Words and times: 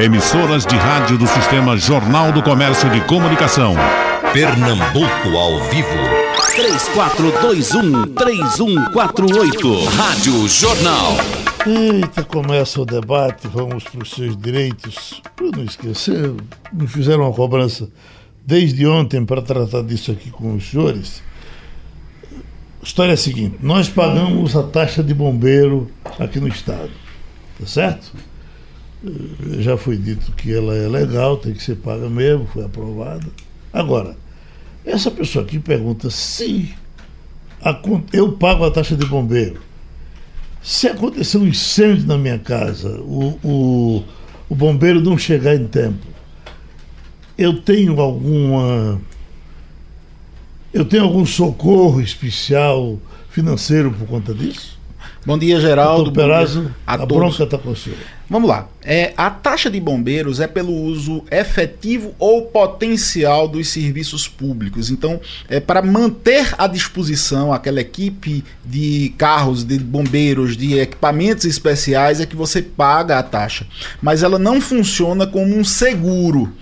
Emissoras 0.00 0.66
de 0.66 0.74
rádio 0.74 1.16
do 1.16 1.28
Sistema 1.28 1.76
Jornal 1.76 2.32
do 2.32 2.42
Comércio 2.42 2.90
de 2.90 3.00
Comunicação. 3.02 3.76
Pernambuco 4.32 5.28
ao 5.36 5.62
vivo. 5.70 5.88
3421-3148. 8.16 9.84
Rádio 9.96 10.48
Jornal. 10.48 11.12
Eita, 11.64 12.24
começa 12.24 12.80
o 12.80 12.84
debate, 12.84 13.46
vamos 13.46 13.84
para 13.84 14.02
os 14.02 14.10
seus 14.10 14.36
direitos. 14.36 15.22
Para 15.36 15.46
não 15.56 15.62
esquecer, 15.62 16.34
me 16.72 16.88
fizeram 16.88 17.22
uma 17.22 17.32
cobrança 17.32 17.88
desde 18.44 18.84
ontem 18.88 19.24
para 19.24 19.40
tratar 19.40 19.82
disso 19.82 20.10
aqui 20.10 20.32
com 20.32 20.56
os 20.56 20.68
senhores. 20.68 21.22
A 22.82 22.84
história 22.84 23.12
é 23.12 23.14
a 23.14 23.16
seguinte: 23.16 23.58
nós 23.62 23.88
pagamos 23.88 24.56
a 24.56 24.64
taxa 24.64 25.00
de 25.00 25.14
bombeiro 25.14 25.88
aqui 26.18 26.40
no 26.40 26.48
Estado, 26.48 26.90
tá 27.60 27.66
certo? 27.66 28.33
Já 29.60 29.76
foi 29.76 29.96
dito 29.96 30.32
que 30.32 30.52
ela 30.52 30.74
é 30.74 30.88
legal, 30.88 31.36
tem 31.36 31.52
que 31.52 31.62
ser 31.62 31.76
paga 31.76 32.08
mesmo, 32.08 32.46
foi 32.46 32.64
aprovada. 32.64 33.26
Agora, 33.72 34.16
essa 34.84 35.10
pessoa 35.10 35.44
aqui 35.44 35.58
pergunta 35.58 36.10
se 36.10 36.74
a 37.62 37.78
eu 38.12 38.32
pago 38.32 38.64
a 38.64 38.70
taxa 38.70 38.94
de 38.94 39.06
bombeiro. 39.06 39.60
Se 40.62 40.88
acontecer 40.88 41.38
um 41.38 41.46
incêndio 41.46 42.06
na 42.06 42.16
minha 42.16 42.38
casa, 42.38 43.00
o, 43.00 43.38
o, 43.42 44.04
o 44.48 44.54
bombeiro 44.54 45.00
não 45.00 45.16
chegar 45.16 45.54
em 45.54 45.66
tempo, 45.66 46.06
eu 47.36 47.60
tenho 47.60 48.00
alguma. 48.00 49.00
Eu 50.72 50.84
tenho 50.84 51.04
algum 51.04 51.24
socorro 51.24 52.00
especial 52.00 52.98
financeiro 53.30 53.90
por 53.92 54.06
conta 54.06 54.34
disso? 54.34 54.78
Bom 55.26 55.38
dia, 55.38 55.60
Geraldo. 55.60 56.04
Doutor 56.04 56.22
Perazzo, 56.22 56.74
a 56.86 56.94
a, 56.94 57.06
bronca 57.06 57.44
está 57.44 57.56
com 57.56 57.70
o 57.70 57.76
senhor. 57.76 57.98
Vamos 58.28 58.48
lá. 58.48 58.68
É, 58.84 59.14
a 59.16 59.30
taxa 59.30 59.70
de 59.70 59.80
bombeiros 59.80 60.40
é 60.40 60.46
pelo 60.46 60.72
uso 60.72 61.24
efetivo 61.30 62.14
ou 62.18 62.42
potencial 62.42 63.48
dos 63.48 63.68
serviços 63.68 64.28
públicos. 64.28 64.90
Então, 64.90 65.18
é 65.48 65.58
para 65.58 65.80
manter 65.80 66.54
à 66.58 66.66
disposição 66.66 67.52
aquela 67.52 67.80
equipe 67.80 68.44
de 68.64 69.14
carros, 69.16 69.64
de 69.64 69.78
bombeiros, 69.78 70.56
de 70.56 70.78
equipamentos 70.78 71.46
especiais, 71.46 72.20
é 72.20 72.26
que 72.26 72.36
você 72.36 72.60
paga 72.60 73.18
a 73.18 73.22
taxa. 73.22 73.66
Mas 74.02 74.22
ela 74.22 74.38
não 74.38 74.60
funciona 74.60 75.26
como 75.26 75.56
um 75.56 75.64
seguro, 75.64 76.52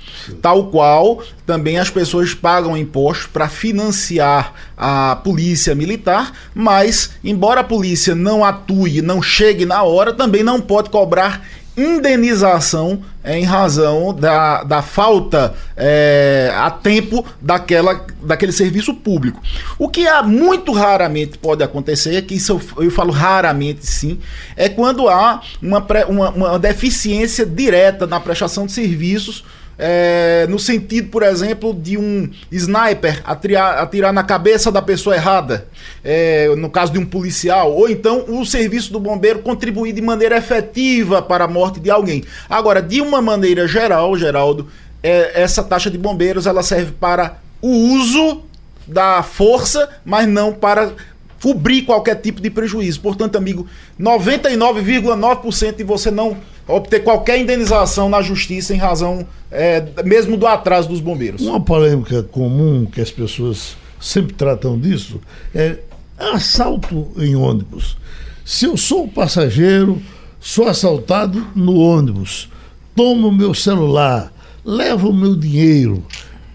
tal 0.40 0.66
qual 0.66 1.22
também 1.44 1.78
as 1.78 1.90
pessoas 1.90 2.32
pagam 2.34 2.76
impostos 2.76 3.26
para 3.26 3.48
financiar 3.48 4.54
a 4.76 5.16
polícia 5.16 5.74
militar, 5.74 6.32
mas, 6.54 7.10
embora 7.24 7.60
a 7.60 7.64
polícia 7.64 8.14
não 8.14 8.44
atue, 8.44 9.02
não 9.02 9.20
chegue 9.20 9.66
na 9.66 9.82
hora, 9.82 10.12
também 10.12 10.42
não 10.42 10.60
pode 10.60 10.88
cobrar 10.88 11.42
indenização 11.76 13.02
em 13.24 13.44
razão 13.44 14.12
da, 14.12 14.64
da 14.64 14.82
falta 14.82 15.54
eh, 15.76 16.52
a 16.56 16.70
tempo 16.70 17.24
daquela, 17.40 18.04
daquele 18.22 18.52
serviço 18.52 18.94
público. 18.94 19.40
O 19.78 19.88
que 19.88 20.06
há 20.06 20.22
muito 20.22 20.72
raramente 20.72 21.38
pode 21.38 21.62
acontecer, 21.62 22.20
que 22.22 22.34
isso 22.34 22.60
eu, 22.76 22.84
eu 22.84 22.90
falo 22.90 23.12
raramente 23.12 23.86
sim, 23.86 24.18
é 24.56 24.68
quando 24.68 25.08
há 25.08 25.40
uma, 25.62 25.86
uma, 26.08 26.30
uma 26.30 26.58
deficiência 26.58 27.46
direta 27.46 28.06
na 28.06 28.18
prestação 28.18 28.66
de 28.66 28.72
serviços 28.72 29.44
é, 29.78 30.46
no 30.48 30.58
sentido, 30.58 31.08
por 31.08 31.22
exemplo, 31.22 31.74
de 31.74 31.96
um 31.96 32.30
sniper 32.50 33.20
atirar, 33.24 33.78
atirar 33.78 34.12
na 34.12 34.22
cabeça 34.22 34.70
da 34.70 34.82
pessoa 34.82 35.16
errada, 35.16 35.66
é, 36.04 36.54
no 36.56 36.70
caso 36.70 36.92
de 36.92 36.98
um 36.98 37.06
policial, 37.06 37.72
ou 37.72 37.88
então 37.88 38.24
o 38.28 38.44
serviço 38.44 38.92
do 38.92 39.00
bombeiro 39.00 39.40
contribuir 39.40 39.92
de 39.92 40.00
maneira 40.00 40.36
efetiva 40.36 41.22
para 41.22 41.44
a 41.44 41.48
morte 41.48 41.80
de 41.80 41.90
alguém. 41.90 42.24
Agora, 42.48 42.82
de 42.82 43.00
uma 43.00 43.20
maneira 43.20 43.66
geral, 43.66 44.16
Geraldo, 44.16 44.68
é, 45.02 45.42
essa 45.42 45.62
taxa 45.62 45.90
de 45.90 45.98
bombeiros 45.98 46.46
ela 46.46 46.62
serve 46.62 46.92
para 46.92 47.38
o 47.60 47.68
uso 47.68 48.42
da 48.86 49.22
força, 49.22 49.88
mas 50.04 50.26
não 50.26 50.52
para 50.52 50.92
cobrir 51.42 51.82
qualquer 51.82 52.14
tipo 52.14 52.40
de 52.40 52.48
prejuízo. 52.48 53.00
Portanto, 53.00 53.36
amigo, 53.36 53.66
99,9% 54.00 55.76
de 55.76 55.84
você 55.84 56.10
não 56.10 56.36
obter 56.68 57.02
qualquer 57.02 57.38
indenização 57.38 58.08
na 58.08 58.22
justiça 58.22 58.72
em 58.72 58.78
razão 58.78 59.26
é, 59.50 59.82
mesmo 60.04 60.36
do 60.36 60.46
atraso 60.46 60.88
dos 60.88 61.00
bombeiros. 61.00 61.42
Uma 61.42 61.60
polêmica 61.60 62.22
comum 62.22 62.86
que 62.86 63.00
as 63.00 63.10
pessoas 63.10 63.76
sempre 64.00 64.32
tratam 64.34 64.78
disso 64.78 65.20
é 65.52 65.78
assalto 66.16 67.08
em 67.18 67.34
ônibus. 67.34 67.96
Se 68.44 68.64
eu 68.64 68.76
sou 68.76 69.08
passageiro, 69.08 70.00
sou 70.40 70.68
assaltado 70.68 71.44
no 71.56 71.76
ônibus, 71.76 72.48
tomo 72.94 73.32
meu 73.32 73.52
celular, 73.52 74.32
levo 74.64 75.12
meu 75.12 75.34
dinheiro. 75.34 76.04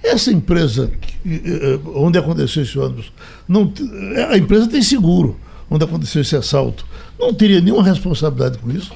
Essa 0.07 0.31
empresa 0.31 0.91
que, 1.01 1.16
eh, 1.45 1.79
onde 1.95 2.18
aconteceu 2.18 2.63
esse 2.63 2.78
ônibus, 2.79 3.12
não, 3.47 3.68
te- 3.68 3.84
a 4.31 4.38
empresa 4.38 4.68
tem 4.68 4.81
seguro 4.81 5.38
onde 5.69 5.84
aconteceu 5.84 6.22
esse 6.22 6.35
assalto. 6.35 6.85
Não 7.19 7.34
teria 7.34 7.59
nenhuma 7.59 7.84
responsabilidade 7.84 8.57
com 8.57 8.72
isso? 8.72 8.91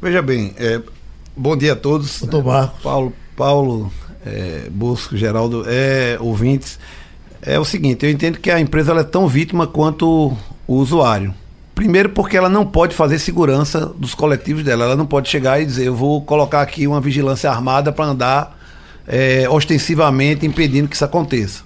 Veja 0.00 0.22
bem, 0.22 0.52
é, 0.56 0.80
bom 1.36 1.56
dia 1.56 1.72
a 1.72 1.76
todos. 1.76 2.20
Doutor 2.20 2.44
Marcos. 2.44 2.82
Paulo, 2.82 3.12
Paulo 3.36 3.92
é, 4.24 4.68
Bosco, 4.70 5.16
Geraldo, 5.16 5.64
é, 5.66 6.16
ouvintes. 6.20 6.78
É 7.40 7.58
o 7.58 7.64
seguinte, 7.64 8.04
eu 8.06 8.10
entendo 8.10 8.38
que 8.38 8.50
a 8.50 8.60
empresa 8.60 8.92
é 8.92 9.02
tão 9.02 9.26
vítima 9.26 9.66
quanto 9.66 10.36
o 10.66 10.74
usuário. 10.74 11.34
Primeiro 11.74 12.10
porque 12.10 12.36
ela 12.36 12.48
não 12.48 12.64
pode 12.64 12.94
fazer 12.94 13.18
segurança 13.18 13.86
dos 13.86 14.14
coletivos 14.14 14.62
dela. 14.62 14.84
Ela 14.84 14.96
não 14.96 15.06
pode 15.06 15.28
chegar 15.28 15.60
e 15.60 15.66
dizer, 15.66 15.86
eu 15.86 15.94
vou 15.96 16.22
colocar 16.22 16.60
aqui 16.62 16.86
uma 16.86 17.00
vigilância 17.00 17.50
armada 17.50 17.90
para 17.90 18.04
andar 18.04 18.61
é, 19.06 19.46
ostensivamente 19.48 20.46
impedindo 20.46 20.88
que 20.88 20.94
isso 20.94 21.04
aconteça. 21.04 21.62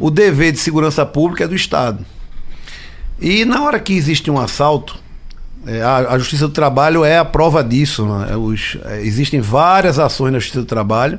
O 0.00 0.10
dever 0.10 0.52
de 0.52 0.58
segurança 0.58 1.04
pública 1.06 1.44
é 1.44 1.48
do 1.48 1.54
Estado. 1.54 2.04
E 3.20 3.44
na 3.44 3.62
hora 3.62 3.78
que 3.80 3.92
existe 3.94 4.30
um 4.30 4.38
assalto, 4.38 4.98
é, 5.66 5.80
a, 5.80 5.96
a 6.14 6.18
Justiça 6.18 6.46
do 6.48 6.52
Trabalho 6.54 7.04
é 7.04 7.18
a 7.18 7.24
prova 7.24 7.62
disso. 7.62 8.04
né? 8.04 8.36
Os- 8.36 8.76
é, 8.84 9.00
existem 9.02 9.40
várias 9.40 9.98
ações 9.98 10.32
na 10.32 10.38
Justiça 10.38 10.60
do 10.60 10.66
Trabalho 10.66 11.18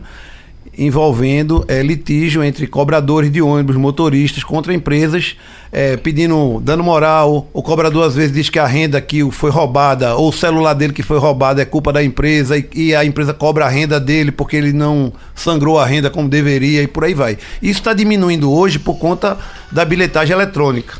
envolvendo 0.78 1.64
é, 1.68 1.82
litígio 1.82 2.44
entre 2.44 2.68
cobradores 2.68 3.32
de 3.32 3.42
ônibus, 3.42 3.76
motoristas 3.76 4.44
contra 4.44 4.74
empresas, 4.74 5.36
é, 5.72 5.98
pedindo, 5.98 6.60
dando 6.64 6.84
moral. 6.84 7.48
O 7.54 7.62
cobrador 7.62 8.06
às 8.08 8.16
vezes 8.16 8.32
diz 8.34 8.50
que 8.50 8.60
a 8.60 8.66
renda 8.68 9.00
que 9.02 9.30
foi 9.32 9.50
roubada, 9.50 10.16
ou 10.16 10.30
o 10.30 10.34
celular 10.34 10.74
dele 10.74 10.94
que 10.94 11.04
foi 11.04 11.18
roubado 11.18 11.60
é 11.62 11.66
culpa 11.66 11.92
da 11.94 12.04
empresa 12.04 12.58
e, 12.58 12.68
e 12.74 12.96
a 12.96 13.04
empresa 13.06 13.34
cobra 13.34 13.66
a 13.66 13.70
renda 13.70 14.00
dele 14.00 14.32
porque 14.32 14.56
ele 14.56 14.74
não 14.74 15.12
sangrou 15.36 15.80
a 15.80 15.86
renda 15.86 16.10
como 16.10 16.28
deveria 16.30 16.82
e 16.84 16.88
por 16.88 17.04
aí 17.04 17.14
vai. 17.14 17.38
Isso 17.62 17.80
está 17.80 17.94
diminuindo 17.94 18.52
hoje 18.52 18.80
por 18.80 18.96
conta 18.98 19.38
da 19.72 19.84
bilhetagem 19.86 20.36
eletrônica. 20.36 20.98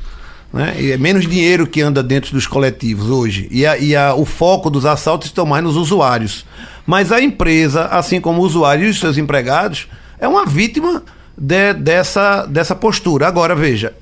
Né? 0.52 0.76
E 0.80 0.92
é 0.92 0.98
menos 0.98 1.28
dinheiro 1.28 1.66
que 1.66 1.82
anda 1.82 2.04
dentro 2.04 2.32
dos 2.32 2.46
coletivos 2.46 3.10
hoje. 3.10 3.48
E, 3.50 3.66
a- 3.66 3.76
e 3.76 3.96
a- 3.96 4.14
o 4.14 4.24
foco 4.24 4.70
dos 4.70 4.86
assaltos 4.86 5.28
estão 5.28 5.48
mais 5.48 5.64
nos 5.64 5.76
usuários. 5.76 6.46
Mas 6.86 7.12
a 7.12 7.22
empresa, 7.22 7.86
assim 7.86 8.20
como 8.20 8.42
o 8.42 8.46
usuário 8.46 8.86
e 8.86 8.90
os 8.90 9.00
seus 9.00 9.18
empregados, 9.18 9.88
é 10.20 10.28
uma 10.28 10.46
vítima 10.46 11.04
de- 11.38 11.74
dessa, 11.74 12.46
dessa 12.46 12.76
postura. 12.76 13.28
Agora, 13.28 13.56
veja, 13.56 13.94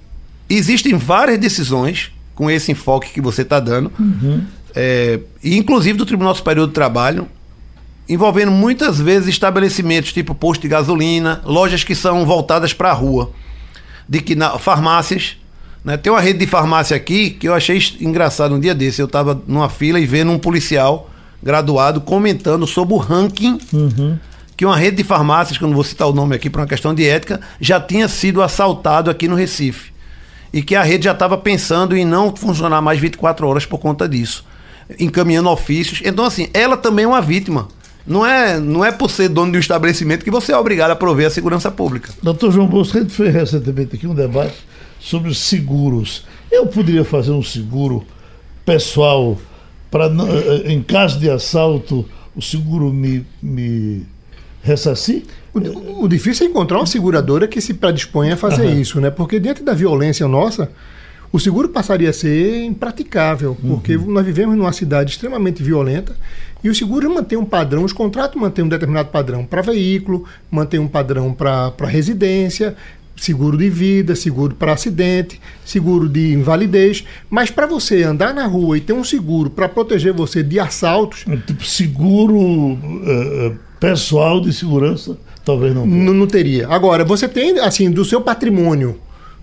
existem 0.50 0.98
várias 0.98 1.38
decisões 1.38 2.12
com 2.34 2.50
esse 2.50 2.72
enfoque 2.72 3.12
que 3.12 3.22
você 3.22 3.44
está 3.44 3.60
dando, 3.60 3.92
é, 4.74 5.20
e 5.44 5.58
inclusive 5.58 5.98
do 5.98 6.06
Tribunal 6.06 6.34
Superior 6.34 6.66
do 6.66 6.74
Trabalho, 6.74 7.28
envolvendo 8.10 8.52
muitas 8.52 9.00
vezes 9.00 9.30
estabelecimentos 9.30 10.12
tipo 10.12 10.34
posto 10.34 10.62
de 10.64 10.68
gasolina, 10.68 11.40
lojas 11.46 11.84
que 11.84 11.94
são 11.94 12.26
voltadas 12.26 12.74
para 12.74 12.90
a 12.90 12.94
rua, 12.94 13.32
de 14.10 14.20
que 14.22 14.34
na, 14.36 14.58
farmácias, 14.58 15.38
né? 15.86 15.98
Tem 15.98 16.12
uma 16.12 16.20
rede 16.22 16.40
de 16.40 16.48
farmácia 16.48 16.98
aqui 16.98 17.30
que 17.30 17.48
eu 17.48 17.54
achei 17.54 17.80
engraçado 18.00 18.56
um 18.56 18.60
dia 18.60 18.74
desse, 18.74 19.02
eu 19.02 19.06
estava 19.06 19.40
numa 19.48 19.70
fila 19.70 20.00
e 20.00 20.06
vendo 20.06 20.32
um 20.32 20.40
policial 20.40 21.11
graduado 21.42 22.02
comentando 22.02 22.66
sobre 22.68 22.94
o 22.94 22.98
ranking 22.98 23.58
que 24.62 24.66
uma 24.66 24.78
rede 24.78 24.98
de 24.98 25.04
farmácias, 25.04 25.58
que 25.58 25.64
eu 25.64 25.68
não 25.68 25.74
vou 25.74 25.84
citar 25.84 26.08
o 26.08 26.14
nome 26.14 26.36
aqui 26.36 26.48
por 26.48 26.62
uma 26.62 26.68
questão 26.68 26.94
de 26.94 27.04
ética, 27.08 27.42
já 27.60 27.82
tinha 27.82 28.08
sido 28.08 28.44
assaltado 28.44 29.10
aqui 29.10 29.28
no 29.28 29.34
Recife. 29.34 29.92
E 30.54 30.62
que 30.62 30.76
a 30.76 30.84
rede 30.84 31.06
já 31.06 31.14
estava 31.14 31.36
pensando 31.36 31.98
em 31.98 32.06
não 32.06 32.36
funcionar 32.36 32.80
mais 32.80 33.00
24 33.00 33.48
horas 33.48 33.66
por 33.66 33.80
conta 33.80 34.08
disso. 34.08 34.46
Encaminhando 35.00 35.50
ofícios. 35.50 36.04
Então, 36.06 36.24
assim, 36.24 36.48
ela 36.54 36.78
também 36.78 37.06
é 37.06 37.08
uma 37.08 37.24
vítima. 37.24 37.70
Não 38.06 38.24
é, 38.24 38.60
não 38.60 38.86
é 38.86 38.92
por 38.92 39.10
ser 39.10 39.30
dono 39.30 39.52
de 39.52 39.58
um 39.58 39.62
estabelecimento 39.62 40.24
que 40.24 40.30
você 40.30 40.52
é 40.52 40.58
obrigado 40.58 40.92
a 40.92 40.96
prover 40.96 41.26
a 41.26 41.32
segurança 41.32 41.72
pública. 41.72 42.14
Doutor 42.22 42.52
João 42.52 42.68
Bosco, 42.68 43.00
a 43.00 43.02
gente 43.02 43.14
fez 43.14 43.34
recentemente 43.34 43.96
aqui 43.96 44.06
um 44.06 44.14
debate 44.14 44.58
sobre 45.00 45.32
os 45.32 45.40
seguros. 45.40 46.24
Eu 46.52 46.68
poderia 46.68 47.04
fazer 47.04 47.32
um 47.32 47.42
seguro 47.42 48.06
pessoal 48.64 49.40
para, 49.92 50.10
em 50.66 50.82
caso 50.82 51.20
de 51.20 51.30
assalto, 51.30 52.06
o 52.36 52.42
seguro 52.42 52.92
me, 52.92 53.26
me 53.44 54.06
ressarcir? 54.64 55.24
O, 55.54 56.06
o 56.06 56.08
difícil 56.08 56.48
é 56.48 56.50
encontrar 56.50 56.78
uma 56.78 56.86
seguradora 56.86 57.48
que 57.48 57.60
se 57.60 57.74
predisponha 57.74 58.36
a 58.36 58.38
fazer 58.38 58.68
Aham. 58.68 58.80
isso, 58.80 59.02
né? 59.02 59.12
Porque 59.12 59.40
diante 59.40 59.62
da 59.62 59.74
violência 59.74 60.26
nossa, 60.30 60.72
o 61.32 61.40
seguro 61.40 61.70
passaria 61.70 62.10
a 62.10 62.14
ser 62.14 62.64
impraticável, 62.64 63.56
porque 63.62 63.98
nós 63.98 64.26
vivemos 64.26 64.58
numa 64.58 64.74
cidade 64.74 65.12
extremamente 65.12 65.64
violenta 65.64 66.16
e 66.64 66.70
o 66.70 66.76
seguro 66.76 67.10
mantém 67.14 67.38
um 67.38 67.46
padrão, 67.46 67.84
os 67.84 67.94
contratos 67.94 68.40
mantêm 68.40 68.66
um 68.66 68.70
determinado 68.70 69.10
padrão 69.10 69.46
para 69.46 69.62
veículo, 69.62 70.26
mantém 70.50 70.80
um 70.80 70.88
padrão 70.88 71.34
para 71.34 71.74
residência, 71.88 72.76
seguro 73.22 73.56
de 73.56 73.70
vida, 73.70 74.16
seguro 74.16 74.56
para 74.56 74.74
acidente, 74.74 75.40
seguro 75.64 76.10
de 76.10 76.34
invalidez, 76.34 77.06
mas 77.30 77.52
para 77.52 77.68
você 77.68 78.02
andar 78.02 78.34
na 78.34 78.48
rua 78.48 78.80
e 78.80 78.82
ter 78.82 78.94
um 78.94 79.04
seguro 79.04 79.52
para 79.52 79.70
proteger 79.70 80.12
você 80.12 80.42
de 80.42 80.60
assaltos, 80.60 81.24
Um 81.28 81.38
tipo 81.38 81.64
seguro 81.64 82.80
eh, 83.06 83.52
eh, 83.52 83.52
pessoal 83.80 84.42
de 84.42 84.52
segurança, 84.52 85.16
talvez 85.46 85.74
não. 85.76 85.86
Não, 85.86 86.14
não 86.16 86.26
teria. 86.26 86.68
Agora, 86.68 87.06
você 87.06 87.28
tem, 87.28 87.60
assim, 87.60 87.92
do 87.92 88.04
seu 88.04 88.22
patrimônio, 88.22 89.00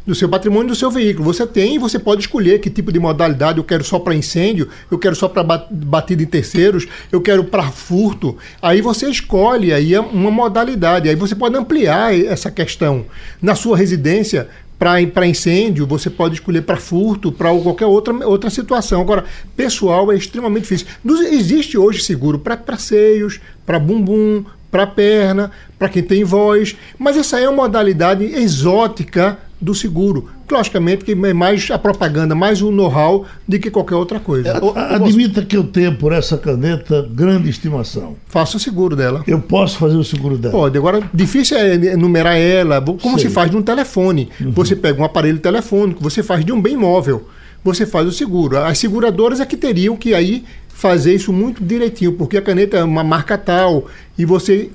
do 0.09 0.15
seu 0.15 0.27
patrimônio 0.27 0.69
do 0.69 0.75
seu 0.75 0.91
veículo, 0.91 1.23
você 1.23 1.47
tem 1.47 1.75
e 1.75 1.79
você 1.79 1.99
pode 1.99 2.23
escolher 2.23 2.61
que 2.61 2.71
tipo 2.71 2.91
de 2.91 2.99
modalidade 2.99 3.59
eu 3.59 3.65
quero 3.65 3.85
só 3.85 3.99
para 3.99 4.15
incêndio, 4.15 4.67
eu 4.91 4.99
quero 4.99 5.15
só 5.15 5.29
para 5.29 5.45
batida 5.71 6.23
em 6.23 6.27
terceiros, 6.27 6.87
eu 7.13 7.21
quero 7.21 7.45
para 7.45 7.71
furto. 7.71 8.35
Aí 8.63 8.81
você 8.81 9.11
escolhe 9.11 9.71
aí 9.71 9.99
uma 9.99 10.31
modalidade. 10.31 11.11
Aí 11.11 11.15
você 11.15 11.35
pode 11.35 11.59
ampliar 11.59 12.19
essa 12.19 12.51
questão. 12.51 13.05
Na 13.43 13.55
sua 13.55 13.77
residência, 13.77 14.49
para 14.79 15.27
incêndio, 15.27 15.87
você 15.87 16.09
pode 16.09 16.37
escolher 16.37 16.63
para 16.63 16.79
furto, 16.79 17.31
para 17.31 17.51
qualquer 17.61 17.85
outra, 17.85 18.15
outra 18.27 18.49
situação. 18.49 19.03
Agora, 19.03 19.27
pessoal 19.55 20.11
é 20.11 20.17
extremamente 20.17 20.63
difícil. 20.63 20.87
Nos- 21.05 21.21
existe 21.21 21.77
hoje 21.77 22.03
seguro 22.03 22.39
para 22.39 22.79
seios, 22.79 23.41
para 23.67 23.79
bumbum, 23.79 24.43
para 24.71 24.87
perna, 24.87 25.51
para 25.79 25.91
quem 25.91 26.03
tem 26.03 26.25
voz, 26.25 26.77
mas 26.99 27.17
essa 27.19 27.39
é 27.39 27.47
uma 27.49 27.65
modalidade 27.65 28.25
exótica 28.25 29.39
do 29.61 29.75
seguro. 29.75 30.29
Logicamente 30.51 31.05
que 31.05 31.13
é 31.13 31.33
mais 31.35 31.71
a 31.71 31.79
propaganda, 31.79 32.35
mais 32.35 32.63
o 32.63 32.71
know-how 32.71 33.27
do 33.47 33.59
que 33.59 33.71
qualquer 33.71 33.97
outra 33.97 34.19
coisa. 34.21 34.53
A- 34.53 34.81
a- 34.81 34.95
Admita 34.97 35.45
que 35.45 35.57
eu 35.57 35.65
tenho 35.65 35.95
por 35.97 36.13
essa 36.13 36.39
caneta 36.39 37.07
grande 37.13 37.51
estimação. 37.51 38.17
Faça 38.27 38.57
o 38.57 38.61
seguro 38.61 38.95
dela. 38.97 39.23
Eu 39.27 39.41
posso 39.41 39.77
fazer 39.79 39.97
o 39.97 40.05
seguro 40.05 40.39
dela. 40.39 40.53
Pode. 40.53 40.79
Agora, 40.79 41.03
difícil 41.13 41.57
é 41.59 41.75
enumerar 41.75 42.37
ela, 42.37 42.81
como 42.81 43.19
Sei. 43.19 43.29
se 43.29 43.35
faz 43.35 43.51
de 43.51 43.57
um 43.57 43.63
telefone. 43.63 44.29
Você 44.41 44.75
pega 44.77 45.01
um 45.01 45.05
aparelho 45.05 45.39
telefônico, 45.39 46.03
você 46.03 46.23
faz 46.23 46.45
de 46.45 46.53
um 46.53 46.61
bem 46.63 46.77
móvel, 46.77 47.29
você 47.65 47.85
faz 47.85 48.07
o 48.07 48.13
seguro. 48.13 48.59
As 48.59 48.79
seguradoras 48.79 49.41
é 49.41 49.47
que 49.47 49.57
teriam 49.57 49.97
que 49.97 50.15
aí 50.15 50.45
fazer 50.69 51.13
isso 51.15 51.33
muito 51.33 51.63
direitinho, 51.65 52.13
porque 52.13 52.37
a 52.37 52.43
caneta 52.43 52.77
é 52.77 52.85
uma 52.85 53.03
marca 53.03 53.37
tal 53.37 53.87
e 54.17 54.25
você 54.25 54.71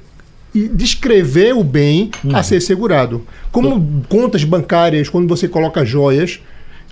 e 0.54 0.68
descrever 0.68 1.54
o 1.56 1.64
bem 1.64 2.12
a 2.34 2.44
ser 2.44 2.62
segurado. 2.62 3.26
Como 3.52 4.04
contas 4.08 4.44
bancárias, 4.44 5.10
quando 5.10 5.28
você 5.28 5.48
coloca 5.48 5.84
joias, 5.86 6.40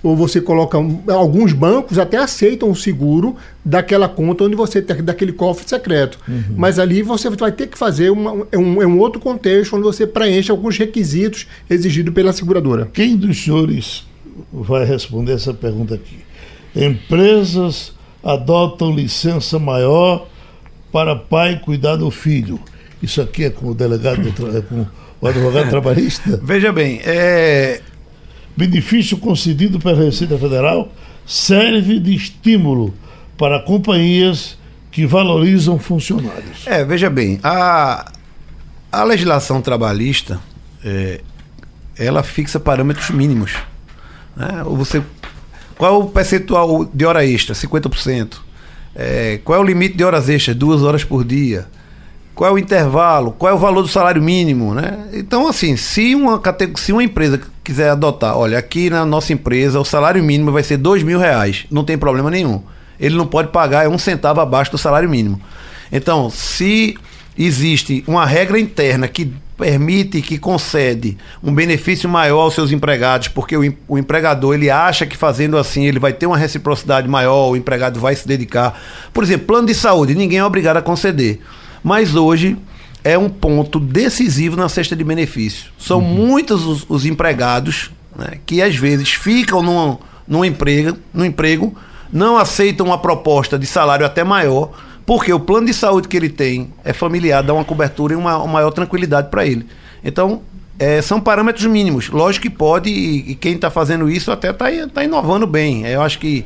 ou 0.02 0.16
você 0.16 0.40
coloca. 0.40 0.76
Alguns 1.06 1.52
bancos 1.52 1.96
até 1.96 2.16
aceitam 2.16 2.68
o 2.68 2.74
seguro 2.74 3.36
daquela 3.64 4.08
conta 4.08 4.42
onde 4.42 4.56
você 4.56 4.82
tem 4.82 4.96
daquele 5.00 5.32
cofre 5.32 5.68
secreto. 5.68 6.18
Mas 6.56 6.80
ali 6.80 7.02
você 7.02 7.30
vai 7.30 7.52
ter 7.52 7.68
que 7.68 7.78
fazer 7.78 8.10
uma- 8.10 8.44
é, 8.50 8.58
um, 8.58 8.82
é 8.82 8.86
um 8.86 8.98
outro 8.98 9.20
contexto 9.20 9.74
onde 9.76 9.84
você 9.84 10.04
preenche 10.04 10.50
alguns 10.50 10.76
requisitos 10.76 11.46
exigidos 11.70 12.12
pela 12.12 12.32
seguradora. 12.32 12.90
Quem 12.92 13.16
dos 13.16 13.44
senhores 13.44 14.04
vai 14.52 14.84
responder 14.84 15.34
essa 15.34 15.54
pergunta 15.54 15.94
aqui? 15.94 16.16
Empresas 16.74 17.92
adotam 18.24 18.92
licença 18.94 19.58
maior 19.58 20.26
para 20.90 21.14
pai 21.16 21.60
cuidar 21.64 21.94
do 21.96 22.10
filho. 22.10 22.58
Isso 23.02 23.20
aqui 23.20 23.44
é 23.44 23.50
com 23.50 23.68
o 23.68 23.74
delegado, 23.74 24.22
é 24.56 24.60
com 24.60 24.86
o 25.20 25.26
advogado 25.26 25.68
trabalhista. 25.68 26.38
Veja 26.42 26.72
bem, 26.72 27.00
é, 27.04 27.80
Benefício 28.56 29.16
concedido 29.16 29.80
pela 29.80 30.04
Receita 30.04 30.38
Federal 30.38 30.92
serve 31.26 31.98
de 31.98 32.14
estímulo 32.14 32.94
para 33.38 33.60
companhias 33.60 34.58
que 34.90 35.06
valorizam 35.06 35.78
funcionários. 35.78 36.66
É, 36.66 36.84
veja 36.84 37.08
bem, 37.08 37.40
a, 37.42 38.12
a 38.90 39.04
legislação 39.04 39.62
trabalhista, 39.62 40.38
é, 40.84 41.22
ela 41.98 42.22
fixa 42.22 42.60
parâmetros 42.60 43.08
mínimos. 43.08 43.54
Né? 44.36 44.62
Ou 44.66 44.76
Você, 44.76 45.02
qual 45.78 45.94
é 45.94 46.04
o 46.04 46.08
percentual 46.08 46.84
de 46.84 47.06
hora 47.06 47.24
extra? 47.24 47.54
50%. 47.54 48.36
É, 48.94 49.40
qual 49.42 49.58
é 49.58 49.62
o 49.62 49.64
limite 49.64 49.96
de 49.96 50.04
horas 50.04 50.28
extras? 50.28 50.54
Duas 50.54 50.82
horas 50.82 51.02
por 51.04 51.24
dia. 51.24 51.66
Qual 52.34 52.50
é 52.50 52.52
o 52.52 52.58
intervalo? 52.58 53.32
Qual 53.32 53.50
é 53.50 53.54
o 53.54 53.58
valor 53.58 53.82
do 53.82 53.88
salário 53.88 54.22
mínimo? 54.22 54.74
Né? 54.74 55.06
Então, 55.12 55.46
assim, 55.46 55.76
se 55.76 56.14
uma, 56.14 56.40
se 56.76 56.92
uma 56.92 57.04
empresa 57.04 57.40
quiser 57.62 57.90
adotar, 57.90 58.36
olha, 58.36 58.58
aqui 58.58 58.88
na 58.88 59.04
nossa 59.04 59.32
empresa 59.32 59.78
o 59.78 59.84
salário 59.84 60.22
mínimo 60.22 60.50
vai 60.50 60.62
ser 60.62 60.78
dois 60.78 61.02
mil 61.02 61.18
reais, 61.18 61.66
não 61.70 61.84
tem 61.84 61.98
problema 61.98 62.30
nenhum. 62.30 62.62
Ele 62.98 63.16
não 63.16 63.26
pode 63.26 63.48
pagar 63.48 63.88
um 63.88 63.98
centavo 63.98 64.40
abaixo 64.40 64.70
do 64.70 64.78
salário 64.78 65.08
mínimo. 65.08 65.40
Então, 65.90 66.30
se 66.30 66.96
existe 67.36 68.02
uma 68.06 68.24
regra 68.24 68.58
interna 68.58 69.08
que 69.08 69.32
permite, 69.56 70.20
que 70.22 70.38
concede 70.38 71.16
um 71.42 71.54
benefício 71.54 72.08
maior 72.08 72.40
aos 72.40 72.54
seus 72.54 72.72
empregados, 72.72 73.28
porque 73.28 73.56
o, 73.56 73.74
o 73.86 73.98
empregador 73.98 74.54
ele 74.54 74.70
acha 74.70 75.06
que 75.06 75.16
fazendo 75.16 75.56
assim 75.56 75.86
ele 75.86 76.00
vai 76.00 76.12
ter 76.12 76.26
uma 76.26 76.36
reciprocidade 76.36 77.08
maior, 77.08 77.50
o 77.50 77.56
empregado 77.56 78.00
vai 78.00 78.16
se 78.16 78.26
dedicar. 78.26 78.80
Por 79.12 79.22
exemplo, 79.22 79.46
plano 79.46 79.66
de 79.66 79.74
saúde, 79.74 80.14
ninguém 80.14 80.38
é 80.38 80.44
obrigado 80.44 80.78
a 80.78 80.82
conceder. 80.82 81.40
Mas 81.82 82.14
hoje 82.14 82.56
é 83.04 83.18
um 83.18 83.28
ponto 83.28 83.80
decisivo 83.80 84.56
na 84.56 84.68
cesta 84.68 84.94
de 84.94 85.02
benefício. 85.02 85.72
São 85.78 86.00
muitos 86.00 86.64
os, 86.64 86.86
os 86.88 87.04
empregados 87.04 87.90
né, 88.16 88.38
que 88.46 88.62
às 88.62 88.76
vezes 88.76 89.10
ficam 89.12 89.62
num, 89.62 89.98
num, 90.26 90.44
emprego, 90.44 90.96
num 91.12 91.24
emprego, 91.24 91.74
não 92.12 92.36
aceitam 92.36 92.86
uma 92.86 92.98
proposta 92.98 93.58
de 93.58 93.66
salário 93.66 94.06
até 94.06 94.22
maior, 94.22 94.70
porque 95.04 95.32
o 95.32 95.40
plano 95.40 95.66
de 95.66 95.74
saúde 95.74 96.08
que 96.08 96.16
ele 96.16 96.28
tem 96.28 96.72
é 96.84 96.92
familiar, 96.92 97.42
dá 97.42 97.52
uma 97.52 97.64
cobertura 97.64 98.12
e 98.12 98.16
uma, 98.16 98.36
uma 98.38 98.52
maior 98.52 98.70
tranquilidade 98.70 99.28
para 99.28 99.44
ele. 99.44 99.66
Então, 100.04 100.42
é, 100.78 101.02
são 101.02 101.20
parâmetros 101.20 101.66
mínimos. 101.66 102.08
Lógico 102.08 102.42
que 102.42 102.50
pode, 102.50 102.90
e, 102.90 103.32
e 103.32 103.34
quem 103.34 103.54
está 103.54 103.70
fazendo 103.70 104.08
isso 104.08 104.30
até 104.30 104.50
está 104.50 104.66
tá 104.92 105.04
inovando 105.04 105.46
bem. 105.46 105.86
Eu 105.86 106.02
acho 106.02 106.18
que 106.18 106.44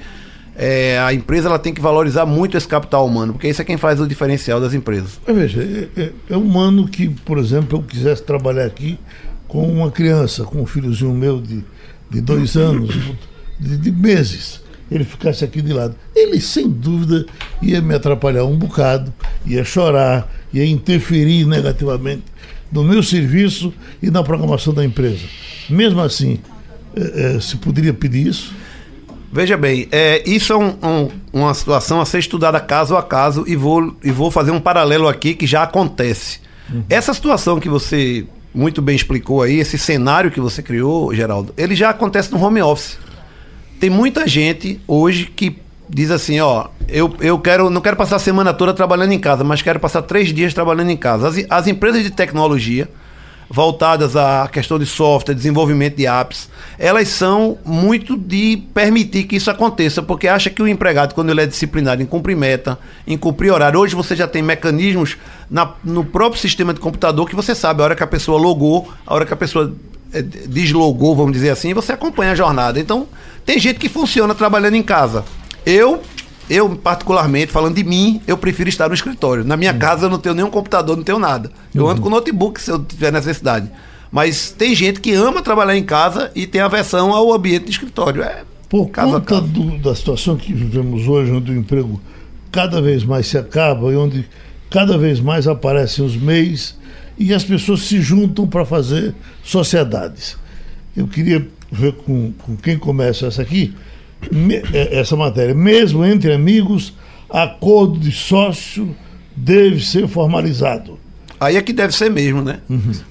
é, 0.59 0.99
a 0.99 1.13
empresa 1.13 1.49
ela 1.49 1.59
tem 1.59 1.75
que 1.75 1.81
valorizar 1.81 2.25
muito 2.27 2.57
esse 2.57 2.67
capital 2.67 3.07
humano, 3.07 3.35
porque 3.35 3.49
isso 3.49 3.61
é 3.61 3.65
quem 3.65 3.77
faz 3.77 4.01
o 4.01 4.07
diferencial 4.07 4.61
das 4.61 4.73
empresas. 4.75 5.21
Mas 5.27 5.37
veja, 5.37 5.63
é, 5.63 6.01
é- 6.03 6.13
é 6.31 6.37
humano 6.37 6.89
que, 6.89 7.09
por 7.09 7.39
exemplo, 7.39 7.79
eu 7.79 7.83
quisesse 7.83 8.23
trabalhar 8.23 8.65
aqui 8.65 8.99
com 9.47 9.69
uma 9.71 9.91
criança, 9.91 10.45
com 10.45 10.63
um 10.63 10.67
filhozinho 10.67 11.13
meu 11.13 11.41
de, 11.41 11.63
de 12.11 12.21
dois 12.21 12.57
anos, 12.57 12.95
de, 13.61 13.77
de 13.77 13.93
meses, 13.93 14.61
ele 14.91 15.05
ficasse 15.05 15.45
aqui 15.45 15.61
de 15.61 15.73
lado. 15.73 15.95
Ele, 16.15 16.41
sem 16.41 16.69
dúvida, 16.69 17.27
ia 17.61 17.81
me 17.83 17.95
atrapalhar 17.95 18.45
um 18.45 18.57
bocado, 18.57 19.13
ia 19.45 19.65
chorar, 19.65 20.31
ia 20.53 20.65
interferir 20.65 21.45
negativamente 21.47 22.23
no 22.73 22.83
meu 22.83 23.03
serviço 23.03 23.73
e 24.03 24.11
na 24.11 24.23
programação 24.23 24.73
da 24.73 24.85
empresa. 24.85 25.25
Mesmo 25.69 26.01
assim, 26.01 26.39
é, 26.97 27.37
é, 27.37 27.41
se 27.41 27.57
poderia 27.57 27.93
pedir 27.93 28.27
isso? 28.29 28.53
Veja 29.33 29.57
bem, 29.57 29.89
é, 29.91 30.23
isso 30.29 30.53
é 30.53 30.57
um- 30.57 30.75
um- 30.83 31.09
uma 31.33 31.53
situação 31.55 32.01
a 32.01 32.07
ser 32.07 32.19
estudada 32.21 32.61
caso 32.61 32.97
a 32.97 33.03
caso 33.03 33.45
e 33.47 33.57
vou, 33.57 33.95
e 34.03 34.11
vou 34.11 34.31
fazer 34.31 34.51
um 34.53 34.61
paralelo 34.61 35.09
aqui 35.09 35.35
que 35.35 35.47
já 35.47 35.63
acontece. 35.63 36.41
Essa 36.89 37.13
situação 37.15 37.61
que 37.61 37.69
você 37.69 38.25
muito 38.55 38.81
bem 38.81 38.97
explicou 38.97 39.43
aí, 39.43 39.59
esse 39.59 39.77
cenário 39.79 40.31
que 40.31 40.41
você 40.41 40.63
criou, 40.63 41.15
Geraldo, 41.15 41.53
ele 41.57 41.75
já 41.75 41.91
acontece 41.91 42.33
no 42.33 42.43
home 42.43 42.63
office. 42.63 42.99
Tem 43.79 43.91
muita 43.91 44.27
gente 44.27 44.81
hoje 44.89 45.27
que 45.27 45.59
diz 45.89 46.11
assim, 46.11 46.41
ó, 46.41 46.69
eu, 46.89 47.15
eu 47.21 47.39
quero, 47.39 47.69
não 47.69 47.81
quero 47.81 47.97
passar 47.97 48.17
a 48.17 48.21
semana 48.21 48.55
toda 48.55 48.73
trabalhando 48.73 49.13
em 49.13 49.19
casa, 49.19 49.45
mas 49.45 49.61
quero 49.63 49.79
passar 49.79 50.03
três 50.03 50.33
dias 50.33 50.55
trabalhando 50.55 50.91
em 50.91 50.97
casa. 50.97 51.29
As, 51.29 51.37
as 51.51 51.67
empresas 51.67 52.03
de 52.03 52.11
tecnologia 52.11 52.89
voltadas 53.49 54.17
à 54.17 54.49
questão 54.51 54.79
de 54.79 54.87
software, 54.87 55.35
desenvolvimento 55.35 55.97
de 55.97 56.07
apps, 56.07 56.49
elas 56.79 57.09
são 57.09 57.57
muito 57.65 58.17
de 58.17 58.63
permitir 58.75 59.25
que 59.25 59.37
isso 59.37 59.51
aconteça, 59.51 60.03
porque 60.03 60.27
acha 60.29 60.51
que 60.51 60.63
o 60.63 60.69
empregado, 60.69 61.15
quando 61.15 61.31
ele 61.31 61.41
é 61.43 61.47
disciplinado 61.47 62.03
em 62.03 62.07
cumprir 62.07 62.37
meta, 62.37 62.79
em 63.07 63.17
cumprir 63.17 63.53
horário, 63.53 63.79
hoje 63.81 63.95
você 63.95 64.17
já 64.17 64.27
tem 64.27 64.43
mecanismos 64.43 65.17
na- 65.51 65.73
no 65.85 66.05
próprio 66.05 66.41
sistema 66.41 66.75
de 66.75 66.81
computador 66.81 67.29
que 67.29 67.37
você 67.37 67.55
sabe 67.55 67.81
a 67.81 67.85
hora 67.85 67.95
que 67.97 68.03
a 68.03 68.07
pessoa 68.07 68.39
logou, 68.39 68.93
a 69.07 69.15
hora 69.15 69.25
que 69.25 69.33
a 69.33 69.37
pessoa 69.37 69.73
eh, 70.13 70.23
deslogou, 70.23 71.15
vamos 71.17 71.33
dizer 71.33 71.51
assim, 71.51 71.75
você 71.75 71.93
acompanha 71.93 72.33
a 72.33 72.35
jornada. 72.35 72.79
Então, 72.81 73.07
tem 73.45 73.59
gente 73.59 73.79
que 73.79 73.89
funciona 73.89 74.35
trabalhando 74.35 74.75
em 74.77 74.83
casa. 74.83 75.25
Eu 75.65 76.01
eu, 76.49 76.69
particularmente, 76.77 77.51
falando 77.53 77.75
de 77.75 77.85
mim, 77.85 78.21
eu 78.27 78.37
prefiro 78.39 78.69
estar 78.69 78.89
no 78.89 78.95
escritório. 78.95 79.45
Na 79.45 79.57
minha 79.57 79.75
casa 79.75 80.07
eu 80.07 80.11
não 80.11 80.19
tenho 80.19 80.35
nenhum 80.35 80.51
computador, 80.51 80.97
não 80.97 81.05
tenho 81.05 81.19
nada. 81.19 81.51
Eu 81.75 81.89
ando 81.89 82.01
com 82.01 82.09
notebook 82.11 82.61
se 82.61 82.71
eu 82.71 82.79
tiver 82.85 83.13
necessidade. 83.13 83.71
Mas 84.11 84.51
tem 84.53 84.75
gente 84.75 85.01
que 85.01 85.13
ama 85.13 85.43
trabalhar 85.43 85.77
em 85.77 85.83
casa 85.85 86.31
e 86.35 86.47
tem 86.47 86.61
aversão 86.61 87.13
ao 87.13 87.33
ambiente 87.33 87.65
de 87.65 87.71
escritório. 87.73 88.23
É 88.23 88.45
Por 88.69 88.89
caso 88.89 89.17
a 89.17 89.21
conta 89.21 89.41
do- 89.41 89.79
da 89.79 89.95
situação 89.95 90.37
que 90.37 90.53
vivemos 90.53 91.07
hoje, 91.09 91.33
onde 91.33 91.51
o 91.53 91.57
emprego 91.57 92.01
cada 92.53 92.81
vez 92.81 93.05
mais 93.05 93.27
se 93.27 93.37
acaba 93.37 93.93
e 93.93 93.97
onde 93.97 94.25
cada 94.71 94.97
vez 94.97 95.21
mais 95.21 95.47
aparecem 95.49 96.05
os 96.05 96.17
meios 96.17 96.77
e 97.19 97.35
as 97.35 97.45
pessoas 97.45 97.81
se 97.83 98.01
juntam 98.01 98.47
para 98.47 98.65
fazer 98.65 99.15
sociedades. 99.61 100.37
Eu 100.97 101.07
queria 101.07 101.47
ver 101.71 101.93
com, 101.93 102.33
com 102.39 102.57
quem 102.57 102.79
começa 102.79 103.27
essa 103.27 103.43
aqui, 103.43 103.75
me- 104.33 104.63
é, 104.73 104.99
essa 104.99 105.17
matéria. 105.17 105.55
Mesmo 105.55 106.05
entre 106.05 106.33
amigos, 106.33 106.93
acordo 107.29 107.99
de 107.99 108.13
sócio 108.13 108.95
deve 109.35 109.85
ser 109.85 110.07
formalizado. 110.09 110.99
Aí 111.39 111.55
é 111.59 111.61
que 111.61 111.71
deve 111.75 111.95
ser 111.95 112.11
mesmo, 112.11 112.41
né? 112.41 112.61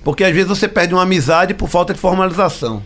Porque 0.03 0.23
às 0.23 0.33
vezes 0.33 0.47
você 0.49 0.67
perde 0.67 0.95
uma 0.95 1.03
amizade 1.03 1.53
por 1.53 1.69
falta 1.69 1.93
de 1.93 1.99
formalização. 1.99 2.81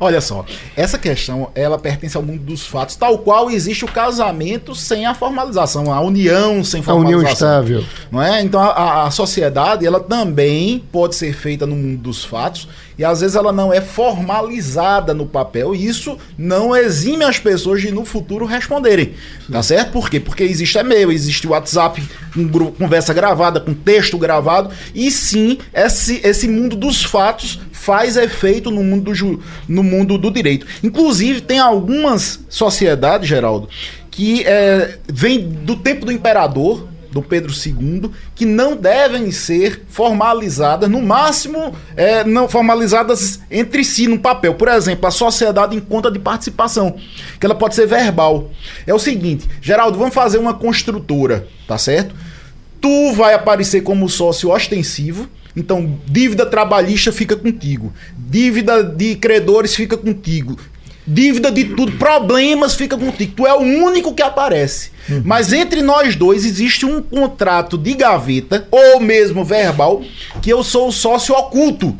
Olha 0.00 0.20
só, 0.20 0.44
essa 0.76 0.98
questão 0.98 1.48
ela 1.54 1.78
pertence 1.78 2.16
ao 2.16 2.22
mundo 2.24 2.42
dos 2.42 2.66
fatos, 2.66 2.96
tal 2.96 3.16
qual 3.18 3.48
existe 3.52 3.84
o 3.84 3.88
casamento 3.88 4.74
sem 4.74 5.06
a 5.06 5.14
formalização, 5.14 5.92
a 5.94 6.00
união 6.00 6.64
sem 6.64 6.80
A 6.80 6.82
formalização. 6.82 7.20
união 7.20 7.32
estável. 7.32 7.84
Não 8.10 8.20
é? 8.20 8.42
Então 8.42 8.60
a- 8.60 8.70
a, 8.72 9.06
a 9.06 9.10
sociedade 9.12 9.86
ela 9.86 10.00
também 10.00 10.82
pode 10.90 11.14
ser 11.14 11.32
feita 11.34 11.64
no 11.68 11.76
mundo 11.76 11.98
dos 11.98 12.24
fatos 12.24 12.66
e 13.00 13.04
às 13.04 13.22
vezes 13.22 13.34
ela 13.34 13.50
não 13.50 13.72
é 13.72 13.80
formalizada 13.80 15.14
no 15.14 15.24
papel 15.24 15.74
e 15.74 15.86
isso 15.86 16.18
não 16.36 16.76
exime 16.76 17.24
as 17.24 17.38
pessoas 17.38 17.80
de 17.80 17.90
no 17.90 18.04
futuro 18.04 18.44
responderem. 18.44 19.14
Tá 19.50 19.62
certo? 19.62 19.90
Por 19.92 20.10
quê? 20.10 20.20
Porque 20.20 20.42
existe 20.42 20.76
e-mail, 20.76 21.10
existe 21.10 21.48
WhatsApp, 21.48 22.02
com 22.34 22.46
gru- 22.46 22.72
conversa 22.72 23.14
gravada, 23.14 23.58
com 23.58 23.72
texto 23.72 24.18
gravado 24.18 24.70
e 24.94 25.10
sim 25.10 25.56
esse, 25.72 26.20
esse 26.22 26.46
mundo 26.46 26.76
dos 26.76 27.02
fatos 27.02 27.58
faz 27.72 28.18
efeito 28.18 28.70
no 28.70 28.84
mundo 28.84 29.04
do, 29.04 29.14
ju- 29.14 29.40
no 29.66 29.82
mundo 29.82 30.18
do 30.18 30.30
direito. 30.30 30.66
Inclusive 30.84 31.40
tem 31.40 31.58
algumas 31.58 32.40
sociedades, 32.50 33.26
Geraldo, 33.26 33.66
que 34.10 34.42
é, 34.44 34.98
vem 35.08 35.40
do 35.40 35.74
tempo 35.74 36.04
do 36.04 36.12
imperador 36.12 36.86
do 37.10 37.22
Pedro 37.22 37.52
II, 37.52 38.10
que 38.34 38.44
não 38.44 38.76
devem 38.76 39.30
ser 39.30 39.84
formalizadas, 39.88 40.88
no 40.88 41.02
máximo, 41.02 41.74
é, 41.96 42.24
não 42.24 42.48
formalizadas 42.48 43.40
entre 43.50 43.84
si 43.84 44.06
no 44.06 44.18
papel. 44.18 44.54
Por 44.54 44.68
exemplo, 44.68 45.06
a 45.06 45.10
sociedade 45.10 45.76
em 45.76 45.80
conta 45.80 46.10
de 46.10 46.18
participação, 46.18 46.96
que 47.38 47.46
ela 47.46 47.54
pode 47.54 47.74
ser 47.74 47.86
verbal. 47.86 48.50
É 48.86 48.94
o 48.94 48.98
seguinte, 48.98 49.48
Geraldo, 49.60 49.98
vamos 49.98 50.14
fazer 50.14 50.38
uma 50.38 50.54
construtora, 50.54 51.46
tá 51.66 51.76
certo? 51.76 52.14
Tu 52.80 53.12
vai 53.12 53.34
aparecer 53.34 53.82
como 53.82 54.08
sócio 54.08 54.50
ostensivo, 54.50 55.28
então 55.54 55.98
dívida 56.06 56.46
trabalhista 56.46 57.12
fica 57.12 57.36
contigo, 57.36 57.92
dívida 58.16 58.82
de 58.82 59.16
credores 59.16 59.74
fica 59.74 59.96
contigo, 59.96 60.56
dívida 61.06 61.50
de 61.50 61.64
tudo, 61.64 61.92
problemas 61.92 62.74
fica 62.74 62.96
contigo. 62.96 63.32
Tu 63.36 63.46
é 63.46 63.54
o 63.54 63.60
único 63.60 64.14
que 64.14 64.22
aparece. 64.22 64.90
Mas 65.24 65.52
entre 65.52 65.82
nós 65.82 66.14
dois 66.14 66.44
existe 66.44 66.86
um 66.86 67.02
contrato 67.02 67.76
de 67.76 67.94
gaveta, 67.94 68.68
ou 68.70 69.00
mesmo 69.00 69.44
verbal, 69.44 70.02
que 70.40 70.50
eu 70.50 70.62
sou 70.62 70.88
o 70.88 70.92
sócio 70.92 71.34
oculto. 71.34 71.96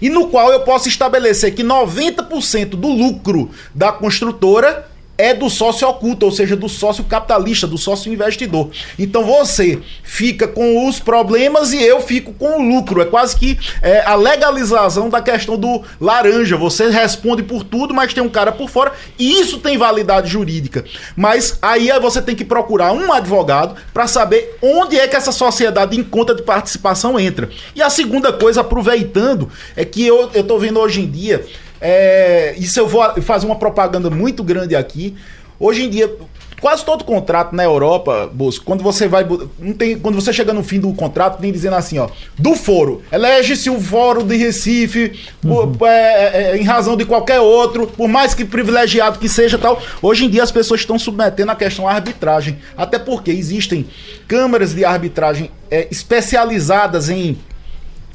E 0.00 0.08
no 0.08 0.28
qual 0.28 0.52
eu 0.52 0.60
posso 0.60 0.88
estabelecer 0.88 1.54
que 1.54 1.62
90% 1.62 2.70
do 2.70 2.88
lucro 2.88 3.50
da 3.74 3.92
construtora 3.92 4.88
é 5.18 5.34
do 5.34 5.50
sócio 5.50 5.86
oculto, 5.88 6.24
ou 6.24 6.32
seja, 6.32 6.54
do 6.54 6.68
sócio 6.68 7.02
capitalista, 7.02 7.66
do 7.66 7.76
sócio 7.76 8.12
investidor. 8.12 8.70
Então 8.96 9.24
você 9.24 9.80
fica 10.04 10.46
com 10.46 10.88
os 10.88 11.00
problemas 11.00 11.72
e 11.72 11.82
eu 11.82 12.00
fico 12.00 12.32
com 12.32 12.60
o 12.60 12.68
lucro. 12.68 13.02
É 13.02 13.04
quase 13.04 13.36
que 13.36 13.58
é, 13.82 14.00
a 14.06 14.14
legalização 14.14 15.10
da 15.10 15.20
questão 15.20 15.58
do 15.58 15.82
laranja. 16.00 16.56
Você 16.56 16.88
responde 16.88 17.42
por 17.42 17.64
tudo, 17.64 17.92
mas 17.92 18.14
tem 18.14 18.22
um 18.22 18.28
cara 18.28 18.52
por 18.52 18.70
fora. 18.70 18.92
E 19.18 19.40
isso 19.40 19.58
tem 19.58 19.76
validade 19.76 20.30
jurídica. 20.30 20.84
Mas 21.16 21.58
aí 21.60 21.88
você 22.00 22.22
tem 22.22 22.36
que 22.36 22.44
procurar 22.44 22.92
um 22.92 23.12
advogado 23.12 23.74
para 23.92 24.06
saber 24.06 24.56
onde 24.62 24.96
é 24.96 25.08
que 25.08 25.16
essa 25.16 25.32
sociedade 25.32 25.98
em 25.98 26.04
conta 26.04 26.34
de 26.34 26.42
participação 26.42 27.18
entra. 27.18 27.50
E 27.74 27.82
a 27.82 27.90
segunda 27.90 28.32
coisa, 28.32 28.60
aproveitando, 28.60 29.50
é 29.74 29.84
que 29.84 30.06
eu, 30.06 30.28
tô 30.44 30.58
vendo 30.58 30.78
hoje 30.78 31.00
em 31.00 31.10
dia. 31.10 31.44
É, 31.80 32.54
isso 32.58 32.78
eu 32.80 32.88
vou 32.88 33.02
fazer 33.22 33.46
uma 33.46 33.56
propaganda 33.56 34.10
muito 34.10 34.42
grande 34.42 34.74
aqui. 34.74 35.14
Hoje 35.60 35.84
em 35.84 35.90
dia, 35.90 36.12
quase 36.60 36.84
todo 36.84 37.02
contrato 37.02 37.52
na 37.54 37.64
Europa, 37.64 38.30
Bosco, 38.32 38.64
quando 38.64 38.80
você 38.82 39.08
vai. 39.08 39.26
Não 39.58 39.72
tem, 39.72 39.98
quando 39.98 40.14
você 40.14 40.32
chega 40.32 40.52
no 40.52 40.62
fim 40.62 40.78
do 40.78 40.92
contrato, 40.92 41.40
tem 41.40 41.50
dizendo 41.50 41.74
assim, 41.74 41.98
ó. 41.98 42.08
Do 42.38 42.54
foro. 42.54 43.02
Elege-se 43.10 43.68
o 43.68 43.80
foro 43.80 44.22
de 44.22 44.36
Recife, 44.36 45.18
por- 45.42 45.86
é, 45.88 46.52
é, 46.52 46.56
em 46.56 46.62
razão 46.62 46.96
de 46.96 47.04
qualquer 47.04 47.40
outro, 47.40 47.88
por 47.88 48.06
mais 48.08 48.34
que 48.34 48.44
privilegiado 48.44 49.18
que 49.18 49.28
seja 49.28 49.58
tal. 49.58 49.82
Hoje 50.00 50.26
em 50.26 50.30
dia 50.30 50.44
as 50.44 50.52
pessoas 50.52 50.80
estão 50.80 50.96
submetendo 50.96 51.50
a 51.50 51.56
questão 51.56 51.88
à 51.88 51.92
arbitragem. 51.94 52.58
Até 52.76 52.98
porque 53.00 53.32
existem 53.32 53.84
câmaras 54.28 54.72
de 54.74 54.84
arbitragem 54.84 55.50
é, 55.68 55.88
especializadas 55.90 57.08
em 57.10 57.36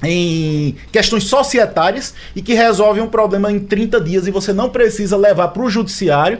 em 0.03 0.75
questões 0.91 1.23
societárias 1.25 2.13
e 2.35 2.41
que 2.41 2.53
resolvem 2.53 3.01
um 3.03 3.07
problema 3.07 3.51
em 3.51 3.59
30 3.59 4.01
dias 4.01 4.27
e 4.27 4.31
você 4.31 4.51
não 4.53 4.69
precisa 4.69 5.15
levar 5.17 5.49
para 5.49 5.63
o 5.63 5.69
judiciário, 5.69 6.39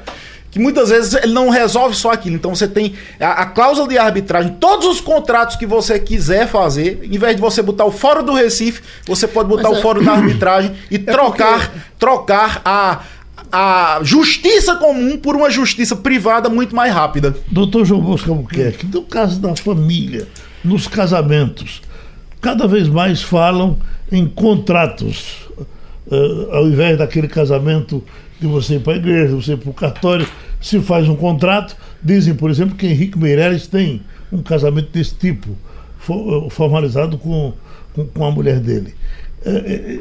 que 0.51 0.59
muitas 0.59 0.89
vezes 0.89 1.13
ele 1.15 1.33
não 1.33 1.49
resolve 1.49 1.95
só 1.95 2.11
aquilo. 2.11 2.35
Então 2.35 2.53
você 2.53 2.67
tem 2.67 2.93
a, 3.19 3.41
a 3.41 3.45
cláusula 3.47 3.87
de 3.87 3.97
arbitragem, 3.97 4.55
todos 4.59 4.85
os 4.85 5.01
contratos 5.01 5.55
que 5.55 5.65
você 5.65 5.97
quiser 5.97 6.47
fazer, 6.47 6.99
em 7.03 7.17
vez 7.17 7.35
de 7.35 7.41
você 7.41 7.61
botar 7.61 7.85
o 7.85 7.91
fórum 7.91 8.23
do 8.23 8.33
Recife, 8.33 8.81
você 9.05 9.27
pode 9.27 9.49
botar 9.49 9.69
Mas 9.69 9.77
o 9.77 9.79
é- 9.79 9.81
fórum 9.81 10.03
da 10.03 10.11
arbitragem 10.13 10.73
e 10.91 10.99
trocar, 10.99 11.73
trocar 11.97 12.61
a, 12.63 13.01
a 13.51 13.99
justiça 14.03 14.75
comum 14.75 15.17
por 15.17 15.35
uma 15.35 15.49
justiça 15.49 15.95
privada 15.95 16.49
muito 16.49 16.75
mais 16.75 16.93
rápida. 16.93 17.35
Doutor 17.49 17.83
João 17.83 18.01
Bosco 18.01 18.29
Albuquerque, 18.29 18.85
no 18.85 19.01
caso 19.01 19.39
da 19.39 19.55
família, 19.55 20.27
nos 20.63 20.87
casamentos, 20.87 21.81
cada 22.43 22.67
vez 22.67 22.87
mais 22.87 23.23
falam 23.23 23.77
em 24.11 24.27
contratos. 24.27 25.47
Eh, 26.11 26.47
ao 26.51 26.67
invés 26.67 26.97
daquele 26.97 27.27
casamento 27.27 28.03
de 28.39 28.45
você 28.45 28.75
ir 28.75 28.81
para 28.81 28.93
a 28.93 28.97
igreja, 28.97 29.35
você 29.35 29.53
ir 29.53 29.57
para 29.57 29.69
o 29.69 29.73
cartório, 29.73 30.27
se 30.61 30.79
faz 30.81 31.07
um 31.07 31.15
contrato. 31.15 31.75
Dizem, 32.03 32.35
por 32.35 32.51
exemplo, 32.51 32.75
que 32.75 32.85
Henrique 32.85 33.17
Meirelles 33.17 33.65
tem 33.65 34.01
um 34.31 34.43
casamento 34.43 34.89
desse 34.91 35.15
tipo, 35.15 35.49
eh, 36.09 36.49
formalizado 36.49 37.17
com, 37.17 37.53
com, 37.95 38.05
com 38.05 38.25
a 38.25 38.29
mulher 38.29 38.59
dele. 38.59 38.93
Eh, 39.45 39.99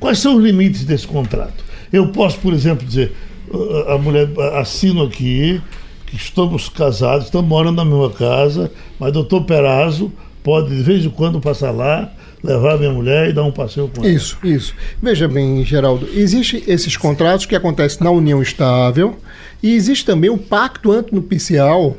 Quais 0.00 0.18
são 0.18 0.36
os 0.36 0.42
limites 0.42 0.84
desse 0.84 1.06
contrato? 1.06 1.64
Eu 1.92 2.08
posso, 2.08 2.38
por 2.38 2.52
exemplo, 2.52 2.86
dizer, 2.86 3.12
uh, 3.48 3.92
a 3.92 3.98
mulher 3.98 4.28
assino 4.58 5.04
aqui, 5.04 5.60
que 6.06 6.16
estamos 6.16 6.68
casados, 6.68 7.26
estamos 7.26 7.48
morando 7.48 7.76
na 7.76 7.84
mesma 7.84 8.10
casa, 8.10 8.70
mas 8.98 9.12
doutor 9.12 9.44
Perazzo 9.44 10.12
pode 10.44 10.68
de 10.68 10.82
vez 10.82 11.04
em 11.04 11.10
quando 11.10 11.40
passar 11.40 11.70
lá, 11.70 12.12
levar 12.42 12.78
minha 12.78 12.92
mulher 12.92 13.30
e 13.30 13.32
dar 13.32 13.44
um 13.44 13.50
passeio 13.50 13.88
com 13.88 14.02
ela. 14.04 14.12
Isso, 14.12 14.36
isso. 14.44 14.74
Veja 15.02 15.26
bem, 15.26 15.64
Geraldo, 15.64 16.06
existem 16.14 16.62
esses 16.66 16.98
contratos 16.98 17.46
que 17.46 17.56
acontecem 17.56 18.04
na 18.04 18.10
união 18.10 18.42
estável 18.42 19.16
e 19.62 19.74
existe 19.74 20.04
também 20.04 20.28
o 20.28 20.36
pacto 20.36 20.92
antinupcial, 20.92 21.96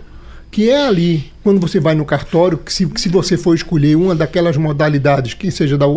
que 0.51 0.69
é 0.69 0.85
ali, 0.85 1.31
quando 1.43 1.59
você 1.59 1.79
vai 1.79 1.95
no 1.95 2.05
cartório, 2.05 2.59
que 2.59 2.71
se, 2.71 2.85
que 2.85 3.01
se 3.01 3.09
você 3.09 3.35
for 3.35 3.55
escolher 3.55 3.95
uma 3.97 4.13
daquelas 4.13 4.55
modalidades, 4.55 5.33
que 5.33 5.49
seja 5.49 5.75
da 5.75 5.87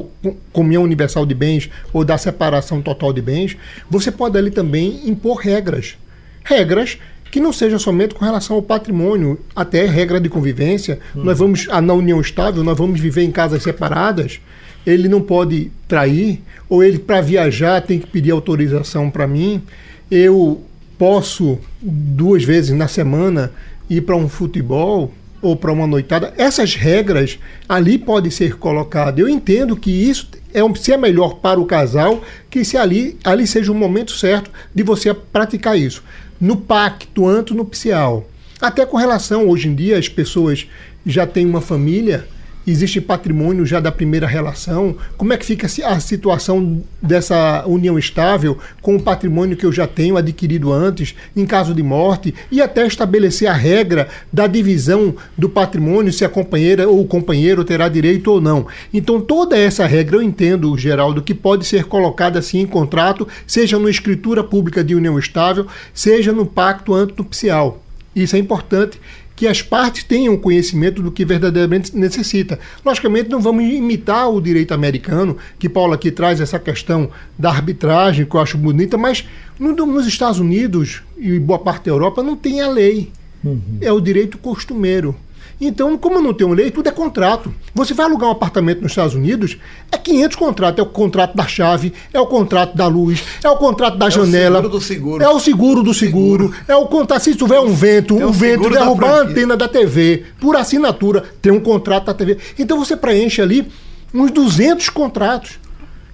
comunhão 0.50 0.82
universal 0.82 1.26
de 1.26 1.34
bens 1.34 1.68
ou 1.92 2.02
da 2.02 2.16
separação 2.16 2.80
total 2.80 3.12
de 3.12 3.20
bens, 3.20 3.58
você 3.90 4.10
pode 4.10 4.38
ali 4.38 4.50
também 4.50 5.02
impor 5.04 5.36
regras. 5.36 5.98
Regras 6.42 6.96
que 7.30 7.40
não 7.40 7.52
sejam 7.52 7.78
somente 7.78 8.14
com 8.14 8.24
relação 8.24 8.56
ao 8.56 8.62
patrimônio, 8.62 9.38
até 9.54 9.86
regra 9.86 10.20
de 10.20 10.28
convivência. 10.28 10.98
Nós 11.14 11.38
vamos, 11.38 11.66
na 11.66 11.92
união 11.92 12.20
estável, 12.20 12.64
nós 12.64 12.76
vamos 12.76 13.00
viver 13.00 13.22
em 13.22 13.30
casas 13.30 13.62
separadas. 13.62 14.40
Ele 14.86 15.08
não 15.08 15.20
pode 15.20 15.70
trair, 15.86 16.40
ou 16.68 16.82
ele, 16.82 16.98
para 16.98 17.20
viajar, 17.20 17.82
tem 17.82 17.98
que 17.98 18.06
pedir 18.06 18.30
autorização 18.30 19.10
para 19.10 19.26
mim. 19.26 19.62
Eu 20.10 20.62
posso, 20.98 21.58
duas 21.80 22.42
vezes 22.42 22.76
na 22.76 22.88
semana, 22.88 23.52
ir 23.88 24.02
para 24.02 24.16
um 24.16 24.28
futebol 24.28 25.12
ou 25.40 25.54
para 25.54 25.72
uma 25.72 25.86
noitada. 25.86 26.32
Essas 26.36 26.74
regras 26.74 27.38
ali 27.68 27.98
podem 27.98 28.30
ser 28.30 28.56
colocadas. 28.56 29.20
Eu 29.20 29.28
entendo 29.28 29.76
que 29.76 29.90
isso 29.90 30.28
é 30.52 30.64
um, 30.64 30.74
se 30.74 30.92
é 30.92 30.96
melhor 30.96 31.36
para 31.36 31.60
o 31.60 31.66
casal, 31.66 32.22
que 32.50 32.64
se 32.64 32.76
ali, 32.76 33.16
ali 33.22 33.46
seja 33.46 33.70
o 33.70 33.74
momento 33.74 34.12
certo 34.12 34.50
de 34.74 34.82
você 34.82 35.12
praticar 35.14 35.78
isso. 35.78 36.02
No 36.40 36.56
pacto 36.56 37.26
antinupcial. 37.26 38.28
Até 38.60 38.84
com 38.84 38.96
relação, 38.96 39.48
hoje 39.48 39.68
em 39.68 39.74
dia, 39.74 39.98
as 39.98 40.08
pessoas 40.08 40.66
já 41.06 41.26
têm 41.26 41.46
uma 41.46 41.60
família, 41.60 42.26
existe 42.70 43.00
patrimônio 43.00 43.64
já 43.64 43.80
da 43.80 43.92
primeira 43.92 44.26
relação. 44.26 44.96
Como 45.16 45.32
é 45.32 45.36
que 45.36 45.46
fica 45.46 45.66
a 45.66 46.00
situação 46.00 46.82
dessa 47.00 47.64
união 47.66 47.98
estável 47.98 48.58
com 48.80 48.96
o 48.96 49.02
patrimônio 49.02 49.56
que 49.56 49.66
eu 49.66 49.72
já 49.72 49.86
tenho 49.86 50.16
adquirido 50.16 50.72
antes, 50.72 51.14
em 51.36 51.46
caso 51.46 51.74
de 51.74 51.82
morte, 51.82 52.34
e 52.50 52.60
até 52.60 52.86
estabelecer 52.86 53.48
a 53.48 53.52
regra 53.52 54.08
da 54.32 54.46
divisão 54.46 55.14
do 55.36 55.48
patrimônio, 55.48 56.12
se 56.12 56.24
a 56.24 56.28
companheira 56.28 56.88
ou 56.88 57.00
o 57.00 57.06
companheiro 57.06 57.64
terá 57.64 57.88
direito 57.88 58.30
ou 58.30 58.40
não. 58.40 58.66
Então, 58.92 59.20
toda 59.20 59.56
essa 59.56 59.86
regra 59.86 60.16
eu 60.16 60.22
entendo, 60.22 60.76
Geraldo, 60.76 61.22
que 61.22 61.34
pode 61.34 61.66
ser 61.66 61.84
colocada 61.84 62.38
assim 62.38 62.60
em 62.60 62.66
contrato, 62.66 63.26
seja 63.46 63.78
na 63.78 63.90
escritura 63.90 64.42
pública 64.44 64.82
de 64.82 64.94
união 64.94 65.18
estável, 65.18 65.66
seja 65.94 66.32
no 66.32 66.46
pacto 66.46 66.94
antinupcial. 66.94 67.82
Isso 68.14 68.34
é 68.34 68.38
importante 68.38 68.98
que 69.38 69.46
as 69.46 69.62
partes 69.62 70.02
tenham 70.02 70.36
conhecimento 70.36 71.00
do 71.00 71.12
que 71.12 71.24
verdadeiramente 71.24 71.96
necessita. 71.96 72.58
Logicamente, 72.84 73.30
não 73.30 73.40
vamos 73.40 73.62
imitar 73.62 74.28
o 74.28 74.40
direito 74.40 74.74
americano, 74.74 75.36
que 75.60 75.68
Paulo 75.68 75.92
aqui 75.92 76.10
traz 76.10 76.40
essa 76.40 76.58
questão 76.58 77.08
da 77.38 77.48
arbitragem, 77.48 78.26
que 78.26 78.34
eu 78.34 78.40
acho 78.40 78.58
bonita, 78.58 78.98
mas 78.98 79.24
no, 79.56 79.72
nos 79.86 80.08
Estados 80.08 80.40
Unidos 80.40 81.04
e 81.16 81.38
boa 81.38 81.60
parte 81.60 81.84
da 81.84 81.92
Europa 81.92 82.20
não 82.20 82.34
tem 82.34 82.60
a 82.60 82.68
lei. 82.68 83.12
Uhum. 83.44 83.78
É 83.80 83.92
o 83.92 84.00
direito 84.00 84.38
costumeiro. 84.38 85.14
Então, 85.60 85.96
como 85.98 86.20
não 86.20 86.32
tem 86.32 86.46
um 86.46 86.52
lei, 86.52 86.70
tudo 86.70 86.88
é 86.88 86.92
contrato. 86.92 87.52
Você 87.74 87.92
vai 87.92 88.06
alugar 88.06 88.28
um 88.28 88.32
apartamento 88.32 88.80
nos 88.80 88.92
Estados 88.92 89.14
Unidos, 89.14 89.58
é 89.90 89.98
500 89.98 90.36
contratos. 90.36 90.78
É 90.78 90.82
o 90.82 90.90
contrato 90.90 91.36
da 91.36 91.46
chave, 91.46 91.92
é 92.12 92.20
o 92.20 92.26
contrato 92.26 92.76
da 92.76 92.86
luz, 92.86 93.24
é 93.42 93.48
o 93.48 93.56
contrato 93.56 93.98
da 93.98 94.06
é 94.06 94.10
janela. 94.10 94.58
É 94.58 94.60
o 94.60 94.62
seguro 94.62 94.70
do 94.70 94.80
seguro. 94.80 95.24
É 95.24 95.28
o 95.28 95.40
seguro 95.40 95.82
do 95.82 95.94
seguro. 95.94 96.44
seguro. 96.44 96.64
É 96.68 96.76
o 96.76 96.86
contrato. 96.86 97.22
Se 97.22 97.34
tiver 97.34 97.58
um 97.58 97.72
vento, 97.72 98.14
um 98.14 98.30
vento 98.30 98.70
derrubar 98.70 99.10
a 99.10 99.20
antena 99.22 99.56
da 99.56 99.66
TV, 99.66 100.24
por 100.40 100.54
assinatura, 100.54 101.24
tem 101.42 101.50
um 101.50 101.60
contrato 101.60 102.06
da 102.06 102.14
TV. 102.14 102.38
Então 102.58 102.78
você 102.78 102.96
preenche 102.96 103.42
ali 103.42 103.66
uns 104.14 104.30
200 104.30 104.88
contratos. 104.90 105.58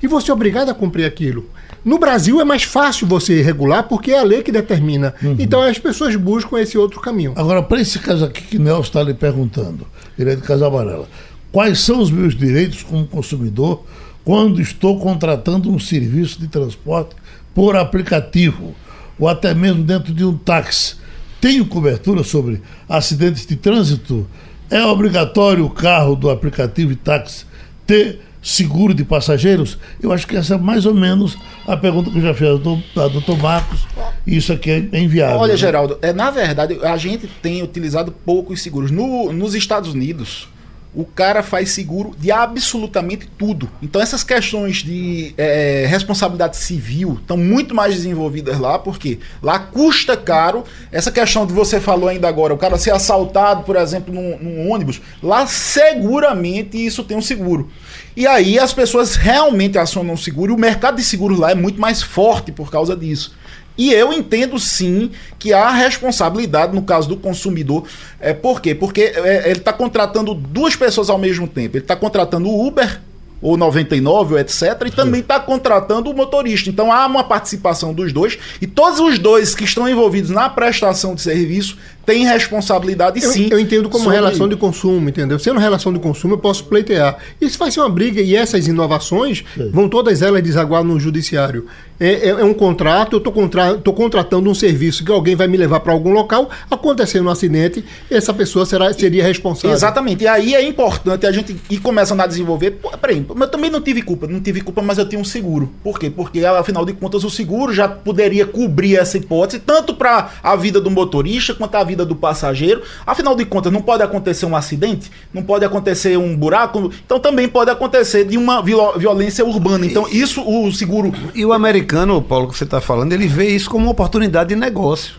E 0.03 0.07
você 0.07 0.31
é 0.31 0.35
obrigado 0.35 0.71
a 0.71 0.75
cumprir 0.75 1.05
aquilo. 1.05 1.49
No 1.85 1.99
Brasil 1.99 2.41
é 2.41 2.45
mais 2.45 2.62
fácil 2.62 3.07
você 3.07 3.43
regular 3.43 3.87
porque 3.87 4.11
é 4.11 4.19
a 4.19 4.23
lei 4.23 4.43
que 4.43 4.50
determina. 4.50 5.14
Uhum. 5.23 5.37
Então 5.38 5.61
as 5.61 5.79
pessoas 5.79 6.17
buscam 6.17 6.59
esse 6.59 6.79
outro 6.79 7.00
caminho. 7.00 7.35
Agora, 7.37 7.62
para 7.62 7.81
esse 7.81 7.99
caso 7.99 8.25
aqui 8.25 8.43
que 8.43 8.59
Nelson 8.59 8.83
está 8.83 9.03
lhe 9.03 9.12
perguntando, 9.12 9.87
ele 10.19 10.31
é 10.31 10.37
de 10.37 10.43
Casa 10.43 10.67
Amarela, 10.67 11.07
quais 11.53 11.81
são 11.81 12.00
os 12.00 12.11
meus 12.11 12.35
direitos 12.35 12.83
como 12.83 13.07
consumidor 13.07 13.85
quando 14.25 14.62
estou 14.62 14.99
contratando 14.99 15.71
um 15.71 15.79
serviço 15.79 16.41
de 16.41 16.49
transporte 16.49 17.14
por 17.55 17.76
aplicativo 17.76 18.75
ou 19.19 19.29
até 19.29 19.55
mesmo 19.55 19.85
dentro 19.85 20.14
de 20.14 20.25
um 20.25 20.37
táxi? 20.38 20.97
Tenho 21.38 21.67
cobertura 21.67 22.25
sobre 22.25 22.62
acidentes 22.88 23.45
de 23.45 23.57
trânsito? 23.57 24.26
É 24.71 24.83
obrigatório 24.83 25.67
o 25.67 25.71
carro 25.71 26.17
do 26.17 26.31
aplicativo 26.31 26.93
e 26.93 26.97
táxi 26.97 27.45
ter 27.87 28.21
seguro 28.45 28.95
de 28.95 29.05
passageiros? 29.05 29.79
Eu 30.01 30.13
acho 30.13 30.27
que 30.27 30.37
essa 30.37 30.55
é 30.55 30.59
mais 30.59 30.87
ou 30.87 30.95
menos 30.95 31.37
a 31.67 31.77
pergunta 31.77 32.11
que 32.11 32.19
eu 32.19 32.23
já 32.23 32.35
fiz 32.35 32.47
ao 32.47 32.59
doutor 32.59 33.39
Marcos. 33.39 33.81
Isso 34.27 34.53
aqui 34.53 34.71
é 34.93 35.01
inviável. 35.01 35.39
Olha, 35.39 35.53
né? 35.53 35.59
Geraldo, 35.59 35.99
é, 36.03 36.13
na 36.13 36.31
verdade, 36.31 36.79
a 36.83 36.97
gente 36.97 37.27
tem 37.43 37.63
utilizado 37.63 38.13
poucos 38.13 38.63
seguros. 38.63 38.91
No, 38.91 39.33
nos 39.33 39.55
Estados 39.55 39.93
Unidos, 39.93 40.49
o 40.95 41.05
cara 41.05 41.43
faz 41.43 41.71
seguro 41.71 42.15
de 42.17 42.31
absolutamente 42.31 43.29
tudo. 43.37 43.69
Então 43.83 44.01
essas 44.01 44.23
questões 44.23 44.77
de 44.77 45.35
é, 45.37 45.87
responsabilidade 45.89 46.57
civil 46.57 47.19
estão 47.21 47.37
muito 47.37 47.75
mais 47.75 47.95
desenvolvidas 47.95 48.59
lá, 48.61 48.79
porque 48.79 49.19
lá 49.43 49.59
custa 49.59 50.17
caro. 50.17 50.65
Essa 50.93 51.11
questão 51.11 51.47
que 51.47 51.53
você 51.53 51.81
falou 51.81 52.09
ainda 52.09 52.29
agora, 52.29 52.55
o 52.55 52.59
cara 52.59 52.79
ser 52.79 52.93
assaltado, 52.93 53.65
por 53.65 53.75
exemplo, 53.77 54.15
num, 54.15 54.39
num 54.39 54.71
ônibus, 54.71 55.01
lá 55.23 55.47
seguramente 55.47 56.77
isso 56.77 57.03
tem 57.03 57.17
um 57.17 57.23
seguro. 57.23 57.71
E 58.16 58.26
aí 58.26 58.59
as 58.59 58.73
pessoas 58.73 59.16
realmente 59.16 59.76
acionam 59.76 60.14
o 60.14 60.18
seguro 60.18 60.52
e 60.52 60.54
o 60.54 60.59
mercado 60.59 60.97
de 60.97 61.04
seguros 61.04 61.38
lá 61.38 61.50
é 61.50 61.54
muito 61.54 61.80
mais 61.80 62.02
forte 62.02 62.52
por 62.52 62.71
causa 62.71 62.97
disso. 62.97 63.35
E 63.76 63.92
eu 63.92 64.12
entendo 64.12 64.59
sim 64.59 65.11
que 65.38 65.52
há 65.52 65.68
responsabilidade 65.71 66.75
no 66.75 66.83
caso 66.83 67.09
do 67.09 67.16
consumidor. 67.16 67.85
É, 68.21 68.33
por 68.33 68.61
quê? 68.61 68.75
Porque 68.75 69.12
é, 69.16 69.50
ele 69.50 69.59
está 69.59 69.73
contratando 69.73 70.33
duas 70.33 70.76
pessoas 70.76 71.11
ao 71.11 71.18
mesmo 71.18 71.49
tempo. 71.49 71.76
Ele 71.76 71.85
está 71.85 71.97
contratando 71.97 72.49
o 72.49 72.66
Uber 72.66 73.00
ou 73.42 73.59
99, 73.59 74.35
ou 74.35 74.40
etc. 74.40 74.62
E 74.87 74.90
também 74.90 75.21
está 75.21 75.38
contratando 75.38 76.09
o 76.11 76.14
motorista. 76.14 76.71
Então 76.71 76.92
há 76.92 77.04
uma 77.04 77.25
participação 77.25 77.92
dos 77.92 78.12
dois 78.12 78.38
e 78.61 78.66
todos 78.66 79.00
os 79.00 79.18
dois 79.18 79.54
que 79.54 79.64
estão 79.64 79.88
envolvidos 79.88 80.30
na 80.30 80.49
prestação 80.49 81.14
de 81.14 81.21
serviço 81.21 81.76
têm 82.05 82.27
responsabilidade 82.27 83.21
sim. 83.21 83.45
Eu, 83.45 83.59
eu 83.59 83.61
entendo 83.61 83.89
como 83.89 84.05
sobre... 84.05 84.19
relação 84.19 84.49
de 84.49 84.57
consumo, 84.57 85.09
entendeu? 85.09 85.39
Sendo 85.39 85.61
relação 85.61 85.93
de 85.93 85.99
consumo, 85.99 86.35
eu 86.35 86.39
posso 86.39 86.65
pleitear. 86.65 87.19
Isso 87.41 87.59
vai 87.59 87.71
ser 87.71 87.81
uma 87.81 87.89
briga 87.89 88.21
e 88.21 88.35
essas 88.35 88.67
inovações 88.67 89.45
sim. 89.55 89.71
vão 89.71 89.89
todas 89.89 90.23
elas 90.23 90.43
desaguar 90.43 90.83
no 90.83 90.99
judiciário. 90.99 91.67
É, 91.99 92.13
é, 92.13 92.29
é 92.29 92.45
um 92.45 92.55
contrato, 92.55 93.15
eu 93.15 93.19
estou 93.19 93.33
contra, 93.33 93.75
contratando 93.75 94.51
um 94.51 94.55
serviço 94.55 95.05
que 95.05 95.13
alguém 95.13 95.37
vai 95.37 95.47
me 95.47 95.57
levar 95.57 95.81
para 95.81 95.93
algum 95.93 96.13
local, 96.13 96.51
acontecendo 96.71 97.27
um 97.27 97.31
acidente, 97.31 97.85
essa 98.11 98.35
pessoa 98.35 98.67
será, 98.67 98.93
seria 98.93 99.23
responsável. 99.23 99.75
Exatamente. 99.75 100.25
E 100.25 100.27
aí 100.27 100.55
é 100.55 100.67
importante 100.67 101.27
a 101.27 101.31
gente 101.31 101.57
ir 101.71 101.79
começando 101.79 102.21
a 102.21 102.27
desenvolver. 102.27 102.73
Pô, 102.73 102.91
peraí, 102.99 103.25
eu 103.29 103.49
também 103.49 103.71
não 103.71 103.81
tive 103.81 104.03
culpa, 104.03 104.27
não 104.27 104.41
tive 104.41 104.61
culpa, 104.61 104.83
mas 104.83 104.99
eu 104.99 105.09
tinha 105.09 105.21
um 105.21 105.25
seguro. 105.25 105.71
Por 105.83 105.99
quê? 105.99 106.11
Porque 106.11 106.45
afinal 106.45 106.85
de 106.85 106.93
contas 106.93 107.23
o 107.23 107.31
seguro 107.31 107.73
já 107.73 107.87
poderia 107.87 108.45
cobrir 108.45 108.97
essa 108.97 109.17
hipótese, 109.17 109.62
tanto 109.64 109.95
para 109.95 110.31
a 110.43 110.57
vida 110.57 110.81
do 110.81 110.90
motorista 110.90 111.55
quanto 111.55 111.77
a 111.77 111.85
vida 111.85 111.93
do 112.02 112.16
passageiro. 112.16 112.83
Afinal 113.07 113.37
de 113.37 113.44
contas, 113.44 113.70
não 113.70 113.83
pode 113.83 114.02
acontecer 114.02 114.46
um 114.46 114.57
acidente, 114.57 115.11
não 115.33 115.42
pode 115.42 115.64
acontecer 115.64 116.16
um 116.16 116.35
buraco, 116.35 116.90
então 117.04 117.20
também 117.20 117.46
pode 117.46 117.70
acontecer 117.70 118.24
de 118.24 118.38
uma 118.38 118.62
violência 118.62 119.44
urbana. 119.44 119.85
Então, 119.85 120.09
isso 120.09 120.42
o 120.42 120.72
seguro. 120.72 121.12
E 121.35 121.44
o 121.44 121.52
americano, 121.52 122.22
Paulo, 122.22 122.48
que 122.48 122.57
você 122.57 122.64
está 122.64 122.80
falando, 122.80 123.12
ele 123.12 123.26
vê 123.26 123.48
isso 123.48 123.68
como 123.68 123.85
uma 123.85 123.92
oportunidade 123.92 124.48
de 124.48 124.57
negócio. 124.57 125.16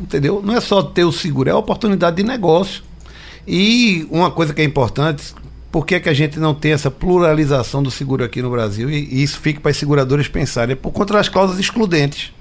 Entendeu? 0.00 0.42
Não 0.42 0.54
é 0.54 0.60
só 0.60 0.82
ter 0.82 1.04
o 1.04 1.12
seguro, 1.12 1.48
é 1.48 1.52
a 1.52 1.56
oportunidade 1.56 2.16
de 2.16 2.22
negócio. 2.22 2.82
E 3.46 4.06
uma 4.10 4.30
coisa 4.30 4.52
que 4.52 4.60
é 4.60 4.64
importante, 4.64 5.34
por 5.70 5.86
que, 5.86 5.94
é 5.94 6.00
que 6.00 6.08
a 6.08 6.14
gente 6.14 6.38
não 6.38 6.54
tem 6.54 6.72
essa 6.72 6.90
pluralização 6.90 7.82
do 7.82 7.90
seguro 7.90 8.24
aqui 8.24 8.42
no 8.42 8.50
Brasil? 8.50 8.90
E, 8.90 9.08
e 9.10 9.22
isso 9.22 9.38
fica 9.38 9.60
para 9.60 9.70
as 9.70 9.76
seguradoras 9.76 10.26
pensarem, 10.26 10.72
é 10.72 10.76
por 10.76 10.90
conta 10.90 11.14
das 11.14 11.28
cláusulas 11.28 11.60
excludentes. 11.60 12.32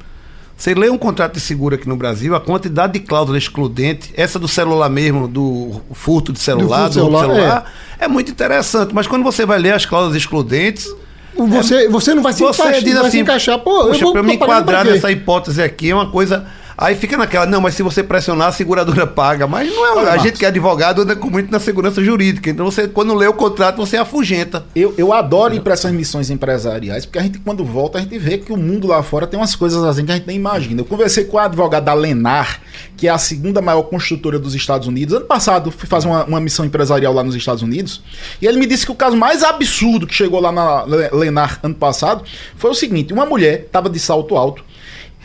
Você 0.58 0.74
lê 0.74 0.90
um 0.90 0.98
contrato 0.98 1.34
de 1.34 1.42
seguro 1.42 1.76
aqui 1.76 1.88
no 1.88 1.98
Brasil, 1.98 2.34
a 2.34 2.40
quantidade 2.40 2.94
de 2.94 3.00
cláusula 3.00 3.38
excludente, 3.38 4.14
essa 4.16 4.40
do 4.40 4.48
celular 4.48 4.90
mesmo, 4.90 5.28
do 5.28 5.82
furto 5.92 6.32
de 6.32 6.40
celular, 6.40 6.84
do, 6.84 6.90
do 6.90 6.94
celular, 6.94 7.22
celular 7.22 7.74
é. 8.00 8.06
é. 8.06 8.08
muito 8.08 8.32
interessante. 8.32 8.94
Mas 8.94 9.06
quando 9.06 9.24
você 9.24 9.46
vai 9.46 9.60
ler 9.60 9.74
as 9.74 9.86
cláusulas 9.86 10.16
excludentes. 10.16 10.88
Você, 11.36 11.76
é, 11.76 11.90
você 11.90 12.14
não 12.14 12.24
vai 12.24 12.32
se, 12.32 12.40
você 12.40 12.62
encaixar, 12.62 12.84
diz 12.84 12.96
assim, 12.96 13.20
encaixar. 13.20 13.60
Pô, 13.60 13.90
eu 13.90 14.00
vou, 14.00 14.14
pra 14.14 14.24
me 14.24 14.36
enquadrar 14.36 14.86
nessa 14.86 15.12
hipótese 15.12 15.62
aqui 15.62 15.90
é 15.90 15.96
uma 15.96 16.10
coisa 16.10 16.48
Aí 16.78 16.94
fica 16.94 17.16
naquela, 17.16 17.46
não, 17.46 17.62
mas 17.62 17.74
se 17.74 17.82
você 17.82 18.04
pressionar, 18.04 18.50
a 18.50 18.52
seguradora 18.52 19.08
paga. 19.08 19.48
Mas 19.48 19.74
não 19.74 19.86
é. 19.86 19.92
Olha, 19.92 20.02
a 20.02 20.06
Marcos. 20.06 20.24
gente 20.24 20.40
que 20.40 20.46
é 20.46 20.50
advogado 20.50 21.04
anda 21.04 21.16
muito 21.16 21.50
na 21.52 21.60
segurança 21.60 22.04
jurídica. 22.04 22.50
Então 22.50 22.66
você, 22.66 22.88
quando 22.88 23.14
lê 23.14 23.28
o 23.28 23.34
contrato, 23.34 23.78
você 23.78 23.96
afugenta. 23.96 24.66
Eu, 24.76 24.94
eu 24.98 25.14
adoro 25.14 25.56
ir 25.56 25.62
para 25.62 25.74
essas 25.74 25.92
missões 25.92 26.30
empresariais, 26.30 27.06
porque 27.06 27.20
a 27.20 27.22
gente, 27.22 27.40
quando 27.40 27.64
volta, 27.64 27.98
a 27.98 28.02
gente 28.02 28.18
vê 28.18 28.38
que 28.38 28.52
o 28.52 28.58
mundo 28.58 28.88
lá 28.88 29.02
fora 29.02 29.26
tem 29.26 29.40
umas 29.40 29.56
coisas 29.56 29.84
assim 29.84 30.06
que 30.06 30.12
a 30.12 30.16
gente 30.16 30.28
nem 30.28 30.36
imagina. 30.36 30.82
Eu 30.82 30.86
conversei 30.86 31.26
com 31.26 31.38
a 31.38 31.46
advogada 31.46 31.86
da 31.86 31.94
Lenar, 31.94 32.60
que 32.98 33.08
é 33.08 33.12
a 33.12 33.18
segunda 33.18 33.62
maior 33.62 33.84
construtora 33.84 34.38
dos 34.38 34.54
Estados 34.54 34.88
Unidos. 34.88 35.16
Ano 35.16 35.26
passado, 35.26 35.72
fui 35.72 35.88
fazer 35.88 36.08
uma, 36.08 36.26
uma 36.26 36.42
missão 36.42 36.66
empresarial 36.66 37.14
lá 37.14 37.24
nos 37.24 37.36
Estados 37.36 37.64
Unidos. 37.64 38.02
E 38.42 38.48
ele 38.48 38.58
me 38.58 38.66
disse 38.66 38.86
que 38.86 38.92
o 38.92 38.96
caso 38.96 39.16
mais 39.16 39.44
absurdo 39.44 40.06
que 40.06 40.14
chegou 40.14 40.42
lá 40.42 40.52
na 40.52 40.84
Lenar 41.14 41.60
ano 41.64 41.76
passado 41.76 42.24
foi 42.58 42.72
o 42.72 42.76
seguinte: 42.76 43.14
uma 43.14 43.26
mulher 43.26 43.62
estava 43.62 43.90
de 43.90 44.00
salto 44.00 44.36
alto 44.36 44.64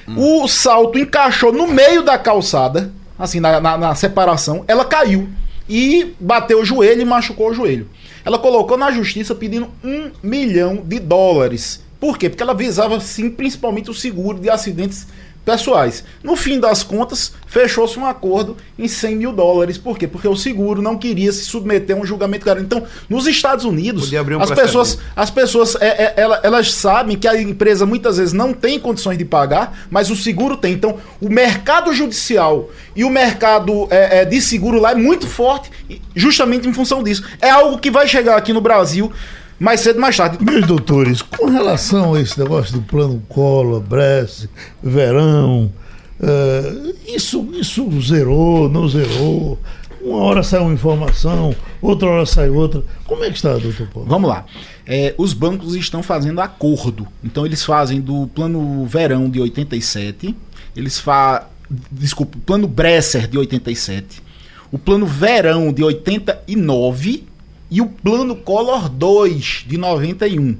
o 0.08 0.48
salto 0.48 0.98
encaixou 0.98 1.52
no 1.52 1.66
meio 1.66 2.02
da 2.02 2.18
calçada, 2.18 2.92
assim, 3.18 3.40
na, 3.40 3.60
na, 3.60 3.76
na 3.76 3.94
separação. 3.94 4.64
Ela 4.66 4.84
caiu 4.84 5.28
e 5.68 6.14
bateu 6.18 6.60
o 6.60 6.64
joelho 6.64 7.02
e 7.02 7.04
machucou 7.04 7.50
o 7.50 7.54
joelho. 7.54 7.88
Ela 8.24 8.38
colocou 8.38 8.76
na 8.76 8.90
justiça 8.90 9.34
pedindo 9.34 9.68
um 9.84 10.10
milhão 10.22 10.82
de 10.84 10.98
dólares. 10.98 11.84
Por 11.98 12.18
quê? 12.18 12.28
Porque 12.28 12.42
ela 12.42 12.54
visava, 12.54 12.98
sim, 13.00 13.30
principalmente 13.30 13.90
o 13.90 13.94
seguro 13.94 14.38
de 14.38 14.48
acidentes 14.48 15.06
pessoais. 15.44 16.04
No 16.22 16.36
fim 16.36 16.60
das 16.60 16.82
contas, 16.82 17.32
fechou-se 17.46 17.98
um 17.98 18.06
acordo 18.06 18.56
em 18.78 18.86
100 18.86 19.16
mil 19.16 19.32
dólares. 19.32 19.78
Por 19.78 19.98
quê? 19.98 20.06
Porque 20.06 20.28
o 20.28 20.36
seguro 20.36 20.82
não 20.82 20.96
queria 20.96 21.32
se 21.32 21.44
submeter 21.44 21.96
a 21.96 22.00
um 22.00 22.04
julgamento 22.04 22.44
caro. 22.44 22.60
Então, 22.60 22.84
nos 23.08 23.26
Estados 23.26 23.64
Unidos, 23.64 24.12
um 24.12 24.40
as, 24.40 24.50
pessoas, 24.50 24.98
as 25.16 25.30
pessoas 25.30 25.76
é, 25.76 25.86
é, 25.86 26.14
elas, 26.16 26.40
elas 26.42 26.72
sabem 26.72 27.16
que 27.16 27.26
a 27.26 27.40
empresa 27.40 27.84
muitas 27.86 28.18
vezes 28.18 28.32
não 28.32 28.52
tem 28.52 28.78
condições 28.78 29.18
de 29.18 29.24
pagar, 29.24 29.86
mas 29.90 30.10
o 30.10 30.16
seguro 30.16 30.56
tem. 30.56 30.74
Então, 30.74 30.98
o 31.20 31.28
mercado 31.28 31.92
judicial 31.92 32.70
e 32.94 33.04
o 33.04 33.10
mercado 33.10 33.88
é, 33.90 34.20
é 34.20 34.24
de 34.24 34.40
seguro 34.40 34.80
lá 34.80 34.92
é 34.92 34.94
muito 34.94 35.26
forte, 35.26 35.70
justamente 36.14 36.68
em 36.68 36.72
função 36.72 37.02
disso. 37.02 37.24
É 37.40 37.50
algo 37.50 37.78
que 37.78 37.90
vai 37.90 38.06
chegar 38.06 38.36
aqui 38.36 38.52
no 38.52 38.60
Brasil 38.60 39.12
mais 39.60 39.82
cedo, 39.82 40.00
mais 40.00 40.16
tarde. 40.16 40.42
Meus 40.42 40.66
doutores, 40.66 41.20
com 41.20 41.50
relação 41.50 42.14
a 42.14 42.20
esse 42.20 42.38
negócio 42.38 42.72
do 42.72 42.80
plano 42.80 43.22
Collor, 43.28 43.80
Brest, 43.80 44.46
Verão, 44.82 45.70
uh, 46.18 46.94
isso, 47.06 47.46
isso 47.52 48.00
zerou, 48.00 48.70
não 48.70 48.88
zerou? 48.88 49.58
Uma 50.00 50.16
hora 50.16 50.42
sai 50.42 50.60
uma 50.60 50.72
informação, 50.72 51.54
outra 51.82 52.08
hora 52.08 52.24
sai 52.24 52.48
outra. 52.48 52.82
Como 53.04 53.22
é 53.22 53.28
que 53.28 53.36
está, 53.36 53.52
doutor 53.58 53.86
Paulo? 53.88 54.08
Vamos 54.08 54.30
lá. 54.30 54.46
É, 54.86 55.14
os 55.18 55.34
bancos 55.34 55.74
estão 55.74 56.02
fazendo 56.02 56.40
acordo. 56.40 57.06
Então, 57.22 57.44
eles 57.44 57.62
fazem 57.62 58.00
do 58.00 58.26
plano 58.28 58.86
Verão 58.86 59.28
de 59.28 59.42
87, 59.42 60.34
eles 60.74 60.98
fazem. 60.98 61.46
Desculpa, 61.92 62.38
o 62.38 62.40
plano 62.40 62.66
Bresser 62.66 63.28
de 63.28 63.36
87, 63.36 64.22
o 64.72 64.78
plano 64.78 65.06
Verão 65.06 65.70
de 65.70 65.84
89 65.84 67.29
e 67.70 67.80
o 67.80 67.86
Plano 67.86 68.34
Collor 68.34 68.88
2 68.88 69.64
de 69.66 69.78
91. 69.78 70.56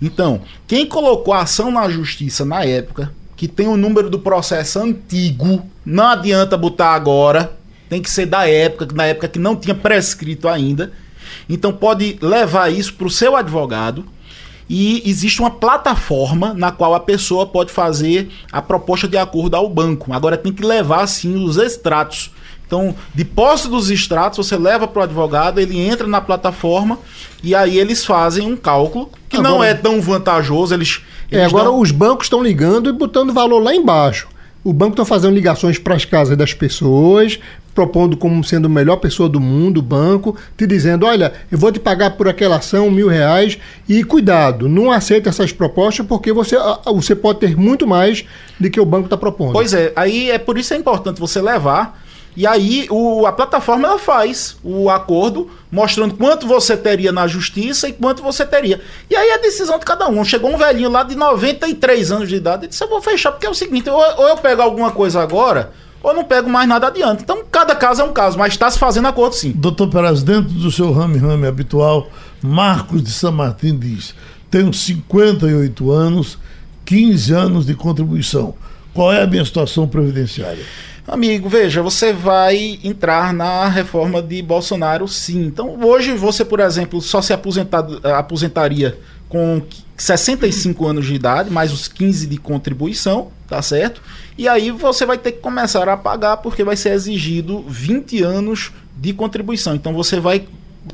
Então, 0.00 0.42
quem 0.66 0.86
colocou 0.86 1.34
a 1.34 1.42
ação 1.42 1.70
na 1.70 1.88
justiça 1.88 2.44
na 2.44 2.64
época, 2.64 3.12
que 3.36 3.48
tem 3.48 3.66
o 3.66 3.76
número 3.76 4.08
do 4.08 4.18
processo 4.18 4.78
antigo, 4.78 5.64
não 5.84 6.08
adianta 6.08 6.56
botar 6.56 6.94
agora, 6.94 7.56
tem 7.88 8.00
que 8.00 8.10
ser 8.10 8.26
da 8.26 8.48
época, 8.48 8.88
na 8.94 9.06
época 9.06 9.28
que 9.28 9.38
não 9.38 9.56
tinha 9.56 9.74
prescrito 9.74 10.48
ainda. 10.48 10.92
Então 11.48 11.72
pode 11.72 12.18
levar 12.20 12.72
isso 12.72 12.94
para 12.94 13.06
o 13.06 13.10
seu 13.10 13.36
advogado 13.36 14.04
e 14.68 15.02
existe 15.08 15.40
uma 15.40 15.50
plataforma 15.50 16.54
na 16.54 16.72
qual 16.72 16.94
a 16.94 17.00
pessoa 17.00 17.46
pode 17.46 17.70
fazer 17.70 18.30
a 18.50 18.62
proposta 18.62 19.06
de 19.06 19.16
acordo 19.16 19.56
ao 19.56 19.68
banco. 19.68 20.12
Agora 20.12 20.38
tem 20.38 20.52
que 20.52 20.64
levar 20.64 21.06
sim 21.06 21.44
os 21.44 21.56
extratos. 21.56 22.30
Então, 22.66 22.94
de 23.14 23.24
posse 23.24 23.68
dos 23.68 23.90
extratos, 23.90 24.46
você 24.46 24.56
leva 24.56 24.86
para 24.88 25.00
o 25.00 25.02
advogado, 25.04 25.60
ele 25.60 25.78
entra 25.78 26.06
na 26.06 26.20
plataforma 26.20 26.98
e 27.42 27.54
aí 27.54 27.78
eles 27.78 28.04
fazem 28.04 28.46
um 28.46 28.56
cálculo 28.56 29.10
que 29.28 29.36
Agora- 29.36 29.50
não 29.54 29.62
é 29.64 29.74
tão 29.74 30.00
vantajoso. 30.00 30.74
Eles, 30.74 31.02
É, 31.30 31.36
eles 31.36 31.48
agora 31.48 31.64
dão- 31.66 31.78
os 31.80 31.90
bancos 31.90 32.26
estão 32.26 32.42
ligando 32.42 32.88
e 32.88 32.92
botando 32.92 33.32
valor 33.32 33.62
lá 33.62 33.74
embaixo. 33.74 34.28
O 34.64 34.72
banco 34.72 34.92
está 34.94 35.04
fazendo 35.04 35.34
ligações 35.34 35.78
para 35.78 35.94
as 35.94 36.06
casas 36.06 36.38
das 36.38 36.54
pessoas, 36.54 37.38
propondo 37.74 38.16
como 38.16 38.42
sendo 38.42 38.64
a 38.66 38.70
melhor 38.70 38.96
pessoa 38.96 39.28
do 39.28 39.38
mundo, 39.38 39.78
o 39.78 39.82
banco, 39.82 40.34
te 40.56 40.66
dizendo: 40.66 41.04
olha, 41.04 41.34
eu 41.52 41.58
vou 41.58 41.70
te 41.70 41.78
pagar 41.78 42.12
por 42.12 42.26
aquela 42.28 42.56
ação 42.56 42.90
mil 42.90 43.06
reais 43.08 43.58
e 43.86 44.02
cuidado, 44.02 44.66
não 44.66 44.90
aceita 44.90 45.28
essas 45.28 45.52
propostas 45.52 46.06
porque 46.06 46.32
você, 46.32 46.56
você 46.86 47.14
pode 47.14 47.40
ter 47.40 47.54
muito 47.58 47.86
mais 47.86 48.24
do 48.58 48.70
que 48.70 48.80
o 48.80 48.86
banco 48.86 49.04
está 49.04 49.18
propondo. 49.18 49.52
Pois 49.52 49.74
é, 49.74 49.92
aí 49.94 50.30
é 50.30 50.38
por 50.38 50.56
isso 50.56 50.72
é 50.72 50.78
importante 50.78 51.20
você 51.20 51.42
levar. 51.42 52.02
E 52.36 52.46
aí 52.46 52.86
o, 52.90 53.26
a 53.26 53.32
plataforma 53.32 53.86
ela 53.86 53.98
faz 53.98 54.56
o 54.62 54.90
acordo 54.90 55.48
mostrando 55.70 56.14
quanto 56.14 56.46
você 56.46 56.76
teria 56.76 57.12
na 57.12 57.26
justiça 57.26 57.88
e 57.88 57.92
quanto 57.92 58.22
você 58.22 58.44
teria. 58.44 58.80
E 59.08 59.14
aí 59.14 59.28
é 59.28 59.34
a 59.34 59.38
decisão 59.38 59.78
de 59.78 59.84
cada 59.84 60.08
um. 60.08 60.24
Chegou 60.24 60.52
um 60.52 60.56
velhinho 60.56 60.90
lá 60.90 61.02
de 61.04 61.14
93 61.14 62.12
anos 62.12 62.28
de 62.28 62.36
idade 62.36 62.64
e 62.64 62.68
disse: 62.68 62.82
Eu 62.82 62.88
vou 62.88 63.00
fechar, 63.00 63.32
porque 63.32 63.46
é 63.46 63.50
o 63.50 63.54
seguinte, 63.54 63.88
ou, 63.88 63.98
ou 63.98 64.28
eu 64.28 64.36
pego 64.36 64.62
alguma 64.62 64.90
coisa 64.90 65.22
agora, 65.22 65.72
ou 66.02 66.12
não 66.12 66.24
pego 66.24 66.50
mais 66.50 66.68
nada 66.68 66.88
adiante. 66.88 67.22
Então, 67.22 67.44
cada 67.50 67.74
caso 67.74 68.02
é 68.02 68.04
um 68.04 68.12
caso, 68.12 68.36
mas 68.36 68.52
está 68.52 68.70
se 68.70 68.78
fazendo 68.78 69.06
acordo 69.06 69.34
sim. 69.34 69.52
Doutor 69.52 69.88
Peraz, 69.88 70.22
dentro 70.22 70.52
do 70.54 70.70
seu 70.70 70.92
rame-rame 70.92 71.46
habitual, 71.46 72.08
Marcos 72.42 73.02
de 73.02 73.10
São 73.10 73.30
Martin 73.30 73.78
diz: 73.78 74.14
tenho 74.50 74.72
58 74.72 75.90
anos, 75.90 76.38
15 76.84 77.32
anos 77.32 77.66
de 77.66 77.74
contribuição. 77.74 78.54
Qual 78.92 79.12
é 79.12 79.20
a 79.20 79.26
minha 79.26 79.44
situação 79.44 79.88
previdenciária? 79.88 80.64
Amigo, 81.06 81.50
veja, 81.50 81.82
você 81.82 82.14
vai 82.14 82.78
entrar 82.82 83.34
na 83.34 83.68
reforma 83.68 84.22
de 84.22 84.40
Bolsonaro, 84.40 85.06
sim. 85.06 85.44
Então, 85.44 85.78
hoje 85.84 86.14
você, 86.14 86.44
por 86.44 86.60
exemplo, 86.60 87.00
só 87.02 87.20
se 87.20 87.30
aposentar, 87.30 87.84
aposentaria 88.16 88.98
com 89.28 89.60
65 89.98 90.86
anos 90.86 91.04
de 91.06 91.14
idade, 91.14 91.50
mais 91.50 91.72
os 91.72 91.88
15 91.88 92.26
de 92.26 92.38
contribuição, 92.38 93.30
tá 93.46 93.60
certo? 93.60 94.00
E 94.38 94.48
aí 94.48 94.70
você 94.70 95.04
vai 95.04 95.18
ter 95.18 95.32
que 95.32 95.40
começar 95.40 95.86
a 95.88 95.96
pagar 95.96 96.38
porque 96.38 96.64
vai 96.64 96.76
ser 96.76 96.92
exigido 96.92 97.62
20 97.68 98.22
anos 98.22 98.72
de 98.96 99.12
contribuição. 99.12 99.74
Então 99.74 99.92
você 99.92 100.18
vai 100.18 100.46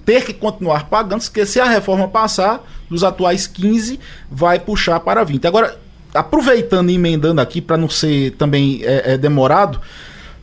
ter 0.04 0.24
que 0.24 0.32
continuar 0.32 0.88
pagando, 0.88 1.22
porque 1.22 1.46
se 1.46 1.60
a 1.60 1.66
reforma 1.66 2.08
passar, 2.08 2.68
dos 2.88 3.04
atuais 3.04 3.46
15, 3.46 4.00
vai 4.28 4.58
puxar 4.58 4.98
para 5.00 5.22
20. 5.22 5.46
Agora, 5.46 5.78
aproveitando 6.14 6.90
e 6.90 6.94
emendando 6.94 7.40
aqui, 7.40 7.60
para 7.60 7.76
não 7.76 7.88
ser 7.88 8.32
também 8.32 8.80
é, 8.82 9.12
é, 9.12 9.18
demorado, 9.18 9.80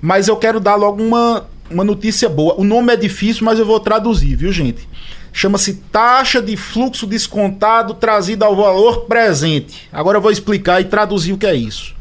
mas 0.01 0.27
eu 0.27 0.38
quero 0.38 0.60
dar 0.60 0.75
logo 0.75 1.01
uma, 1.03 1.47
uma 1.69 1.84
notícia 1.84 2.30
boa. 2.30 2.56
O 2.56 2.63
nome 2.63 2.93
é 2.93 2.95
difícil, 2.95 3.45
mas 3.45 3.60
eu 3.60 3.65
vou 3.65 3.80
traduzir, 3.80 4.36
viu, 4.36 4.51
gente? 4.51 4.88
Chama-se 5.34 5.75
taxa 5.91 6.41
de 6.41 6.58
fluxo 6.58 7.06
descontado 7.06 7.93
trazida 7.93 8.45
ao 8.45 8.56
valor 8.56 9.01
presente. 9.01 9.88
Agora 9.91 10.17
eu 10.17 10.21
vou 10.21 10.32
explicar 10.32 10.82
e 10.82 10.86
traduzir 10.86 11.34
o 11.34 11.38
que 11.38 11.45
é 11.45 11.56
isso. 11.56 11.95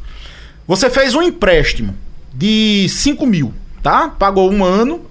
Você 0.66 0.88
fez 0.88 1.14
um 1.14 1.22
empréstimo 1.22 1.94
de 2.33 2.88
5 2.88 3.26
mil, 3.26 3.52
tá? 3.83 4.09
Pagou 4.09 4.50
um 4.50 4.64
ano, 4.64 5.02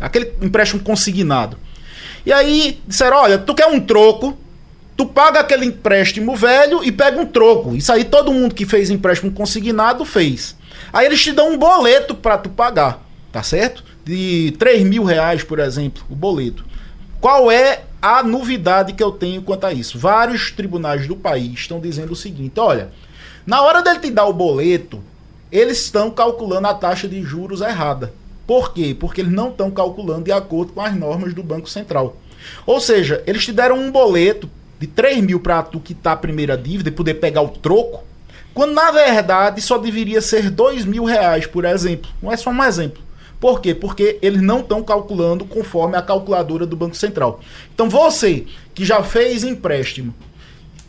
aquele 0.00 0.32
empréstimo 0.42 0.82
consignado. 0.82 1.56
E 2.24 2.32
aí 2.32 2.80
disseram: 2.86 3.16
olha, 3.16 3.38
tu 3.38 3.54
quer 3.54 3.66
um 3.66 3.80
troco, 3.80 4.36
tu 4.98 5.06
paga 5.06 5.38
aquele 5.38 5.64
empréstimo 5.64 6.34
velho 6.34 6.82
e 6.82 6.90
pega 6.90 7.20
um 7.20 7.24
troco. 7.24 7.76
Isso 7.76 7.92
aí 7.92 8.04
todo 8.04 8.32
mundo 8.32 8.52
que 8.52 8.66
fez 8.66 8.90
empréstimo 8.90 9.30
consignado 9.30 10.04
fez. 10.04 10.56
Aí 10.92 11.06
eles 11.06 11.22
te 11.22 11.30
dão 11.30 11.52
um 11.52 11.56
boleto 11.56 12.16
para 12.16 12.36
tu 12.36 12.50
pagar, 12.50 13.06
tá 13.30 13.40
certo? 13.40 13.84
De 14.04 14.52
3 14.58 14.82
mil 14.82 15.04
reais, 15.04 15.44
por 15.44 15.60
exemplo, 15.60 16.02
o 16.10 16.16
boleto. 16.16 16.64
Qual 17.20 17.48
é 17.48 17.84
a 18.02 18.24
novidade 18.24 18.92
que 18.92 19.02
eu 19.02 19.12
tenho 19.12 19.40
quanto 19.40 19.66
a 19.66 19.72
isso? 19.72 19.96
Vários 19.96 20.50
tribunais 20.50 21.06
do 21.06 21.14
país 21.14 21.60
estão 21.60 21.78
dizendo 21.78 22.12
o 22.12 22.16
seguinte: 22.16 22.58
olha, 22.58 22.90
na 23.46 23.62
hora 23.62 23.82
dele 23.82 24.00
te 24.00 24.10
dar 24.10 24.26
o 24.26 24.32
boleto, 24.32 25.00
eles 25.52 25.78
estão 25.78 26.10
calculando 26.10 26.66
a 26.66 26.74
taxa 26.74 27.06
de 27.06 27.22
juros 27.22 27.60
errada. 27.60 28.12
Por 28.48 28.72
quê? 28.72 28.96
Porque 28.98 29.20
eles 29.20 29.32
não 29.32 29.50
estão 29.50 29.70
calculando 29.70 30.24
de 30.24 30.32
acordo 30.32 30.72
com 30.72 30.80
as 30.80 30.96
normas 30.96 31.34
do 31.34 31.42
Banco 31.42 31.68
Central. 31.68 32.16
Ou 32.66 32.80
seja, 32.80 33.22
eles 33.26 33.44
te 33.44 33.52
deram 33.52 33.78
um 33.78 33.92
boleto 33.92 34.50
de 34.78 34.86
3 34.86 35.22
mil 35.22 35.40
para 35.40 35.62
tu 35.62 35.80
quitar 35.80 36.14
a 36.14 36.16
primeira 36.16 36.56
dívida 36.56 36.88
e 36.88 36.92
poder 36.92 37.14
pegar 37.14 37.42
o 37.42 37.48
troco, 37.48 38.04
quando 38.54 38.72
na 38.72 38.90
verdade 38.90 39.60
só 39.60 39.78
deveria 39.78 40.20
ser 40.20 40.50
2 40.50 40.84
mil 40.84 41.04
reais, 41.04 41.46
por 41.46 41.64
exemplo. 41.64 42.10
Não 42.22 42.32
é 42.32 42.36
só 42.36 42.50
um 42.50 42.64
exemplo. 42.64 43.02
Por 43.40 43.60
quê? 43.60 43.74
Porque 43.74 44.18
eles 44.20 44.42
não 44.42 44.60
estão 44.60 44.82
calculando 44.82 45.44
conforme 45.44 45.96
a 45.96 46.02
calculadora 46.02 46.66
do 46.66 46.76
Banco 46.76 46.96
Central. 46.96 47.40
Então 47.72 47.88
você 47.88 48.46
que 48.74 48.84
já 48.84 49.02
fez 49.02 49.44
empréstimo 49.44 50.14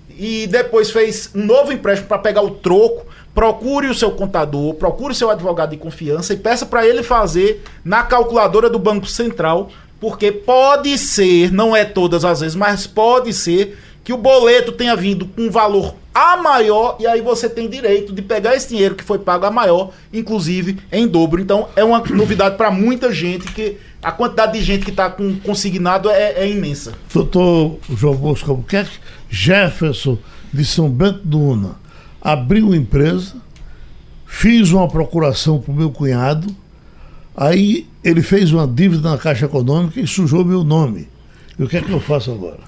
e 0.10 0.48
depois 0.48 0.90
fez 0.90 1.30
um 1.36 1.46
novo 1.46 1.72
empréstimo 1.72 2.08
para 2.08 2.18
pegar 2.18 2.42
o 2.42 2.52
troco, 2.52 3.06
procure 3.34 3.88
o 3.88 3.94
seu 3.94 4.12
contador, 4.12 4.74
procure 4.74 5.14
o 5.14 5.16
seu 5.16 5.30
advogado 5.30 5.70
de 5.70 5.78
confiança 5.78 6.34
e 6.34 6.38
peça 6.38 6.66
para 6.66 6.86
ele 6.86 7.04
fazer 7.04 7.64
na 7.86 8.04
calculadora 8.04 8.70
do 8.70 8.80
Banco 8.80 9.06
Central, 9.06 9.70
porque 10.00 10.32
pode 10.32 10.98
ser, 10.98 11.52
não 11.52 11.76
é 11.76 11.84
todas 11.84 12.24
as 12.24 12.40
vezes, 12.40 12.56
mas 12.56 12.88
pode 12.88 13.34
ser 13.34 13.78
que 14.04 14.14
o 14.14 14.18
boleto 14.18 14.72
tenha 14.72 14.96
vindo 14.96 15.26
com 15.26 15.44
um 15.44 15.52
valor 15.52 15.94
a 16.14 16.38
maior 16.38 16.98
e 17.00 17.08
aí 17.08 17.22
você 17.22 17.48
tem 17.48 17.70
direito 17.70 18.12
de 18.12 18.22
pegar 18.22 18.56
esse 18.56 18.70
dinheiro 18.70 18.96
que 18.96 19.04
foi 19.04 19.20
pago 19.20 19.46
a 19.46 19.52
maior, 19.52 19.92
inclusive 20.12 20.78
em 20.92 21.08
dobro. 21.08 21.42
Então 21.42 21.70
é 21.76 21.84
uma 21.84 22.00
novidade 22.00 22.58
para 22.58 22.72
muita 22.72 23.14
gente 23.14 23.52
que 23.52 23.78
a 24.02 24.12
quantidade 24.12 24.58
de 24.58 24.64
gente 24.64 24.84
que 24.84 24.92
está 24.92 25.10
com 25.10 25.40
consignado 25.40 26.10
é, 26.10 26.34
é 26.44 26.50
imensa. 26.50 26.94
Doutor 27.14 27.78
João 27.96 28.16
Bosco 28.16 28.50
Albuquerque, 28.50 28.98
Jefferson 29.30 30.18
de 30.52 30.66
São 30.66 30.90
Bento 30.90 31.22
do 31.24 31.40
Una, 31.40 31.76
abriu 32.22 32.74
empresa, 32.74 33.36
fiz 34.26 34.72
uma 34.72 34.88
procuração 34.88 35.60
para 35.60 35.72
o 35.72 35.76
meu 35.76 35.92
cunhado, 35.92 36.48
aí 37.40 37.88
ele 38.04 38.22
fez 38.22 38.52
uma 38.52 38.68
dívida 38.68 39.10
na 39.10 39.18
Caixa 39.18 39.46
Econômica 39.46 40.00
e 40.00 40.06
sujou 40.06 40.44
meu 40.44 40.64
nome. 40.64 41.08
E 41.58 41.64
o 41.64 41.68
que 41.70 41.78
é 41.78 41.82
que 41.82 41.92
eu 41.92 42.00
faço 42.00 42.32
agora? 42.32 42.60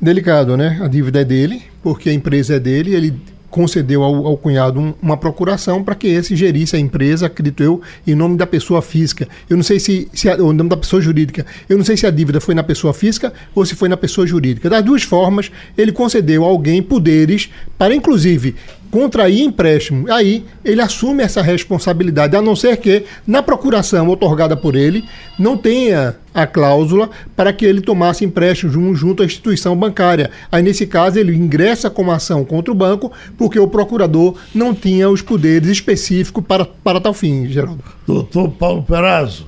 Delicado, 0.00 0.56
né? 0.56 0.78
A 0.82 0.88
dívida 0.88 1.20
é 1.20 1.24
dele, 1.24 1.62
porque 1.82 2.08
a 2.08 2.12
empresa 2.14 2.54
é 2.56 2.58
dele, 2.60 2.94
ele 2.94 3.14
concedeu 3.50 4.02
ao, 4.04 4.26
ao 4.26 4.36
cunhado 4.36 4.78
um- 4.78 4.94
uma 5.00 5.16
procuração 5.16 5.82
para 5.82 5.94
que 5.94 6.06
esse 6.06 6.36
gerisse 6.36 6.76
a 6.76 6.78
empresa, 6.78 7.26
acredito 7.26 7.62
eu, 7.62 7.80
em 8.06 8.14
nome 8.14 8.36
da 8.36 8.46
pessoa 8.46 8.82
física. 8.82 9.26
Eu 9.48 9.56
não 9.56 9.64
sei 9.64 9.80
se, 9.80 10.06
se 10.12 10.28
a, 10.28 10.36
o 10.36 10.52
nome 10.52 10.68
da 10.68 10.76
pessoa 10.76 11.00
jurídica. 11.00 11.44
Eu 11.68 11.78
não 11.78 11.84
sei 11.84 11.96
se 11.96 12.06
a 12.06 12.10
dívida 12.10 12.40
foi 12.40 12.54
na 12.54 12.62
pessoa 12.62 12.92
física 12.92 13.32
ou 13.54 13.64
se 13.64 13.74
foi 13.74 13.88
na 13.88 13.96
pessoa 13.96 14.26
jurídica. 14.26 14.68
Das 14.68 14.84
duas 14.84 15.02
formas, 15.02 15.50
ele 15.76 15.92
concedeu 15.92 16.44
a 16.44 16.48
alguém 16.48 16.82
poderes 16.82 17.48
para, 17.78 17.94
inclusive, 17.94 18.54
contrair 18.90 19.42
empréstimo. 19.42 20.10
Aí 20.12 20.44
ele 20.64 20.80
assume 20.80 21.22
essa 21.22 21.42
responsabilidade, 21.42 22.36
a 22.36 22.42
não 22.42 22.56
ser 22.56 22.76
que 22.78 23.04
na 23.26 23.42
procuração 23.42 24.08
otorgada 24.08 24.56
por 24.56 24.74
ele 24.74 25.04
não 25.38 25.56
tenha 25.56 26.16
a 26.34 26.46
cláusula 26.46 27.10
para 27.36 27.52
que 27.52 27.64
ele 27.64 27.80
tomasse 27.80 28.24
empréstimo 28.24 28.72
jun- 28.72 28.94
junto 28.94 29.22
à 29.22 29.26
instituição 29.26 29.76
bancária. 29.76 30.30
Aí 30.50 30.62
nesse 30.62 30.86
caso 30.86 31.18
ele 31.18 31.34
ingressa 31.34 31.90
com 31.90 32.10
ação 32.10 32.44
contra 32.44 32.72
o 32.72 32.74
banco 32.74 33.12
porque 33.36 33.58
o 33.58 33.68
procurador 33.68 34.36
não 34.54 34.74
tinha 34.74 35.08
os 35.10 35.20
poderes 35.22 35.68
específicos 35.68 36.44
para, 36.46 36.64
para 36.64 37.00
tal 37.00 37.12
fim, 37.14 37.46
Geraldo. 37.48 37.82
Doutor 38.06 38.48
Paulo 38.50 38.82
Perazzo, 38.82 39.46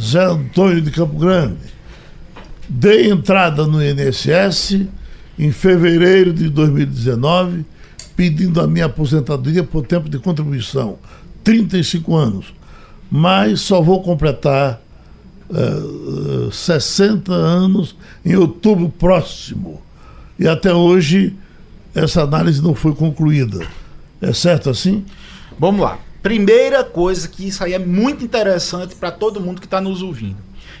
Zé 0.00 0.24
Antônio 0.24 0.80
de 0.80 0.90
Campo 0.90 1.16
Grande. 1.18 1.56
Dei 2.68 3.10
entrada 3.10 3.66
no 3.66 3.82
INSS 3.84 4.86
em 5.38 5.50
fevereiro 5.50 6.32
de 6.32 6.48
2019, 6.48 7.64
pedindo 8.16 8.60
a 8.60 8.66
minha 8.66 8.86
aposentadoria 8.86 9.64
por 9.64 9.86
tempo 9.86 10.08
de 10.08 10.18
contribuição, 10.18 10.98
35 11.42 12.14
anos. 12.14 12.54
Mas 13.10 13.60
só 13.60 13.82
vou 13.82 14.02
completar 14.02 14.80
eh, 15.50 16.46
eh, 16.48 16.50
60 16.50 17.32
anos 17.32 17.94
em 18.24 18.34
outubro 18.36 18.88
próximo. 18.88 19.82
E 20.38 20.48
até 20.48 20.72
hoje 20.72 21.36
essa 21.94 22.22
análise 22.22 22.62
não 22.62 22.74
foi 22.74 22.94
concluída. 22.94 23.66
É 24.20 24.32
certo 24.32 24.70
assim? 24.70 25.04
Vamos 25.58 25.82
lá. 25.82 25.98
Primeira 26.22 26.84
coisa 26.84 27.28
que 27.28 27.48
isso 27.48 27.62
aí 27.62 27.74
é 27.74 27.78
muito 27.78 28.24
interessante 28.24 28.94
para 28.94 29.10
todo 29.10 29.40
mundo 29.40 29.60
que 29.60 29.66
está 29.66 29.80
nos 29.80 30.02
ouvindo. 30.02 30.36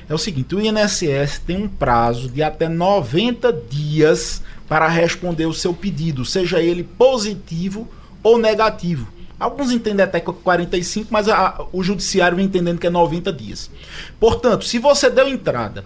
É 0.08 0.14
o 0.14 0.18
seguinte, 0.18 0.54
o 0.54 0.60
INSS 0.60 1.40
tem 1.46 1.56
um 1.56 1.68
prazo 1.68 2.28
de 2.28 2.42
até 2.42 2.68
90 2.68 3.52
dias 3.68 4.42
para 4.72 4.88
responder 4.88 5.44
o 5.44 5.52
seu 5.52 5.74
pedido, 5.74 6.24
seja 6.24 6.58
ele 6.62 6.82
positivo 6.82 7.86
ou 8.22 8.38
negativo. 8.38 9.06
Alguns 9.38 9.70
entendem 9.70 10.02
até 10.02 10.18
que 10.18 10.30
é 10.30 10.32
45, 10.32 11.08
mas 11.10 11.28
a- 11.28 11.60
o 11.74 11.82
judiciário 11.82 12.38
vem 12.38 12.46
entendendo 12.46 12.78
que 12.78 12.86
é 12.86 12.90
90 12.90 13.30
dias. 13.30 13.70
Portanto, 14.18 14.64
se 14.64 14.78
você 14.78 15.10
deu 15.10 15.28
entrada 15.28 15.84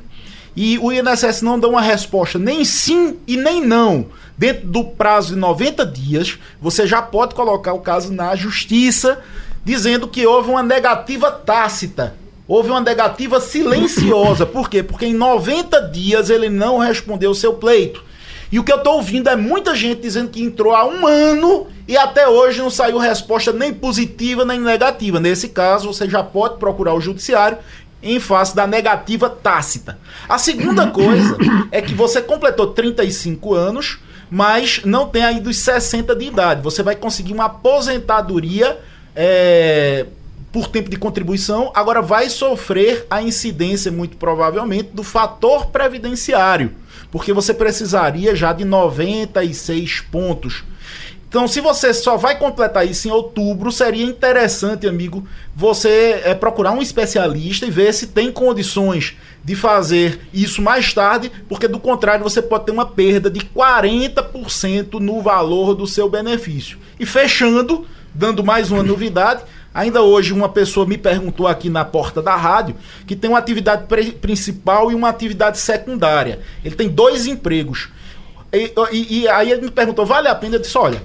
e 0.55 0.79
o 0.79 0.93
INSS 0.93 1.43
não 1.43 1.59
deu 1.59 1.71
uma 1.71 1.81
resposta 1.81 2.39
nem 2.39 2.65
sim 2.65 3.17
e 3.27 3.37
nem 3.37 3.61
não 3.61 4.07
dentro 4.39 4.69
do 4.69 4.85
prazo 4.85 5.35
de 5.35 5.41
90 5.41 5.85
dias, 5.85 6.39
você 6.63 6.87
já 6.87 7.03
pode 7.03 7.35
colocar 7.35 7.73
o 7.73 7.81
caso 7.81 8.13
na 8.13 8.37
justiça 8.37 9.21
dizendo 9.65 10.07
que 10.07 10.25
houve 10.25 10.49
uma 10.49 10.63
negativa 10.63 11.29
tácita. 11.33 12.15
Houve 12.47 12.71
uma 12.71 12.81
negativa 12.81 13.41
silenciosa. 13.41 14.47
Por 14.47 14.71
quê? 14.71 14.81
Porque 14.81 15.07
em 15.07 15.15
90 15.15 15.81
dias 15.81 16.31
ele 16.31 16.49
não 16.49 16.79
respondeu 16.79 17.33
o 17.33 17.35
seu 17.35 17.55
pleito. 17.55 18.06
E 18.51 18.59
o 18.59 18.65
que 18.65 18.73
eu 18.73 18.79
tô 18.79 18.93
ouvindo 18.93 19.29
é 19.29 19.37
muita 19.37 19.75
gente 19.75 20.03
dizendo 20.03 20.31
que 20.31 20.43
entrou 20.43 20.75
há 20.75 20.87
um 20.87 21.07
ano 21.07 21.67
e 21.89 21.97
até 21.97 22.29
hoje 22.29 22.61
não 22.61 22.71
saiu 22.71 22.99
resposta 22.99 23.53
nem 23.53 23.73
positiva 23.73 24.45
nem 24.45 24.61
negativa. 24.61 25.19
Nesse 25.19 25.49
caso, 25.49 25.93
você 25.93 26.09
já 26.09 26.23
pode 26.23 26.59
procurar 26.59 26.95
o 26.95 27.01
judiciário 27.01 27.59
em 28.03 28.21
face 28.21 28.55
da 28.55 28.67
negativa 28.67 29.29
tácita. 29.29 29.99
A 30.29 30.39
segunda 30.39 30.87
coisa 30.91 31.37
é 31.73 31.83
que 31.83 31.95
você 31.95 32.23
completou 32.23 32.69
35 32.69 33.55
anos, 33.55 33.99
mas 34.31 34.83
não 34.85 35.09
tem 35.09 35.25
ainda 35.25 35.51
os 35.51 35.59
60 35.59 36.15
de 36.15 36.27
idade. 36.27 36.63
Você 36.63 36.83
vai 36.83 36.95
conseguir 36.95 37.33
uma 37.33 37.47
aposentadoria 37.47 38.79
é, 39.15 40.07
por 40.57 40.69
tempo 40.69 40.89
de 40.89 40.97
contribuição, 40.97 41.71
agora 41.75 42.01
vai 42.01 42.31
sofrer 42.31 43.07
a 43.11 43.21
incidência, 43.21 43.93
muito 43.93 44.17
provavelmente, 44.17 44.89
do 44.91 45.03
fator 45.03 45.67
previdenciário, 45.67 46.73
porque 47.13 47.31
você 47.31 47.53
precisaria 47.53 48.35
já 48.35 48.55
de 48.55 48.65
96 48.65 50.01
pontos. 50.11 50.65
Então, 51.29 51.47
se 51.47 51.61
você 51.61 51.93
só 51.93 52.17
vai 52.17 52.39
completar 52.39 52.89
isso 52.89 53.07
em 53.07 53.11
outubro, 53.11 53.71
seria 53.71 54.07
interessante, 54.07 54.87
amigo, 54.87 55.29
você 55.55 56.23
é, 56.25 56.33
procurar 56.33 56.73
um 56.73 56.81
especialista 56.81 57.67
e 57.67 57.71
ver 57.71 57.93
se 57.93 58.07
tem 58.07 58.33
condições 58.33 59.15
de 59.45 59.55
fazer 59.55 60.21
isso 60.33 60.63
mais 60.63 60.95
tarde, 60.95 61.31
porque 61.51 61.69
do 61.69 61.79
contrário 61.79 62.25
você 62.25 62.41
pode 62.41 62.65
ter 62.65 62.73
uma 62.73 62.87
perda 62.87 63.29
de 63.29 63.41
40% 63.41 64.95
no 65.01 65.21
valor 65.21 65.75
do 65.75 65.87
seu 65.87 66.09
benefício. 66.09 66.79
E 66.99 67.05
fechando, 67.05 67.87
dando 68.15 68.43
mais 68.43 68.71
uma 68.71 68.83
novidade, 68.83 69.43
ainda 69.77 70.03
hoje 70.03 70.33
uma 70.33 70.49
pessoa 70.49 70.87
me 70.87 70.97
perguntou 70.99 71.47
aqui 71.47 71.69
na 71.69 71.85
porta 71.85 72.23
da 72.23 72.35
rádio 72.35 72.75
que 73.07 73.15
tem 73.15 73.31
uma 73.31 73.39
atividade 73.39 73.85
principal 74.21 74.91
e 74.91 74.95
uma 74.95 75.09
atividade 75.09 75.59
secundária. 75.59 76.41
Ele 76.65 76.75
tem 76.75 76.89
dois 76.89 77.27
empregos. 77.27 77.89
E, 78.53 78.73
e- 78.93 79.21
e 79.21 79.29
aí 79.29 79.51
ele 79.51 79.63
me 79.63 79.71
perguntou, 79.71 80.07
vale 80.07 80.29
a 80.29 80.35
pena? 80.35 80.57
Eu 80.57 80.61
disse, 80.61 80.79
olha, 80.79 81.03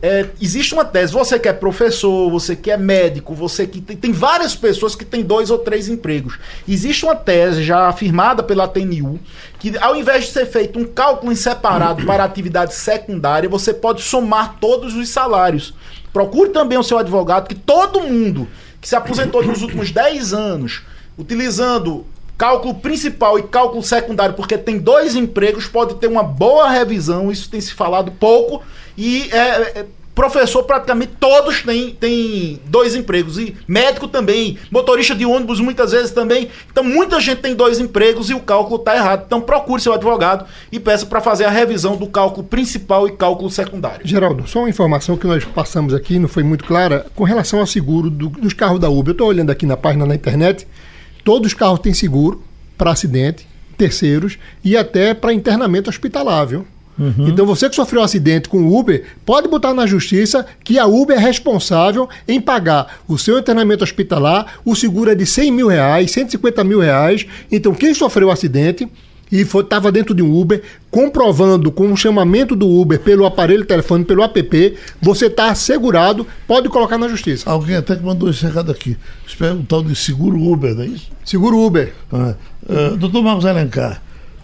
é, 0.00 0.26
existe 0.40 0.74
uma 0.74 0.84
tese, 0.84 1.12
você 1.12 1.38
que 1.38 1.48
é 1.48 1.52
professor, 1.52 2.28
você 2.30 2.56
que 2.56 2.70
é 2.70 2.76
médico, 2.76 3.34
você 3.34 3.66
que 3.68 3.80
tem, 3.80 3.96
tem 3.96 4.12
várias 4.12 4.54
pessoas 4.54 4.94
que 4.96 5.04
têm 5.04 5.22
dois 5.22 5.48
ou 5.50 5.58
três 5.58 5.88
empregos. 5.88 6.38
Existe 6.68 7.04
uma 7.04 7.14
tese 7.14 7.62
já 7.62 7.86
afirmada 7.88 8.42
pela 8.42 8.66
TNU 8.66 9.20
que 9.60 9.76
ao 9.78 9.94
invés 9.96 10.24
de 10.24 10.30
ser 10.32 10.46
feito 10.46 10.78
um 10.78 10.84
cálculo 10.84 11.30
em 11.32 11.36
separado 11.36 12.04
para 12.04 12.24
atividade 12.24 12.74
secundária, 12.74 13.48
você 13.48 13.72
pode 13.72 14.02
somar 14.02 14.56
todos 14.60 14.94
os 14.94 15.08
salários. 15.08 15.72
Procure 16.12 16.50
também 16.50 16.78
o 16.78 16.82
seu 16.82 16.98
advogado, 16.98 17.48
que 17.48 17.54
todo 17.54 18.00
mundo 18.00 18.48
que 18.80 18.88
se 18.88 18.96
aposentou 18.96 19.44
nos 19.44 19.62
últimos 19.62 19.90
10 19.90 20.34
anos, 20.34 20.82
utilizando 21.16 22.04
cálculo 22.36 22.74
principal 22.74 23.38
e 23.38 23.44
cálculo 23.44 23.82
secundário, 23.82 24.34
porque 24.34 24.58
tem 24.58 24.78
dois 24.78 25.14
empregos, 25.14 25.68
pode 25.68 25.94
ter 25.94 26.08
uma 26.08 26.24
boa 26.24 26.68
revisão, 26.68 27.30
isso 27.30 27.48
tem 27.48 27.60
se 27.60 27.72
falado 27.72 28.10
pouco, 28.10 28.62
e 28.96 29.28
é, 29.30 29.80
é, 29.80 29.86
professor 30.14 30.62
praticamente 30.64 31.12
todos 31.18 31.62
têm, 31.62 31.90
têm 31.90 32.60
dois 32.66 32.94
empregos, 32.94 33.38
e 33.38 33.56
médico 33.66 34.06
também, 34.06 34.58
motorista 34.70 35.14
de 35.14 35.24
ônibus 35.24 35.58
muitas 35.58 35.92
vezes 35.92 36.10
também, 36.10 36.48
então 36.70 36.84
muita 36.84 37.18
gente 37.18 37.40
tem 37.40 37.54
dois 37.54 37.80
empregos 37.80 38.28
e 38.28 38.34
o 38.34 38.40
cálculo 38.40 38.76
está 38.76 38.94
errado, 38.94 39.24
então 39.26 39.40
procure 39.40 39.80
seu 39.80 39.92
advogado 39.92 40.44
e 40.70 40.78
peça 40.78 41.06
para 41.06 41.20
fazer 41.20 41.44
a 41.44 41.50
revisão 41.50 41.96
do 41.96 42.06
cálculo 42.06 42.46
principal 42.46 43.08
e 43.08 43.12
cálculo 43.12 43.50
secundário. 43.50 44.06
Geraldo, 44.06 44.46
só 44.46 44.58
uma 44.60 44.68
informação 44.68 45.16
que 45.16 45.26
nós 45.26 45.44
passamos 45.44 45.94
aqui, 45.94 46.18
não 46.18 46.28
foi 46.28 46.42
muito 46.42 46.64
clara, 46.64 47.06
com 47.14 47.24
relação 47.24 47.60
ao 47.60 47.66
seguro 47.66 48.10
do- 48.10 48.28
dos 48.28 48.52
carros 48.52 48.78
da 48.80 48.90
Uber. 48.90 49.10
Eu 49.10 49.12
estou 49.12 49.28
olhando 49.28 49.50
aqui 49.50 49.64
na 49.66 49.76
página 49.76 50.04
na 50.04 50.14
internet, 50.14 50.66
todos 51.24 51.48
os 51.48 51.54
carros 51.54 51.80
têm 51.80 51.94
seguro 51.94 52.42
para 52.76 52.90
acidente, 52.90 53.46
terceiros 53.78 54.38
e 54.62 54.76
até 54.76 55.14
para 55.14 55.32
internamento 55.32 55.88
hospitalar, 55.88 56.46
viu? 56.46 56.66
Então 56.98 57.46
você 57.46 57.68
que 57.68 57.74
sofreu 57.74 58.00
um 58.00 58.04
acidente 58.04 58.48
com 58.48 58.58
o 58.58 58.78
Uber, 58.78 59.04
pode 59.24 59.48
botar 59.48 59.72
na 59.72 59.86
justiça 59.86 60.46
que 60.62 60.78
a 60.78 60.86
Uber 60.86 61.16
é 61.16 61.20
responsável 61.20 62.08
em 62.28 62.40
pagar 62.40 63.00
o 63.08 63.16
seu 63.18 63.38
internamento 63.38 63.82
hospitalar, 63.82 64.58
o 64.64 64.74
seguro 64.74 65.10
é 65.10 65.14
de 65.14 65.26
100 65.26 65.50
mil 65.50 65.68
reais, 65.68 66.10
150 66.10 66.62
mil 66.64 66.80
reais. 66.80 67.26
Então 67.50 67.74
quem 67.74 67.94
sofreu 67.94 68.28
o 68.28 68.30
acidente 68.30 68.88
e 69.32 69.40
estava 69.40 69.90
dentro 69.90 70.14
de 70.14 70.22
um 70.22 70.38
Uber, 70.38 70.62
comprovando 70.90 71.72
com 71.72 71.90
o 71.90 71.96
chamamento 71.96 72.54
do 72.54 72.68
Uber 72.68 73.00
pelo 73.00 73.24
aparelho 73.24 73.64
telefone, 73.64 74.04
pelo 74.04 74.22
app, 74.22 74.76
você 75.00 75.26
está 75.26 75.50
assegurado, 75.50 76.26
pode 76.46 76.68
colocar 76.68 76.98
na 76.98 77.08
justiça. 77.08 77.48
Alguém 77.50 77.76
até 77.76 77.96
que 77.96 78.04
mandou 78.04 78.28
esse 78.28 78.44
recado 78.44 78.70
aqui. 78.70 78.94
Espera 79.26 79.54
um 79.54 79.64
tal 79.64 79.82
de 79.82 79.96
seguro 79.96 80.38
Uber, 80.38 80.74
não 80.74 80.82
é 80.82 80.86
isso? 80.86 81.10
Seguro 81.24 81.58
Uber. 81.58 81.94
Ah, 82.12 82.34
ah, 82.68 82.94
doutor 82.98 83.22
Marcos 83.22 83.46
Alencar, 83.46 84.02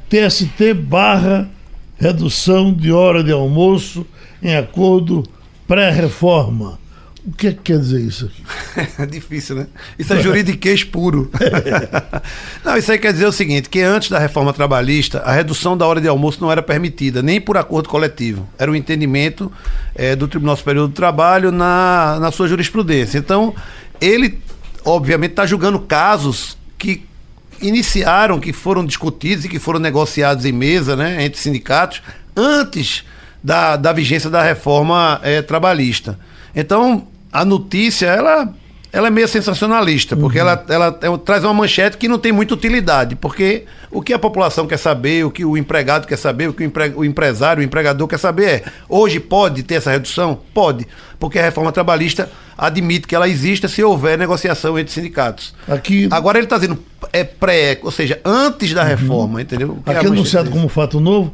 TST 0.08 0.72
barra 0.72 1.50
redução 1.98 2.72
de 2.72 2.92
hora 2.92 3.22
de 3.22 3.32
almoço 3.32 4.06
em 4.42 4.56
acordo 4.56 5.24
pré-reforma. 5.66 6.78
O 7.26 7.32
que, 7.32 7.48
é 7.48 7.52
que 7.52 7.58
quer 7.58 7.78
dizer 7.78 8.00
isso 8.00 8.24
aqui? 8.24 8.42
É 9.02 9.04
difícil, 9.04 9.56
né? 9.56 9.66
Isso 9.98 10.14
é 10.14 10.22
juridiquês 10.22 10.84
puro. 10.84 11.30
não, 12.64 12.76
isso 12.76 12.90
aí 12.90 12.98
quer 12.98 13.12
dizer 13.12 13.26
o 13.26 13.32
seguinte, 13.32 13.68
que 13.68 13.80
antes 13.80 14.08
da 14.08 14.18
reforma 14.18 14.52
trabalhista, 14.52 15.18
a 15.20 15.32
redução 15.32 15.76
da 15.76 15.86
hora 15.86 16.00
de 16.00 16.08
almoço 16.08 16.40
não 16.40 16.50
era 16.50 16.62
permitida, 16.62 17.20
nem 17.20 17.40
por 17.40 17.58
acordo 17.58 17.88
coletivo. 17.88 18.48
Era 18.56 18.70
o 18.70 18.76
entendimento 18.76 19.52
eh, 19.94 20.16
do 20.16 20.26
Tribunal 20.26 20.56
Superior 20.56 20.88
do 20.88 20.94
Trabalho 20.94 21.50
na, 21.50 22.18
na 22.20 22.30
sua 22.30 22.48
jurisprudência. 22.48 23.18
Então, 23.18 23.54
ele, 24.00 24.38
obviamente, 24.84 25.32
está 25.32 25.44
julgando 25.44 25.80
casos 25.80 26.56
que 26.78 27.02
iniciaram, 27.60 28.40
que 28.40 28.52
foram 28.52 28.84
discutidos 28.84 29.44
e 29.44 29.48
que 29.48 29.58
foram 29.58 29.78
negociados 29.78 30.44
em 30.44 30.52
mesa, 30.52 30.96
né, 30.96 31.24
entre 31.24 31.38
sindicatos, 31.38 32.02
antes 32.36 33.04
da, 33.42 33.76
da 33.76 33.92
vigência 33.92 34.30
da 34.30 34.42
reforma 34.42 35.20
eh, 35.22 35.42
trabalhista. 35.42 36.18
Então, 36.54 37.06
a 37.32 37.44
notícia, 37.44 38.06
ela, 38.06 38.52
ela 38.92 39.08
é 39.08 39.10
meio 39.10 39.28
sensacionalista, 39.28 40.16
porque 40.16 40.38
ela, 40.38 40.64
ela 40.68 40.98
é- 41.02 41.16
traz 41.18 41.44
uma 41.44 41.52
manchete 41.52 41.96
que 41.98 42.08
não 42.08 42.18
tem 42.18 42.32
muita 42.32 42.54
utilidade, 42.54 43.14
porque 43.16 43.64
o 43.90 44.00
que 44.00 44.12
a 44.12 44.18
população 44.18 44.66
quer 44.66 44.78
saber, 44.78 45.24
o 45.26 45.30
que 45.30 45.44
o 45.44 45.56
empregado 45.56 46.06
quer 46.06 46.16
saber, 46.16 46.48
o 46.48 46.52
que 46.54 46.62
o, 46.62 46.66
empre- 46.66 46.92
o 46.96 47.04
empresário, 47.04 47.60
o 47.60 47.64
empregador 47.64 48.08
quer 48.08 48.18
saber 48.18 48.44
é, 48.48 48.64
hoje 48.88 49.20
pode 49.20 49.62
ter 49.62 49.74
essa 49.74 49.90
redução? 49.90 50.38
Pode, 50.54 50.86
porque 51.18 51.38
a 51.38 51.42
reforma 51.42 51.70
trabalhista 51.70 52.30
admite 52.56 53.06
que 53.06 53.14
ela 53.14 53.28
exista 53.28 53.68
se 53.68 53.82
houver 53.82 54.16
negociação 54.18 54.78
entre 54.78 54.92
sindicatos. 54.92 55.54
Aqui, 55.68 56.08
Agora 56.10 56.38
ele 56.38 56.46
está 56.46 56.56
dizendo 56.56 56.82
é 57.12 57.22
pré, 57.24 57.78
ou 57.82 57.90
seja, 57.90 58.18
antes 58.24 58.72
da 58.72 58.82
reforma, 58.84 59.40
entendeu? 59.42 59.78
Que 59.84 59.90
é 59.90 59.96
aqui 59.96 60.06
manchete 60.08 60.12
anunciado 60.18 60.50
como 60.50 60.68
fato 60.68 60.98
novo, 60.98 61.32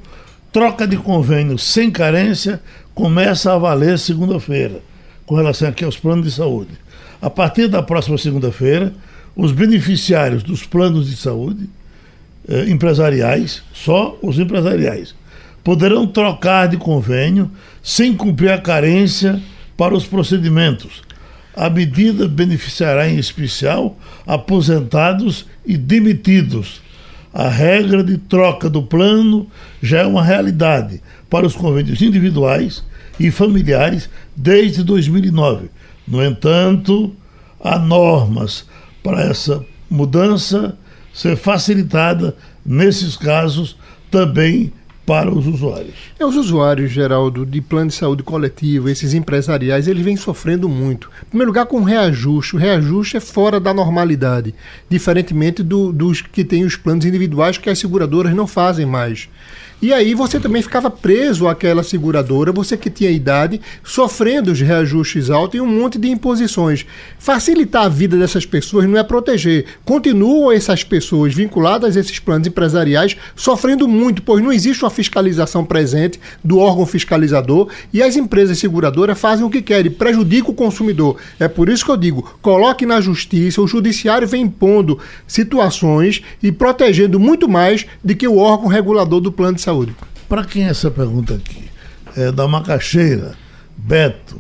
troca 0.53 0.87
de 0.87 0.97
convênio 0.97 1.57
sem 1.59 1.91
carência 1.91 2.61
começa 2.95 3.53
a 3.53 3.59
valer 3.59 3.99
segunda-feira, 3.99 4.81
com 5.27 5.35
relação 5.35 5.69
aqui 5.69 5.85
aos 5.85 5.97
planos 5.97 6.27
de 6.27 6.33
saúde. 6.33 6.71
A 7.25 7.31
partir 7.31 7.69
da 7.69 7.83
próxima 7.83 8.19
segunda-feira, 8.19 8.93
os 9.35 9.51
beneficiários 9.51 10.43
dos 10.43 10.67
planos 10.67 11.09
de 11.09 11.17
saúde 11.17 11.71
eh, 12.47 12.67
empresariais, 12.69 13.63
só 13.73 14.19
os 14.21 14.39
empresariais, 14.39 15.15
poderão 15.65 16.07
trocar 16.07 16.69
de 16.69 16.77
convênio 16.77 17.51
sem 17.83 18.15
cumprir 18.15 18.51
a 18.51 18.61
carência 18.61 19.41
para 19.75 19.95
os 19.95 20.05
procedimentos. 20.05 21.01
A 21.57 21.71
medida 21.71 22.29
beneficiará 22.29 23.09
em 23.09 23.17
especial 23.17 23.97
aposentados 24.27 25.47
e 25.65 25.79
demitidos. 25.79 26.83
A 27.33 27.49
regra 27.49 28.05
de 28.05 28.19
troca 28.19 28.69
do 28.69 28.83
plano 28.83 29.47
já 29.83 30.01
é 30.01 30.07
uma 30.07 30.23
realidade 30.23 31.01
para 31.31 31.47
os 31.47 31.57
convênios 31.57 32.03
individuais 32.03 32.85
e 33.19 33.31
familiares 33.31 34.11
desde 34.37 34.85
2009. 34.85 35.71
No 36.07 36.25
entanto, 36.25 37.13
há 37.61 37.79
normas 37.79 38.67
para 39.03 39.23
essa 39.23 39.65
mudança 39.89 40.77
ser 41.13 41.37
facilitada 41.37 42.37
nesses 42.65 43.17
casos 43.17 43.77
também 44.11 44.73
para 45.07 45.31
os 45.31 45.47
usuários. 45.47 45.95
É, 46.19 46.25
os 46.25 46.35
usuários, 46.37 46.91
Geraldo, 46.91 47.45
de 47.45 47.61
plano 47.61 47.89
de 47.89 47.95
saúde 47.95 48.23
coletivo, 48.23 48.89
esses 48.89 49.13
empresariais, 49.13 49.87
eles 49.87 50.03
vêm 50.03 50.17
sofrendo 50.17 50.69
muito. 50.69 51.11
Em 51.27 51.29
primeiro 51.31 51.51
lugar, 51.51 51.67
com 51.67 51.83
reajuste. 51.83 52.57
O 52.57 52.59
reajuste 52.59 53.19
é 53.19 53.21
fora 53.21 53.61
da 53.61 53.75
normalidade, 53.75 54.55
diferentemente 54.89 55.63
do, 55.63 55.93
dos 55.93 56.23
que 56.23 56.45
têm 56.45 56.65
os 56.65 56.77
planos 56.77 57.05
individuais 57.05 57.59
que 57.59 57.69
as 57.69 57.79
seguradoras 57.79 58.35
não 58.35 58.47
fazem 58.47 58.87
mais. 58.87 59.29
E 59.83 59.93
aí 59.93 60.15
você 60.15 60.41
também 60.41 60.63
ficava 60.63 60.91
preso 60.91 61.47
àquela 61.47 61.83
seguradora, 61.83 62.53
você 62.53 62.77
que 62.77 62.89
tinha 62.89 63.11
idade, 63.11 63.61
sofrendo 63.83 64.53
os 64.53 64.61
reajustes 64.61 65.29
altos 65.29 65.59
e 65.59 65.61
um 65.61 65.67
monte 65.67 65.99
de 65.99 66.09
imposições. 66.09 66.87
Facilitar 67.19 67.85
a 67.85 67.89
vida 67.89 68.17
dessas 68.17 68.47
pessoas 68.47 68.87
não 68.87 68.99
é 68.99 69.03
proteger. 69.03 69.67
Continuam 69.85 70.51
essas 70.51 70.83
pessoas 70.83 71.35
vinculadas 71.35 71.97
a 71.97 72.01
esses 72.01 72.19
planos 72.19 72.49
empresariais 72.49 73.17
sofrendo 73.37 73.87
muito, 73.87 74.23
pois 74.23 74.43
não 74.43 74.53
existe 74.53 74.85
uma 74.85 74.91
fiscalização 74.91 75.65
presente 75.65 76.19
do 76.43 76.59
órgão 76.59 76.87
fiscalizador 76.87 77.69
e 77.93 78.03
as 78.03 78.17
empresas 78.17 78.59
seguradoras 78.59 79.19
fazem 79.19 79.45
o 79.45 79.51
que 79.51 79.61
querem, 79.61 79.91
prejudicam 79.91 80.51
o 80.51 80.55
consumidor. 80.55 81.17
É 81.39 81.49
por 81.49 81.69
isso 81.69 81.85
que 81.85 81.91
eu 81.91 81.97
digo, 81.97 82.23
coloque 82.41 82.87
na 82.87 83.01
justiça, 83.01 83.61
o 83.61 83.69
judiciário 83.69 84.27
vem 84.27 84.43
impondo 84.43 84.99
situações 85.27 86.23
e 86.43 86.51
protegendo 86.51 87.21
muito 87.21 87.49
mais 87.49 87.87
do 88.03 88.15
que 88.15 88.27
o 88.27 88.39
órgão 88.39 88.69
regulador 88.69 89.21
do 89.21 89.33
plano 89.33 89.57
de 89.57 89.61
saúde. 89.65 89.95
Para 90.29 90.45
quem 90.45 90.65
é 90.67 90.71
essa 90.71 90.91
pergunta 90.91 91.35
aqui? 91.35 91.65
É 92.17 92.31
da 92.31 92.47
Macaxeira, 92.47 93.35
Beto. 93.77 94.37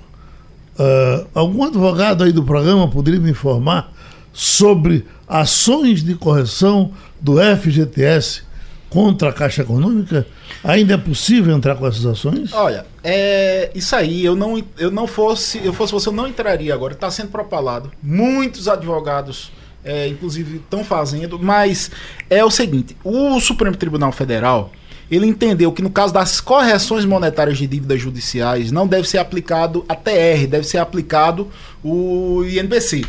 Uh, 0.76 1.26
algum 1.34 1.64
advogado 1.64 2.24
aí 2.24 2.32
do 2.32 2.42
programa 2.42 2.88
poderia 2.88 3.20
me 3.20 3.30
informar 3.30 3.92
sobre 4.32 5.06
ações 5.28 6.02
de 6.02 6.14
correção 6.14 6.92
do 7.20 7.36
FGTS 7.38 8.42
contra 8.90 9.30
a 9.30 9.32
Caixa 9.32 9.62
Econômica? 9.62 10.26
Ainda 10.62 10.94
é 10.94 10.96
possível 10.96 11.54
entrar 11.54 11.76
com 11.76 11.86
essas 11.86 12.04
ações? 12.06 12.52
Olha, 12.52 12.86
é, 13.02 13.70
isso 13.74 13.94
aí, 13.94 14.24
eu 14.24 14.34
não, 14.34 14.62
eu 14.78 14.90
não 14.90 15.06
fosse, 15.06 15.64
eu 15.64 15.72
fosse 15.72 15.92
você, 15.92 16.08
eu 16.08 16.12
não 16.12 16.28
entraria 16.28 16.72
agora. 16.74 16.94
Está 16.94 17.10
sendo 17.10 17.28
propalado. 17.28 17.90
Muitos 18.02 18.68
advogados, 18.68 19.52
é, 19.84 20.08
inclusive, 20.08 20.56
estão 20.56 20.84
fazendo, 20.84 21.38
mas 21.38 21.90
é 22.30 22.44
o 22.44 22.50
seguinte: 22.50 22.96
o 23.04 23.38
Supremo 23.40 23.76
Tribunal 23.76 24.12
Federal 24.12 24.72
ele 25.14 25.26
entendeu 25.26 25.72
que 25.72 25.82
no 25.82 25.90
caso 25.90 26.12
das 26.12 26.40
correções 26.40 27.04
monetárias 27.04 27.58
de 27.58 27.66
dívidas 27.66 28.00
judiciais 28.00 28.72
não 28.72 28.86
deve 28.86 29.08
ser 29.08 29.18
aplicado 29.18 29.84
a 29.88 29.94
TR, 29.94 30.46
deve 30.48 30.64
ser 30.64 30.78
aplicado 30.78 31.48
o 31.82 32.44
INPC. 32.44 33.04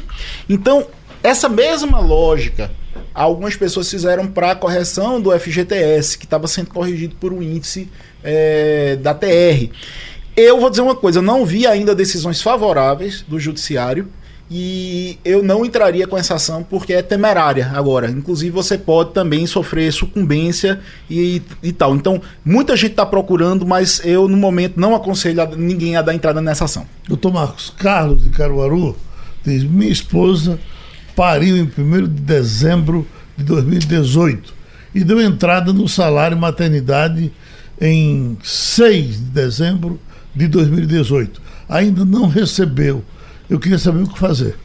Então, 0.49 0.87
essa 1.23 1.49
mesma 1.49 1.99
lógica 1.99 2.71
algumas 3.13 3.55
pessoas 3.55 3.89
fizeram 3.89 4.27
para 4.27 4.51
a 4.51 4.55
correção 4.55 5.21
do 5.21 5.37
FGTS, 5.37 6.17
que 6.17 6.25
estava 6.25 6.47
sendo 6.47 6.69
corrigido 6.69 7.15
por 7.15 7.31
um 7.31 7.41
índice 7.41 7.89
é, 8.23 8.97
da 8.97 9.13
TR. 9.13 9.69
Eu 10.35 10.59
vou 10.59 10.69
dizer 10.69 10.81
uma 10.81 10.95
coisa, 10.95 11.19
eu 11.19 11.23
não 11.23 11.45
vi 11.45 11.65
ainda 11.65 11.95
decisões 11.95 12.41
favoráveis 12.41 13.21
do 13.21 13.39
judiciário 13.39 14.09
e 14.57 15.19
eu 15.25 15.43
não 15.43 15.65
entraria 15.65 16.07
com 16.07 16.17
essa 16.17 16.35
ação 16.35 16.63
porque 16.63 16.93
é 16.93 17.01
temerária 17.01 17.69
agora. 17.73 18.09
Inclusive, 18.09 18.51
você 18.51 18.77
pode 18.77 19.11
também 19.11 19.45
sofrer 19.45 19.91
sucumbência 19.91 20.79
e, 21.09 21.41
e 21.61 21.73
tal. 21.73 21.93
Então, 21.93 22.21
muita 22.45 22.73
gente 22.77 22.91
está 22.91 23.05
procurando, 23.05 23.65
mas 23.65 23.99
eu, 24.05 24.29
no 24.29 24.37
momento, 24.37 24.79
não 24.79 24.95
aconselho 24.95 25.41
a 25.41 25.45
ninguém 25.45 25.97
a 25.97 26.01
dar 26.01 26.15
entrada 26.15 26.39
nessa 26.39 26.63
ação. 26.63 26.85
Doutor 27.05 27.33
Marcos 27.33 27.69
Carlos 27.77 28.23
de 28.23 28.29
Caruaru 28.29 28.95
diz: 29.43 29.61
Minha 29.61 29.91
esposa 29.91 30.57
pariu 31.17 31.57
em 31.57 31.69
1 31.77 32.03
de 32.03 32.21
dezembro 32.21 33.05
de 33.35 33.43
2018 33.43 34.53
e 34.95 35.03
deu 35.03 35.19
entrada 35.19 35.73
no 35.73 35.85
salário 35.85 36.37
maternidade 36.37 37.29
em 37.81 38.37
6 38.41 39.17
de 39.17 39.23
dezembro 39.25 39.99
de 40.33 40.47
2018. 40.47 41.41
Ainda 41.67 42.05
não 42.05 42.29
recebeu 42.29 43.03
eu 43.49 43.59
queria 43.59 43.77
saber 43.77 44.03
o 44.03 44.07
que 44.07 44.19
fazer. 44.19 44.55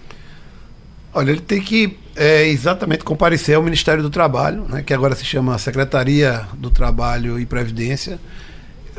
Olha, 1.12 1.30
ele 1.30 1.40
tem 1.40 1.60
que 1.60 1.98
é, 2.14 2.46
exatamente 2.46 3.02
comparecer 3.02 3.56
ao 3.56 3.62
Ministério 3.62 4.02
do 4.02 4.10
Trabalho, 4.10 4.64
né, 4.68 4.82
que 4.82 4.94
agora 4.94 5.14
se 5.14 5.24
chama 5.24 5.58
Secretaria 5.58 6.46
do 6.54 6.70
Trabalho 6.70 7.38
e 7.38 7.46
Previdência, 7.46 8.20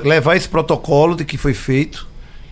levar 0.04 0.36
esse 0.36 0.48
protocolo 0.48 1.16
de 1.16 1.24
que 1.24 1.38
foi 1.38 1.54
feito 1.54 2.08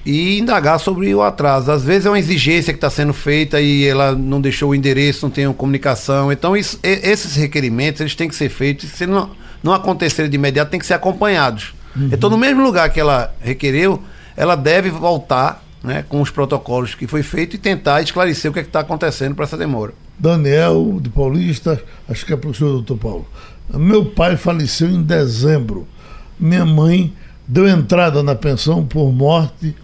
e 0.06 0.39
indagar 0.39 0.80
sobre 0.80 1.13
o 1.13 1.22
atraso. 1.22 1.72
Às 1.72 1.84
vezes 1.84 2.06
é 2.06 2.10
uma 2.10 2.20
exigência 2.20 2.74
que 2.74 2.78
está 2.78 2.89
sendo 2.89 3.13
feita 3.13 3.60
e 3.60 3.86
ela 3.86 4.13
não 4.13 4.39
deixou 4.39 4.70
o 4.70 4.76
endereço, 4.76 5.26
não 5.26 5.32
tem 5.32 5.52
comunicação. 5.54 6.32
Então, 6.32 6.56
isso, 6.56 6.80
esses 6.82 7.36
requerimentos 7.36 8.02
eles 8.02 8.15
têm 8.15 8.30
que 8.30 8.36
ser 8.36 8.50
feitos. 8.50 8.89
Se 8.89 9.06
não, 9.06 9.32
não 9.62 9.74
acontecerem 9.74 10.30
de 10.30 10.36
imediato, 10.36 10.72
tem 10.72 10.80
que 10.80 10.86
ser 10.86 10.94
acompanhados. 10.94 11.74
Uhum. 11.96 12.10
Então, 12.12 12.30
no 12.30 12.38
mesmo 12.38 12.63
lugar 12.63 12.89
que 12.92 13.00
ela 13.00 13.34
requereu, 13.42 14.02
ela 14.38 14.56
deve 14.56 14.89
voltar 14.89 15.63
né, 15.84 16.04
com 16.08 16.22
os 16.22 16.30
protocolos 16.30 16.96
que 16.96 17.08
foi 17.08 17.24
feito 17.24 17.56
e 17.56 17.60
tentar 17.60 18.02
esclarecer 18.02 18.50
o 18.50 18.54
que 18.54 18.60
é 18.60 18.63
está 18.63 18.82
acontecendo 18.82 19.36
para 19.36 19.46
essa 19.46 19.58
demora. 19.58 19.94
Daniel, 20.18 21.00
de 21.02 21.10
Paulista, 21.10 21.82
acho 22.08 22.26
que 22.26 22.34
é 22.34 22.36
para 22.36 22.50
o 22.50 22.54
senhor, 22.54 22.72
doutor 22.72 22.98
Paulo. 22.98 23.26
Meu 23.74 24.06
pai 24.06 24.36
faleceu 24.36 24.89
em 24.89 25.02
dezembro. 25.02 25.88
Minha 26.39 26.65
mãe 26.65 27.13
deu 27.48 27.68
entrada 27.68 28.22
na 28.22 28.36
pensão 28.36 28.86
por 28.86 29.12
morte 29.12 29.76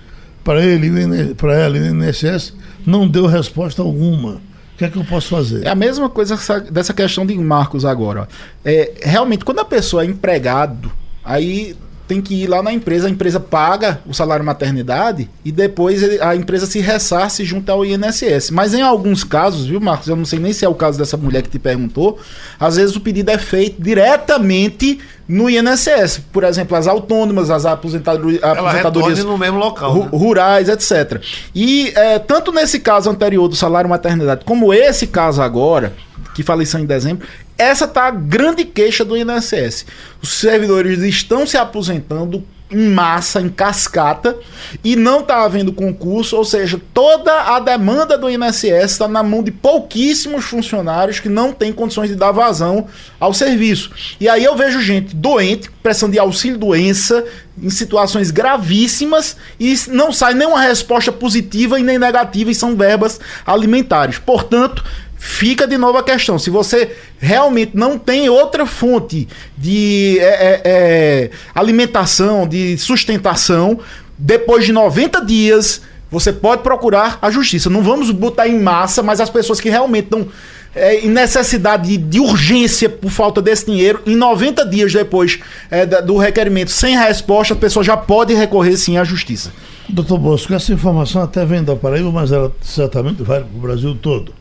para 0.43 0.63
ele 0.63 1.33
para 1.33 1.55
ela 1.55 1.77
e 1.77 1.81
o 1.81 1.85
INSS 1.85 2.53
não 2.85 3.07
deu 3.07 3.25
resposta 3.25 3.81
alguma. 3.81 4.41
O 4.73 4.77
que 4.77 4.85
é 4.85 4.89
que 4.89 4.97
eu 4.97 5.05
posso 5.05 5.29
fazer? 5.29 5.65
É 5.65 5.69
a 5.69 5.75
mesma 5.75 6.09
coisa 6.09 6.37
dessa 6.69 6.93
questão 6.93 7.25
de 7.25 7.35
Marcos 7.37 7.85
agora. 7.85 8.27
É, 8.63 8.93
realmente, 9.01 9.45
quando 9.45 9.59
a 9.59 9.65
pessoa 9.65 10.03
é 10.03 10.05
empregado, 10.05 10.91
aí 11.23 11.75
tem 12.07 12.21
que 12.21 12.43
ir 12.43 12.47
lá 12.47 12.61
na 12.61 12.71
empresa, 12.71 13.07
a 13.07 13.09
empresa 13.09 13.39
paga 13.39 13.99
o 14.05 14.13
salário 14.13 14.45
maternidade 14.45 15.29
e 15.43 15.51
depois 15.51 16.19
a 16.21 16.35
empresa 16.35 16.65
se 16.65 16.79
ressarce 16.79 17.43
junto 17.43 17.71
ao 17.71 17.85
INSS. 17.85 18.51
Mas 18.51 18.73
em 18.73 18.81
alguns 18.81 19.23
casos, 19.23 19.65
viu, 19.65 19.79
Marcos? 19.79 20.07
Eu 20.07 20.15
não 20.15 20.25
sei 20.25 20.39
nem 20.39 20.53
se 20.53 20.65
é 20.65 20.69
o 20.69 20.75
caso 20.75 20.97
dessa 20.97 21.17
mulher 21.17 21.41
que 21.41 21.49
te 21.49 21.59
perguntou. 21.59 22.19
Às 22.59 22.75
vezes 22.75 22.95
o 22.95 22.99
pedido 22.99 23.31
é 23.31 23.37
feito 23.37 23.81
diretamente 23.81 24.99
no 25.27 25.49
INSS. 25.49 26.21
Por 26.31 26.43
exemplo, 26.43 26.77
as 26.77 26.87
autônomas, 26.87 27.49
as 27.49 27.65
aposentadorias, 27.65 28.43
aposentadorias 28.43 29.23
no 29.23 29.37
mesmo 29.37 29.57
local, 29.57 29.91
ru, 29.91 30.03
né? 30.03 30.09
rurais, 30.11 30.69
etc. 30.69 31.21
E 31.53 31.91
é, 31.95 32.19
tanto 32.19 32.51
nesse 32.51 32.79
caso 32.79 33.09
anterior 33.09 33.47
do 33.47 33.55
salário 33.55 33.89
maternidade, 33.89 34.45
como 34.45 34.73
esse 34.73 35.07
caso 35.07 35.41
agora, 35.41 35.93
que 36.35 36.43
faleceu 36.43 36.79
em 36.79 36.85
dezembro, 36.85 37.25
essa 37.57 37.87
tá 37.87 38.07
a 38.07 38.11
grande 38.11 38.65
queixa 38.65 39.03
do 39.03 39.17
INSS. 39.17 39.85
Os 40.21 40.33
servidores 40.33 41.01
estão 41.01 41.47
se 41.47 41.57
aposentando 41.57 42.43
em 42.69 42.89
massa, 42.89 43.39
em 43.39 43.47
cascata, 43.47 44.35
e 44.83 44.95
não 44.95 45.19
está 45.19 45.43
havendo 45.43 45.71
concurso, 45.71 46.35
ou 46.35 46.43
seja, 46.43 46.81
toda 46.93 47.31
a 47.55 47.59
demanda 47.59 48.17
do 48.17 48.29
INSS 48.29 48.91
está 48.91 49.07
na 49.07 49.21
mão 49.21 49.43
de 49.43 49.51
pouquíssimos 49.51 50.45
funcionários 50.45 51.19
que 51.19 51.29
não 51.29 51.53
têm 51.53 51.71
condições 51.71 52.09
de 52.09 52.15
dar 52.15 52.31
vazão 52.31 52.87
ao 53.19 53.33
serviço. 53.33 53.91
E 54.19 54.27
aí 54.27 54.43
eu 54.43 54.55
vejo 54.55 54.81
gente 54.81 55.15
doente, 55.15 55.69
pressão 55.83 56.09
de 56.09 56.17
auxílio-doença, 56.17 57.23
em 57.61 57.69
situações 57.69 58.31
gravíssimas, 58.31 59.37
e 59.59 59.75
não 59.89 60.11
sai 60.11 60.33
nenhuma 60.33 60.59
resposta 60.59 61.11
positiva 61.11 61.79
e 61.79 61.83
nem 61.83 61.99
negativa, 61.99 62.49
e 62.49 62.55
são 62.55 62.75
verbas 62.75 63.19
alimentares. 63.45 64.17
Portanto, 64.17 64.83
fica 65.25 65.67
de 65.67 65.75
novo 65.75 65.97
a 65.97 66.03
questão. 66.03 66.37
Se 66.37 66.51
você 66.51 66.95
realmente 67.19 67.71
não 67.73 67.97
tem 67.97 68.29
outra 68.29 68.65
fonte 68.65 69.27
de 69.57 70.19
é, 70.19 70.23
é, 70.23 70.61
é, 70.63 71.29
alimentação, 71.53 72.47
de 72.47 72.77
sustentação, 72.77 73.79
depois 74.17 74.65
de 74.65 74.71
90 74.71 75.25
dias, 75.25 75.81
você 76.11 76.31
pode 76.31 76.61
procurar 76.61 77.17
a 77.21 77.31
justiça. 77.31 77.71
Não 77.71 77.81
vamos 77.81 78.11
botar 78.11 78.47
em 78.47 78.59
massa, 78.59 79.01
mas 79.01 79.19
as 79.19 79.29
pessoas 79.29 79.59
que 79.59 79.67
realmente 79.67 80.05
estão 80.05 80.27
é, 80.75 80.99
em 80.99 81.09
necessidade 81.09 81.89
de, 81.89 81.97
de, 81.97 82.19
urgência 82.19 82.87
por 82.87 83.09
falta 83.09 83.41
desse 83.41 83.65
dinheiro, 83.65 84.01
em 84.05 84.15
90 84.15 84.63
dias 84.67 84.93
depois 84.93 85.39
é, 85.71 85.85
do 86.03 86.17
requerimento 86.17 86.69
sem 86.69 86.95
resposta, 86.95 87.55
a 87.55 87.57
pessoa 87.57 87.83
já 87.83 87.97
pode 87.97 88.33
recorrer 88.33 88.77
sim 88.77 88.97
à 88.97 89.03
justiça. 89.03 89.51
Doutor 89.89 90.19
Bosco, 90.19 90.53
essa 90.53 90.71
informação 90.71 91.23
até 91.23 91.43
vem 91.45 91.63
da 91.63 91.75
Paraíba, 91.75 92.11
mas 92.11 92.31
ela 92.31 92.51
certamente 92.61 93.23
vai 93.23 93.39
para 93.39 93.57
o 93.57 93.59
Brasil 93.59 93.95
todo. 93.99 94.33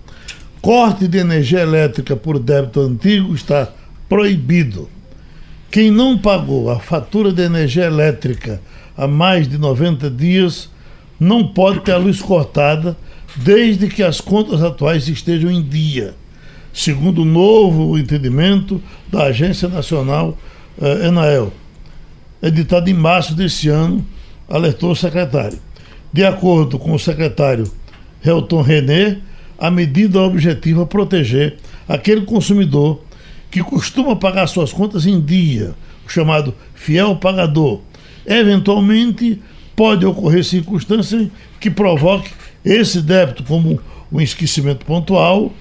Corte 0.64 1.06
de 1.06 1.18
energia 1.18 1.60
elétrica 1.60 2.16
por 2.16 2.38
débito 2.38 2.80
antigo 2.80 3.34
está 3.34 3.68
proibido. 4.08 4.88
Quem 5.70 5.90
não 5.90 6.16
pagou 6.16 6.70
a 6.70 6.80
fatura 6.80 7.30
de 7.30 7.42
energia 7.42 7.84
elétrica 7.84 8.62
há 8.96 9.06
mais 9.06 9.46
de 9.46 9.58
90 9.58 10.08
dias 10.08 10.70
não 11.20 11.46
pode 11.46 11.80
ter 11.80 11.92
a 11.92 11.98
luz 11.98 12.22
cortada 12.22 12.96
desde 13.36 13.88
que 13.88 14.02
as 14.02 14.22
contas 14.22 14.62
atuais 14.62 15.06
estejam 15.06 15.50
em 15.50 15.60
dia, 15.60 16.14
segundo 16.72 17.20
o 17.20 17.26
novo 17.26 17.98
entendimento 17.98 18.80
da 19.12 19.24
Agência 19.24 19.68
Nacional 19.68 20.34
eh, 20.80 21.08
Enael, 21.08 21.52
editado 22.42 22.88
em 22.88 22.94
março 22.94 23.34
desse 23.34 23.68
ano, 23.68 24.02
alertou 24.48 24.92
o 24.92 24.96
secretário. 24.96 25.58
De 26.10 26.24
acordo 26.24 26.78
com 26.78 26.94
o 26.94 26.98
secretário 26.98 27.70
Helton 28.24 28.62
René, 28.62 29.20
a 29.58 29.70
medida 29.70 30.20
objetiva 30.20 30.82
é 30.82 30.86
proteger 30.86 31.56
aquele 31.88 32.22
consumidor 32.22 33.00
que 33.50 33.62
costuma 33.62 34.16
pagar 34.16 34.46
suas 34.46 34.72
contas 34.72 35.06
em 35.06 35.20
dia, 35.20 35.74
o 36.06 36.10
chamado 36.10 36.54
fiel 36.74 37.16
pagador. 37.16 37.80
Eventualmente, 38.26 39.40
pode 39.76 40.04
ocorrer 40.04 40.44
circunstância 40.44 41.30
que 41.60 41.70
provoque 41.70 42.30
esse 42.64 43.00
débito, 43.00 43.44
como 43.44 43.80
o 44.10 44.20
esquecimento 44.20 44.84
pontual, 44.84 45.52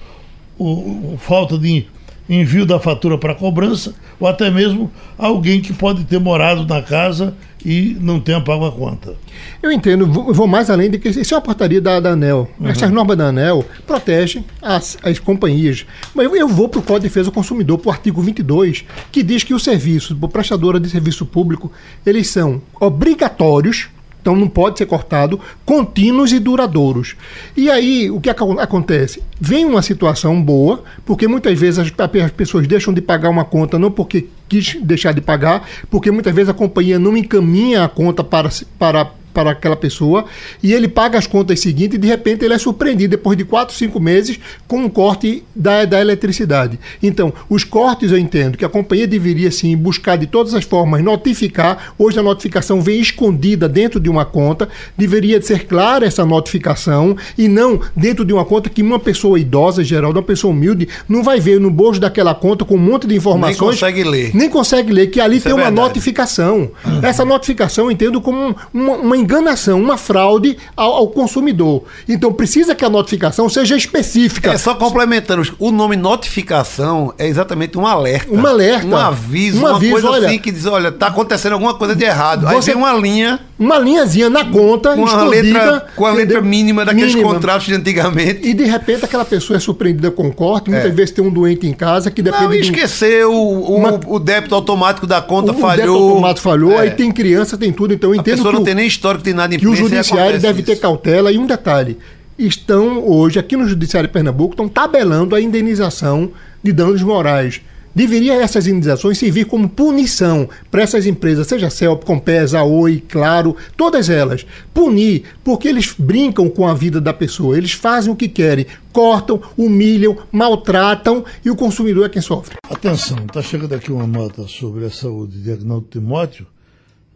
o 0.58 1.16
falta 1.18 1.58
de 1.58 1.86
envio 2.28 2.64
da 2.64 2.80
fatura 2.80 3.18
para 3.18 3.34
cobrança, 3.34 3.94
ou 4.18 4.26
até 4.26 4.50
mesmo 4.50 4.90
alguém 5.18 5.60
que 5.60 5.72
pode 5.72 6.04
ter 6.04 6.18
morado 6.18 6.66
na 6.66 6.80
casa 6.80 7.34
e 7.64 7.96
não 8.00 8.20
tenha 8.20 8.40
pago 8.40 8.66
a 8.66 8.72
conta. 8.72 9.14
Eu 9.62 9.72
entendo, 9.72 10.06
vou, 10.06 10.46
mais 10.46 10.68
além 10.68 10.90
de 10.90 10.98
que 10.98 11.08
isso 11.08 11.32
é 11.32 11.36
uma 11.36 11.42
portaria 11.42 11.80
da, 11.80 11.98
da 11.98 12.10
ANEL. 12.10 12.48
Uhum. 12.60 12.68
Essas 12.68 12.90
normas 12.90 13.16
da 13.16 13.24
ANEL 13.26 13.64
protegem 13.86 14.44
as, 14.60 14.98
as 15.02 15.18
companhias. 15.18 15.86
Mas 16.14 16.26
eu, 16.26 16.36
eu 16.36 16.48
vou 16.48 16.68
para 16.68 16.80
o 16.80 16.82
Código 16.82 17.00
de 17.00 17.08
Defesa 17.08 17.30
do 17.30 17.34
Consumidor, 17.34 17.78
para 17.78 17.88
o 17.88 17.92
artigo 17.92 18.20
22, 18.20 18.84
que 19.10 19.22
diz 19.22 19.42
que 19.42 19.54
os 19.54 19.64
serviços, 19.64 20.16
prestadora 20.30 20.78
de 20.78 20.90
serviço 20.90 21.24
público, 21.24 21.72
eles 22.04 22.28
são 22.28 22.60
obrigatórios 22.78 23.88
então 24.24 24.34
não 24.34 24.48
pode 24.48 24.78
ser 24.78 24.86
cortado, 24.86 25.38
contínuos 25.66 26.32
e 26.32 26.38
duradouros. 26.38 27.14
E 27.54 27.70
aí, 27.70 28.10
o 28.10 28.18
que 28.18 28.30
ac 28.30 28.40
acontece? 28.58 29.22
Vem 29.38 29.66
uma 29.66 29.82
situação 29.82 30.40
boa, 30.40 30.82
porque 31.04 31.28
muitas 31.28 31.58
vezes 31.58 31.78
as, 31.78 31.92
as, 32.22 32.30
pessoas 32.30 32.66
deixam 32.66 32.94
de 32.94 33.02
pagar 33.02 33.28
uma 33.28 33.44
conta 33.44 33.78
não 33.78 33.90
porque 33.90 34.28
quis 34.48 34.78
deixar 34.80 35.12
de 35.12 35.20
pagar, 35.20 35.68
porque 35.90 36.10
muitas 36.10 36.34
vezes 36.34 36.48
a 36.48 36.54
companhia 36.54 36.98
não 36.98 37.14
encaminha 37.14 37.84
a 37.84 37.88
conta 37.88 38.24
para, 38.24 38.48
para 38.78 39.10
para 39.34 39.50
aquela 39.50 39.76
pessoa 39.76 40.24
e 40.62 40.72
ele 40.72 40.86
paga 40.86 41.18
as 41.18 41.26
contas 41.26 41.60
seguintes 41.60 41.96
e 41.96 41.98
de 41.98 42.06
repente 42.06 42.44
ele 42.44 42.54
é 42.54 42.58
surpreendido 42.58 43.10
depois 43.10 43.36
de 43.36 43.44
4, 43.44 43.74
5 43.74 44.00
meses 44.00 44.38
com 44.66 44.78
um 44.78 44.88
corte 44.88 45.42
da, 45.54 45.84
da 45.84 46.00
eletricidade. 46.00 46.78
Então, 47.02 47.34
os 47.50 47.64
cortes 47.64 48.12
eu 48.12 48.18
entendo 48.18 48.56
que 48.56 48.64
a 48.64 48.68
companhia 48.68 49.06
deveria 49.06 49.50
sim 49.50 49.76
buscar 49.76 50.16
de 50.16 50.26
todas 50.26 50.54
as 50.54 50.64
formas 50.64 51.02
notificar. 51.02 51.94
Hoje 51.98 52.18
a 52.18 52.22
notificação 52.22 52.80
vem 52.80 53.00
escondida 53.00 53.68
dentro 53.68 53.98
de 53.98 54.08
uma 54.08 54.24
conta, 54.24 54.68
deveria 54.96 55.42
ser 55.42 55.66
clara 55.66 56.06
essa 56.06 56.24
notificação 56.24 57.16
e 57.36 57.48
não 57.48 57.80
dentro 57.96 58.24
de 58.24 58.32
uma 58.32 58.44
conta 58.44 58.70
que 58.70 58.82
uma 58.82 59.00
pessoa 59.00 59.38
idosa, 59.38 59.82
geral, 59.82 60.12
uma 60.12 60.22
pessoa 60.22 60.52
humilde, 60.52 60.88
não 61.08 61.22
vai 61.22 61.40
ver 61.40 61.58
no 61.58 61.70
bolso 61.70 62.00
daquela 62.00 62.34
conta 62.34 62.64
com 62.64 62.76
um 62.76 62.78
monte 62.78 63.06
de 63.06 63.16
informações. 63.16 63.58
Nem 63.58 63.68
consegue 63.70 64.04
ler. 64.04 64.30
Nem 64.34 64.48
consegue 64.48 64.92
ler, 64.92 65.06
que 65.08 65.20
ali 65.20 65.38
Isso 65.38 65.48
tem 65.48 65.52
é 65.52 65.60
uma 65.60 65.70
notificação. 65.70 66.70
Uhum. 66.84 67.00
Essa 67.02 67.24
notificação 67.24 67.86
eu 67.86 67.90
entendo 67.90 68.20
como 68.20 68.54
uma, 68.72 68.92
uma 68.92 69.16
enganação, 69.24 69.80
uma 69.80 69.96
fraude 69.96 70.56
ao, 70.76 70.92
ao, 70.92 71.08
consumidor. 71.08 71.84
Então 72.08 72.32
precisa 72.32 72.74
que 72.74 72.84
a 72.84 72.90
notificação 72.90 73.48
seja 73.48 73.76
específica. 73.76 74.52
É 74.52 74.58
só 74.58 74.74
complementando, 74.74 75.42
o 75.58 75.70
nome 75.70 75.96
notificação 75.96 77.12
é 77.18 77.26
exatamente 77.26 77.78
um 77.78 77.86
alerta. 77.86 78.32
Um 78.32 78.46
alerta. 78.46 78.86
Um 78.86 78.96
aviso, 78.96 79.62
um 79.62 79.66
aviso 79.66 79.92
uma 79.94 80.00
coisa 80.02 80.10
olha, 80.10 80.28
assim 80.28 80.38
que 80.38 80.52
diz, 80.52 80.66
olha, 80.66 80.92
tá 80.92 81.08
acontecendo 81.08 81.54
alguma 81.54 81.74
coisa 81.74 81.96
de 81.96 82.04
errado. 82.04 82.46
Aí 82.46 82.60
vem 82.60 82.74
uma 82.74 82.92
linha. 82.92 83.40
Uma 83.56 83.78
linhazinha 83.78 84.28
na 84.28 84.44
conta, 84.44 84.96
com 84.96 85.06
a 85.06 85.22
letra, 85.22 85.86
com 85.94 86.04
a 86.04 86.12
letra 86.12 86.40
mínima 86.40 86.84
daqueles 86.84 87.14
mínima. 87.14 87.32
contratos 87.32 87.66
de 87.66 87.74
antigamente. 87.74 88.40
E 88.42 88.52
de 88.52 88.64
repente 88.64 89.04
aquela 89.04 89.24
pessoa 89.24 89.56
é 89.56 89.60
surpreendida 89.60 90.10
com 90.10 90.30
corte, 90.32 90.70
muitas 90.70 90.90
é. 90.90 90.94
vezes 90.94 91.12
tem 91.12 91.24
um 91.24 91.30
doente 91.30 91.64
em 91.64 91.72
casa 91.72 92.10
que 92.10 92.20
depende. 92.20 92.44
Não, 92.46 92.54
esqueceu, 92.54 93.32
um, 93.32 93.60
o, 93.60 93.76
uma, 93.76 94.00
o 94.08 94.18
débito 94.18 94.54
automático 94.56 95.06
da 95.06 95.22
conta 95.22 95.52
o 95.52 95.54
falhou. 95.54 95.74
O 95.74 95.76
débito 95.76 96.14
automático 96.14 96.40
falhou, 96.40 96.72
é. 96.72 96.78
aí 96.78 96.90
tem 96.90 97.12
criança, 97.12 97.56
tem 97.56 97.72
tudo, 97.72 97.94
então 97.94 98.10
eu 98.10 98.16
entendo. 98.16 98.34
A 98.34 98.36
pessoa 98.36 98.52
não 98.52 98.64
tem 98.64 98.74
nem 98.74 98.86
histórico 99.14 99.24
de 99.24 99.34
nada 99.34 99.56
Que 99.56 99.66
o 99.66 99.74
judiciário 99.76 100.40
deve 100.40 100.60
isso. 100.60 100.70
ter 100.70 100.76
cautela 100.76 101.30
e 101.32 101.38
um 101.38 101.46
detalhe. 101.46 101.98
Estão 102.38 103.06
hoje, 103.08 103.38
aqui 103.38 103.56
no 103.56 103.68
Judiciário 103.68 104.08
de 104.08 104.12
Pernambuco, 104.12 104.54
estão 104.54 104.68
tabelando 104.68 105.36
a 105.36 105.40
indenização 105.40 106.32
de 106.62 106.72
danos 106.72 107.00
morais. 107.02 107.60
Deveria 107.94 108.34
essas 108.34 108.66
indenizações 108.66 109.18
servir 109.18 109.44
como 109.44 109.68
punição 109.68 110.48
para 110.68 110.82
essas 110.82 111.06
empresas, 111.06 111.46
seja 111.46 111.70
CELP, 111.70 112.02
Compesa, 112.04 112.60
Oi, 112.64 113.00
Claro, 113.08 113.56
todas 113.76 114.10
elas. 114.10 114.44
Punir, 114.72 115.22
porque 115.44 115.68
eles 115.68 115.94
brincam 115.96 116.50
com 116.50 116.66
a 116.66 116.74
vida 116.74 117.00
da 117.00 117.14
pessoa, 117.14 117.56
eles 117.56 117.70
fazem 117.70 118.12
o 118.12 118.16
que 118.16 118.26
querem, 118.26 118.66
cortam, 118.92 119.40
humilham, 119.56 120.18
maltratam 120.32 121.24
e 121.44 121.50
o 121.50 121.54
consumidor 121.54 122.06
é 122.06 122.08
quem 122.08 122.20
sofre. 122.20 122.56
Atenção, 122.68 123.18
está 123.28 123.40
chegando 123.40 123.76
aqui 123.76 123.92
uma 123.92 124.08
nota 124.08 124.48
sobre 124.48 124.84
a 124.86 124.90
saúde 124.90 125.40
de 125.40 125.52
Agnaldo 125.52 125.86
Timóteo, 125.88 126.48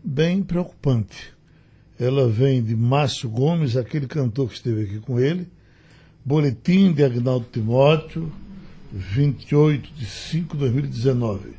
bem 0.05 0.45
preocupante. 0.45 1.37
Ela 1.99 2.29
vem 2.29 2.63
de 2.63 2.77
Márcio 2.77 3.29
Gomes, 3.29 3.77
aquele 3.77 4.07
cantor 4.07 4.49
que 4.49 4.55
esteve 4.55 4.83
aqui 4.83 4.99
com 5.01 5.19
ele. 5.19 5.49
Boletim 6.25 6.93
de 6.93 7.03
Agnaldo 7.03 7.47
Timóteo, 7.51 8.31
28 8.93 9.91
de 9.97 10.07
5 10.07 10.57
de 10.57 10.61
2019. 10.61 11.51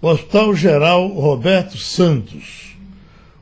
O 0.00 0.08
Hospital 0.08 0.54
Geral 0.54 1.08
Roberto 1.08 1.76
Santos 1.76 2.74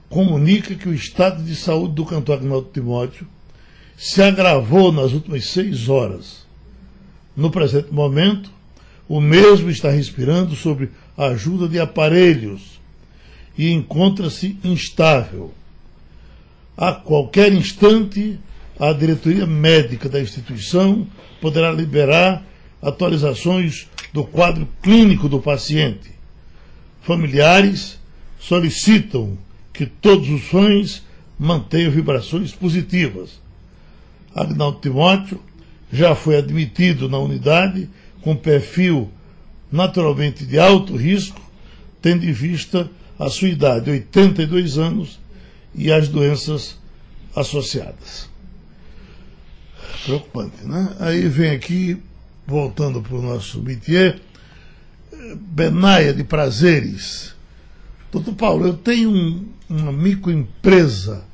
comunica 0.09 0.75
que 0.75 0.89
o 0.89 0.95
estado 0.95 1.43
de 1.45 1.55
saúde 1.55 1.95
do 1.95 2.05
cantor 2.05 2.39
Agnaldo 2.39 2.69
Timóteo 2.73 3.27
se 3.97 4.21
agravou 4.21 4.91
nas 4.91 5.13
últimas 5.13 5.47
seis 5.47 5.89
horas. 5.89 6.47
No 7.37 7.51
presente 7.51 7.93
momento, 7.93 8.51
o 9.09 9.21
mesmo 9.21 9.71
está 9.71 9.91
respirando 9.91 10.57
sob 10.57 10.91
a 11.17 11.27
ajuda 11.27 11.69
de 11.69 11.79
aparelhos 11.79 12.81
e 13.57 13.71
encontra-se 13.71 14.59
instável. 14.65 15.53
A 16.79 16.93
qualquer 16.93 17.53
instante, 17.53 18.39
a 18.79 18.93
diretoria 18.93 19.45
médica 19.45 20.09
da 20.09 20.21
instituição 20.21 21.09
poderá 21.41 21.73
liberar 21.73 22.45
atualizações 22.81 23.89
do 24.13 24.23
quadro 24.23 24.69
clínico 24.81 25.29
do 25.29 25.41
paciente. 25.41 26.13
Familiares 27.03 27.99
solicitam 28.39 29.37
que 29.73 29.87
todos 29.87 30.31
os 30.31 30.43
fãs 30.45 31.03
mantenham 31.37 31.91
vibrações 31.91 32.53
positivas. 32.53 33.41
Agnaldo 34.33 34.79
Timóteo 34.79 35.41
já 35.93 36.15
foi 36.15 36.37
admitido 36.37 37.09
na 37.09 37.19
unidade 37.19 37.91
com 38.23 38.37
perfil 38.37 39.11
naturalmente 39.73 40.47
de 40.47 40.61
alto 40.61 40.95
risco, 40.95 41.41
tendo 42.01 42.25
em 42.25 42.33
vista 42.33 42.89
a 43.19 43.29
sua 43.29 43.49
idade, 43.49 43.91
82 43.91 44.79
anos, 44.79 45.19
e 45.75 45.93
as 45.93 46.09
doenças 46.09 46.77
associadas. 47.35 48.29
Preocupante, 50.05 50.65
né? 50.65 50.97
Aí 51.01 51.29
vem 51.29 51.51
aqui, 51.51 52.03
voltando 52.47 53.03
para 53.03 53.17
o 53.17 53.23
nosso 53.23 53.63
métier, 53.63 54.21
Benaia 55.37 56.13
de 56.13 56.25
Prazeres. 56.25 57.35
Doutor 58.11 58.35
Paulo, 58.35 58.67
eu 58.67 58.75
tenho 58.75 59.11
um, 59.11 59.49
uma 59.69 59.93
microempresa, 59.93 61.25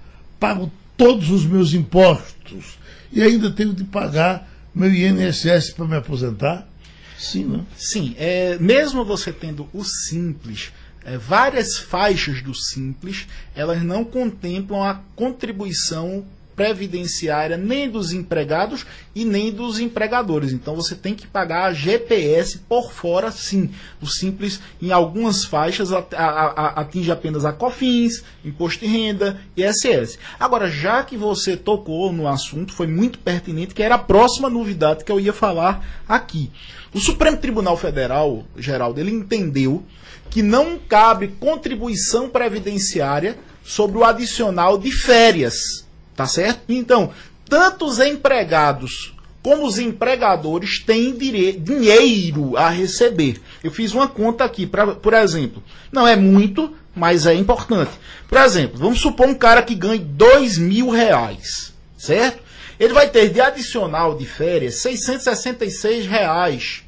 pago 0.40 0.70
todos 0.96 1.30
os 1.30 1.44
meus 1.44 1.72
impostos 1.72 2.78
e 3.12 3.22
ainda 3.22 3.50
tenho 3.50 3.72
de 3.72 3.84
pagar 3.84 4.50
meu 4.74 4.92
INSS 4.92 5.70
para 5.70 5.86
me 5.86 5.96
aposentar? 5.96 6.68
Sim, 7.16 7.44
né? 7.44 7.64
Sim, 7.76 8.14
é, 8.18 8.58
mesmo 8.58 9.04
você 9.04 9.32
tendo 9.32 9.68
o 9.72 9.84
simples, 9.84 10.72
é, 11.04 11.18
várias 11.18 11.76
faixas 11.76 12.42
do 12.42 12.54
Simples, 12.54 13.26
elas 13.54 13.82
não 13.82 14.04
contemplam 14.04 14.82
a 14.82 15.00
contribuição 15.14 16.24
previdenciária 16.54 17.56
nem 17.56 17.90
dos 17.90 18.12
empregados 18.12 18.86
e 19.14 19.24
nem 19.24 19.52
dos 19.52 19.78
empregadores. 19.78 20.52
Então 20.52 20.74
você 20.74 20.94
tem 20.94 21.14
que 21.14 21.26
pagar 21.26 21.64
a 21.64 21.72
GPS 21.72 22.58
por 22.58 22.92
fora, 22.92 23.30
sim. 23.30 23.70
O 24.00 24.06
Simples, 24.06 24.60
em 24.80 24.92
algumas 24.92 25.44
faixas, 25.44 25.90
atinge 25.92 27.10
apenas 27.10 27.44
a 27.44 27.52
COFINS, 27.52 28.24
Imposto 28.44 28.80
de 28.80 28.86
Renda 28.86 29.40
e 29.56 29.64
ISS. 29.64 30.18
Agora, 30.38 30.70
já 30.70 31.02
que 31.02 31.16
você 31.16 31.56
tocou 31.56 32.12
no 32.12 32.28
assunto, 32.28 32.72
foi 32.72 32.86
muito 32.86 33.18
pertinente, 33.18 33.74
que 33.74 33.82
era 33.82 33.96
a 33.96 33.98
próxima 33.98 34.48
novidade 34.48 35.04
que 35.04 35.12
eu 35.12 35.20
ia 35.20 35.32
falar 35.32 35.84
aqui. 36.08 36.50
O 36.92 37.00
Supremo 37.00 37.36
Tribunal 37.36 37.76
Federal, 37.76 38.44
Geraldo, 38.56 39.00
ele 39.00 39.10
entendeu 39.10 39.82
que 40.30 40.42
não 40.42 40.78
cabe 40.78 41.28
contribuição 41.28 42.28
previdenciária 42.28 43.38
sobre 43.64 43.98
o 43.98 44.04
adicional 44.04 44.76
de 44.76 44.92
férias, 44.92 45.86
tá 46.14 46.26
certo? 46.26 46.60
Então, 46.68 47.10
tanto 47.48 47.86
os 47.86 47.98
empregados 47.98 49.14
como 49.42 49.66
os 49.66 49.78
empregadores 49.78 50.82
têm 50.82 51.14
dinheiro 51.14 52.56
a 52.56 52.70
receber. 52.70 53.40
Eu 53.62 53.70
fiz 53.70 53.92
uma 53.92 54.08
conta 54.08 54.42
aqui, 54.42 54.66
pra, 54.66 54.86
por 54.86 55.12
exemplo, 55.12 55.62
não 55.92 56.08
é 56.08 56.16
muito, 56.16 56.74
mas 56.94 57.26
é 57.26 57.34
importante. 57.34 57.90
Por 58.26 58.38
exemplo, 58.38 58.78
vamos 58.78 59.00
supor 59.00 59.28
um 59.28 59.34
cara 59.34 59.62
que 59.62 59.74
ganhe 59.74 59.98
dois 59.98 60.56
mil 60.56 60.88
reais, 60.88 61.74
certo? 61.98 62.42
Ele 62.80 62.94
vai 62.94 63.08
ter 63.08 63.28
de 63.28 63.40
adicional 63.40 64.16
de 64.16 64.24
férias 64.24 64.80
666 64.80 66.06
reais, 66.06 66.82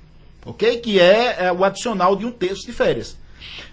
ok? 0.44 0.78
Que 0.78 0.98
é, 0.98 1.36
é 1.46 1.52
o 1.52 1.62
adicional 1.62 2.16
de 2.16 2.24
um 2.24 2.32
terço 2.32 2.66
de 2.66 2.72
férias 2.72 3.16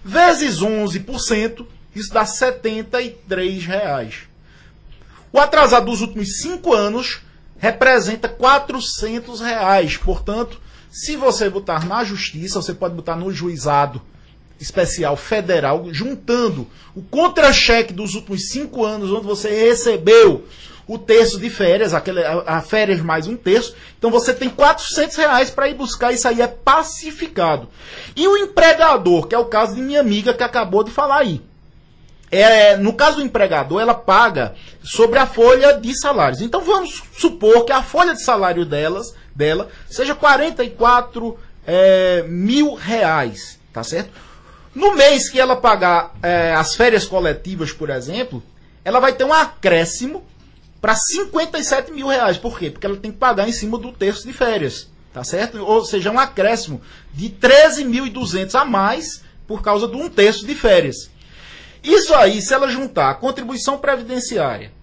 vezes 0.03 0.59
11%, 0.59 1.65
isso 1.95 2.13
dá 2.13 2.25
73 2.25 3.65
reais. 3.65 4.15
O 5.31 5.39
atrasado 5.39 5.87
dos 5.87 6.01
últimos 6.01 6.41
5 6.41 6.73
anos 6.73 7.21
representa 7.57 8.27
400 8.27 9.41
reais. 9.41 9.97
Portanto, 9.97 10.59
se 10.91 11.15
você 11.15 11.49
botar 11.49 11.85
na 11.85 12.03
justiça, 12.03 12.61
você 12.61 12.73
pode 12.73 12.93
botar 12.93 13.15
no 13.15 13.31
juizado 13.31 14.01
Especial 14.59 15.17
Federal, 15.17 15.87
juntando 15.91 16.67
o 16.95 17.01
contra-cheque 17.01 17.91
dos 17.91 18.13
últimos 18.13 18.49
cinco 18.49 18.85
anos, 18.85 19.11
onde 19.11 19.25
você 19.25 19.49
recebeu 19.49 20.45
o 20.87 20.97
terço 20.97 21.39
de 21.39 21.49
férias, 21.49 21.93
aquele, 21.93 22.23
a, 22.23 22.43
a 22.45 22.61
férias 22.61 23.01
mais 23.01 23.27
um 23.27 23.35
terço. 23.35 23.75
Então 23.97 24.11
você 24.11 24.33
tem 24.33 24.49
400 24.49 25.15
reais 25.15 25.49
para 25.49 25.67
ir 25.67 25.75
buscar, 25.75 26.11
isso 26.11 26.27
aí 26.27 26.41
é 26.41 26.47
pacificado. 26.47 27.69
E 28.15 28.27
o 28.27 28.37
empregador, 28.37 29.27
que 29.27 29.35
é 29.35 29.39
o 29.39 29.45
caso 29.45 29.75
de 29.75 29.81
minha 29.81 30.01
amiga 30.01 30.33
que 30.33 30.43
acabou 30.43 30.83
de 30.83 30.91
falar 30.91 31.19
aí. 31.19 31.41
É, 32.29 32.75
no 32.77 32.93
caso 32.93 33.17
do 33.17 33.21
empregador, 33.21 33.79
ela 33.79 33.93
paga 33.93 34.55
sobre 34.83 35.19
a 35.19 35.27
folha 35.27 35.73
de 35.73 35.95
salários. 35.99 36.41
Então 36.41 36.61
vamos 36.61 37.03
supor 37.17 37.63
que 37.63 37.71
a 37.71 37.83
folha 37.83 38.13
de 38.13 38.23
salário 38.23 38.65
delas, 38.65 39.13
dela 39.35 39.69
seja 39.87 40.15
44 40.15 41.37
é, 41.65 42.23
mil 42.27 42.73
reais, 42.73 43.59
tá 43.71 43.83
certo? 43.83 44.09
No 44.73 44.95
mês 44.95 45.29
que 45.29 45.39
ela 45.39 45.55
pagar 45.55 46.15
é, 46.23 46.53
as 46.55 46.75
férias 46.75 47.05
coletivas, 47.05 47.71
por 47.71 47.91
exemplo, 47.91 48.41
ela 48.83 48.99
vai 48.99 49.13
ter 49.13 49.23
um 49.23 49.33
acréscimo 49.33 50.25
para 50.83 50.95
57 50.95 51.93
mil 51.93 52.07
reais. 52.07 52.37
Por 52.37 52.59
quê? 52.59 52.69
Porque 52.69 52.85
ela 52.85 52.97
tem 52.97 53.09
que 53.09 53.17
pagar 53.17 53.47
em 53.47 53.53
cima 53.53 53.77
do 53.77 53.93
terço 53.93 54.27
de 54.27 54.33
férias, 54.33 54.89
tá 55.13 55.23
certo? 55.23 55.63
Ou 55.63 55.85
seja, 55.85 56.11
um 56.11 56.19
acréscimo 56.19 56.81
de 57.13 57.29
13.200 57.29 58.53
a 58.53 58.65
mais 58.65 59.23
por 59.47 59.61
causa 59.61 59.87
de 59.87 59.95
um 59.95 60.09
terço 60.09 60.45
de 60.45 60.53
férias. 60.53 61.09
Isso 61.81 62.13
aí, 62.13 62.41
se 62.41 62.53
ela 62.53 62.67
juntar 62.67 63.11
a 63.11 63.13
contribuição 63.13 63.77
previdenciária, 63.77 64.73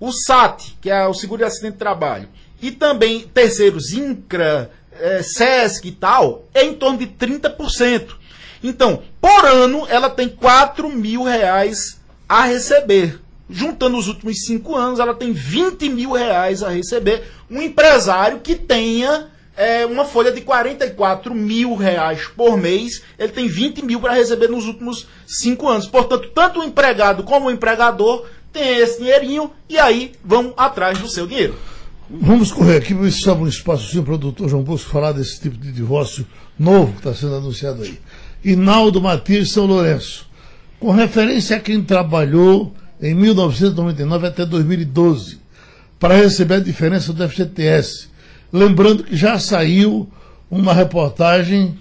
o 0.00 0.10
SAT, 0.10 0.76
que 0.80 0.90
é 0.90 1.06
o 1.06 1.14
seguro 1.14 1.38
de 1.38 1.44
acidente 1.44 1.74
de 1.74 1.78
trabalho, 1.78 2.28
e 2.60 2.72
também 2.72 3.20
terceiros 3.20 3.92
INCRA, 3.92 4.72
é, 4.90 5.22
SESC 5.22 5.86
e 5.86 5.92
tal, 5.92 6.48
é 6.52 6.64
em 6.64 6.74
torno 6.74 6.98
de 6.98 7.06
30%. 7.06 8.16
Então, 8.60 9.04
por 9.20 9.44
ano, 9.46 9.86
ela 9.88 10.10
tem 10.10 10.28
4 10.28 10.88
mil 10.88 11.22
reais 11.22 12.00
a 12.28 12.42
receber. 12.42 13.23
Juntando 13.48 13.98
os 13.98 14.08
últimos 14.08 14.44
cinco 14.44 14.74
anos, 14.74 14.98
ela 14.98 15.14
tem 15.14 15.32
20 15.32 15.88
mil 15.90 16.12
reais 16.12 16.62
a 16.62 16.70
receber. 16.70 17.24
Um 17.50 17.60
empresário 17.60 18.40
que 18.40 18.54
tenha 18.54 19.28
é, 19.56 19.86
uma 19.86 20.04
folha 20.04 20.32
de 20.32 20.40
44 20.40 21.34
mil 21.34 21.74
reais 21.74 22.26
por 22.36 22.56
mês, 22.56 23.02
ele 23.18 23.32
tem 23.32 23.46
20 23.46 23.84
mil 23.84 24.00
para 24.00 24.14
receber 24.14 24.48
nos 24.48 24.66
últimos 24.66 25.06
cinco 25.26 25.68
anos. 25.68 25.86
Portanto, 25.86 26.30
tanto 26.34 26.60
o 26.60 26.64
empregado 26.64 27.22
como 27.22 27.46
o 27.46 27.50
empregador 27.50 28.26
tem 28.52 28.78
esse 28.78 28.98
dinheirinho 28.98 29.50
e 29.68 29.78
aí 29.78 30.12
vão 30.24 30.54
atrás 30.56 30.98
do 30.98 31.08
seu 31.08 31.26
dinheiro. 31.26 31.54
Vamos 32.08 32.52
correr 32.52 32.76
aqui 32.76 32.94
para 32.94 33.08
isso 33.08 33.32
um 33.32 33.48
espaço 33.48 34.02
para 34.02 34.14
o 34.14 34.18
doutor 34.18 34.48
João 34.48 34.62
Bosco 34.62 34.90
falar 34.90 35.12
desse 35.12 35.40
tipo 35.40 35.56
de 35.56 35.72
divórcio 35.72 36.26
novo 36.58 36.92
que 36.92 36.98
está 36.98 37.14
sendo 37.14 37.34
anunciado 37.34 37.82
aí. 37.82 37.98
Inaldo 38.44 39.00
Matias 39.00 39.50
São 39.50 39.66
Lourenço. 39.66 40.26
Com 40.78 40.90
referência 40.90 41.56
a 41.56 41.60
quem 41.60 41.82
trabalhou 41.82 42.74
em 43.00 43.14
1999 43.14 44.26
até 44.26 44.46
2012 44.46 45.38
para 45.98 46.14
receber 46.16 46.56
a 46.56 46.60
diferença 46.60 47.12
do 47.12 47.28
FGTS. 47.28 48.08
Lembrando 48.52 49.04
que 49.04 49.16
já 49.16 49.38
saiu 49.38 50.08
uma 50.50 50.72
reportagem 50.72 51.78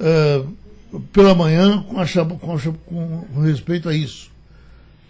uh, 0.00 1.00
pela 1.12 1.34
manhã 1.34 1.82
com, 1.82 2.00
a, 2.00 2.06
com, 2.38 2.54
a, 2.54 2.60
com 3.34 3.40
respeito 3.42 3.88
a 3.88 3.94
isso. 3.94 4.30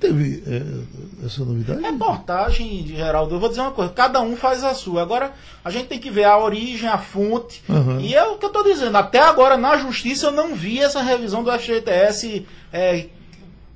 Teve 0.01 0.43
é, 0.47 1.26
essa 1.26 1.45
novidade? 1.45 1.82
Reportagem, 1.82 2.86
Geraldo, 2.86 3.34
eu 3.34 3.38
vou 3.38 3.51
dizer 3.51 3.61
uma 3.61 3.70
coisa, 3.70 3.93
cada 3.93 4.22
um 4.22 4.34
faz 4.34 4.64
a 4.64 4.72
sua. 4.72 5.03
Agora, 5.03 5.30
a 5.62 5.70
gente 5.70 5.88
tem 5.88 5.99
que 5.99 6.11
ver 6.11 6.24
a 6.24 6.38
origem, 6.38 6.88
a 6.88 6.97
fonte. 6.97 7.62
Uhum. 7.68 8.01
E 8.01 8.14
é 8.14 8.24
o 8.24 8.38
que 8.38 8.47
eu 8.47 8.49
estou 8.49 8.64
dizendo, 8.64 8.97
até 8.97 9.18
agora 9.18 9.59
na 9.59 9.76
justiça 9.76 10.26
eu 10.26 10.32
não 10.32 10.55
vi 10.55 10.80
essa 10.80 11.03
revisão 11.03 11.45
do 11.45 11.53
FGTS 11.53 12.47
é, 12.72 13.09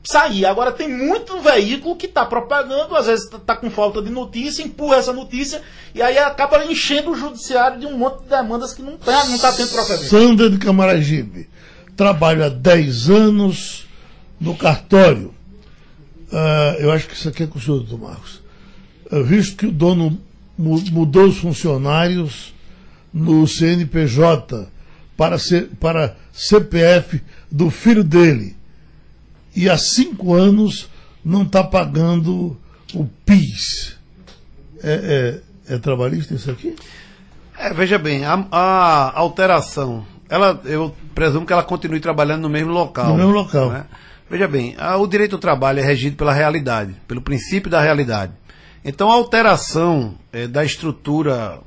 sair. 0.05 0.47
Agora 0.47 0.71
tem 0.73 0.89
muito 0.89 1.41
veículo 1.41 1.97
que 1.97 2.07
está 2.07 2.25
propagando, 2.25 2.95
às 2.95 3.07
vezes 3.07 3.25
está 3.33 3.57
com 3.57 3.71
falta 3.71 4.03
de 4.03 4.11
notícia, 4.11 4.63
empurra 4.63 4.97
essa 4.97 5.13
notícia 5.13 5.63
e 5.95 6.03
aí 6.03 6.19
acaba 6.19 6.65
enchendo 6.65 7.13
o 7.13 7.17
judiciário 7.17 7.81
de 7.81 7.87
um 7.87 7.97
monte 7.97 8.23
de 8.23 8.29
demandas 8.29 8.73
que 8.73 8.83
não 8.83 8.95
está 8.95 9.25
não 9.25 9.39
tá 9.39 9.53
tendo 9.53 9.71
procedimento. 9.71 10.11
Sandra 10.11 10.51
de 10.51 10.59
Camaragibe, 10.59 11.49
trabalho 11.97 12.45
há 12.45 12.49
10 12.49 13.11
anos 13.11 13.87
no 14.41 14.57
cartório 14.57 15.35
Uh, 16.35 16.81
eu 16.81 16.91
acho 16.91 17.07
que 17.07 17.15
isso 17.15 17.29
aqui 17.29 17.45
é 17.45 17.47
com 17.47 17.61
o 17.61 17.63
senhor, 17.63 17.79
doutor 17.79 18.09
Marcos. 18.09 18.43
Uh, 19.09 19.23
visto 19.23 19.57
que 19.57 19.67
o 19.67 19.71
dono 19.71 20.19
mu 20.59 20.81
mudou 20.91 21.27
os 21.27 21.39
funcionários 21.39 22.53
no 23.13 23.47
CNPJ 23.47 24.67
para, 25.17 25.39
ser, 25.39 25.69
para 25.79 26.17
CPF 26.33 27.23
do 27.49 27.71
filho 27.71 28.03
dele. 28.03 28.57
E 29.55 29.69
há 29.69 29.79
cinco 29.79 30.35
anos 30.35 30.89
não 31.25 31.43
está 31.43 31.63
pagando 31.63 32.57
o 32.93 33.07
PIS. 33.25 33.97
É, 34.83 35.41
é, 35.69 35.75
é, 35.75 35.79
trabalhista 35.79 36.35
isso 36.35 36.51
aqui? 36.51 36.77
É, 37.57 37.73
veja 37.73 37.99
bem, 37.99 38.25
a, 38.25 38.47
a, 38.51 39.19
alteração, 39.19 40.05
ela, 40.29 40.61
eu 40.65 40.95
presumo 41.15 41.47
que 41.47 41.53
ela 41.53 41.63
continue 41.63 42.01
trabalhando 42.01 42.43
no 42.43 42.49
mesmo 42.49 42.73
local. 42.73 43.09
No 43.09 43.17
mesmo 43.17 43.33
local. 43.33 43.71
Né? 43.71 43.87
Veja 44.29 44.49
bem, 44.49 44.75
a, 44.77 44.97
o 44.97 45.07
direito 45.07 45.33
do 45.33 45.39
trabalho 45.39 45.79
é 45.79 45.83
regido 45.83 46.17
pela 46.17 46.33
realidade, 46.33 46.95
pelo 47.07 47.23
princípio 47.23 47.71
da 47.71 47.81
realidade. 47.81 48.33
Então, 48.85 49.11
a 49.11 49.15
alteração 49.15 50.17
é, 50.33 50.47
da 50.47 50.65
estrutura 50.65 51.61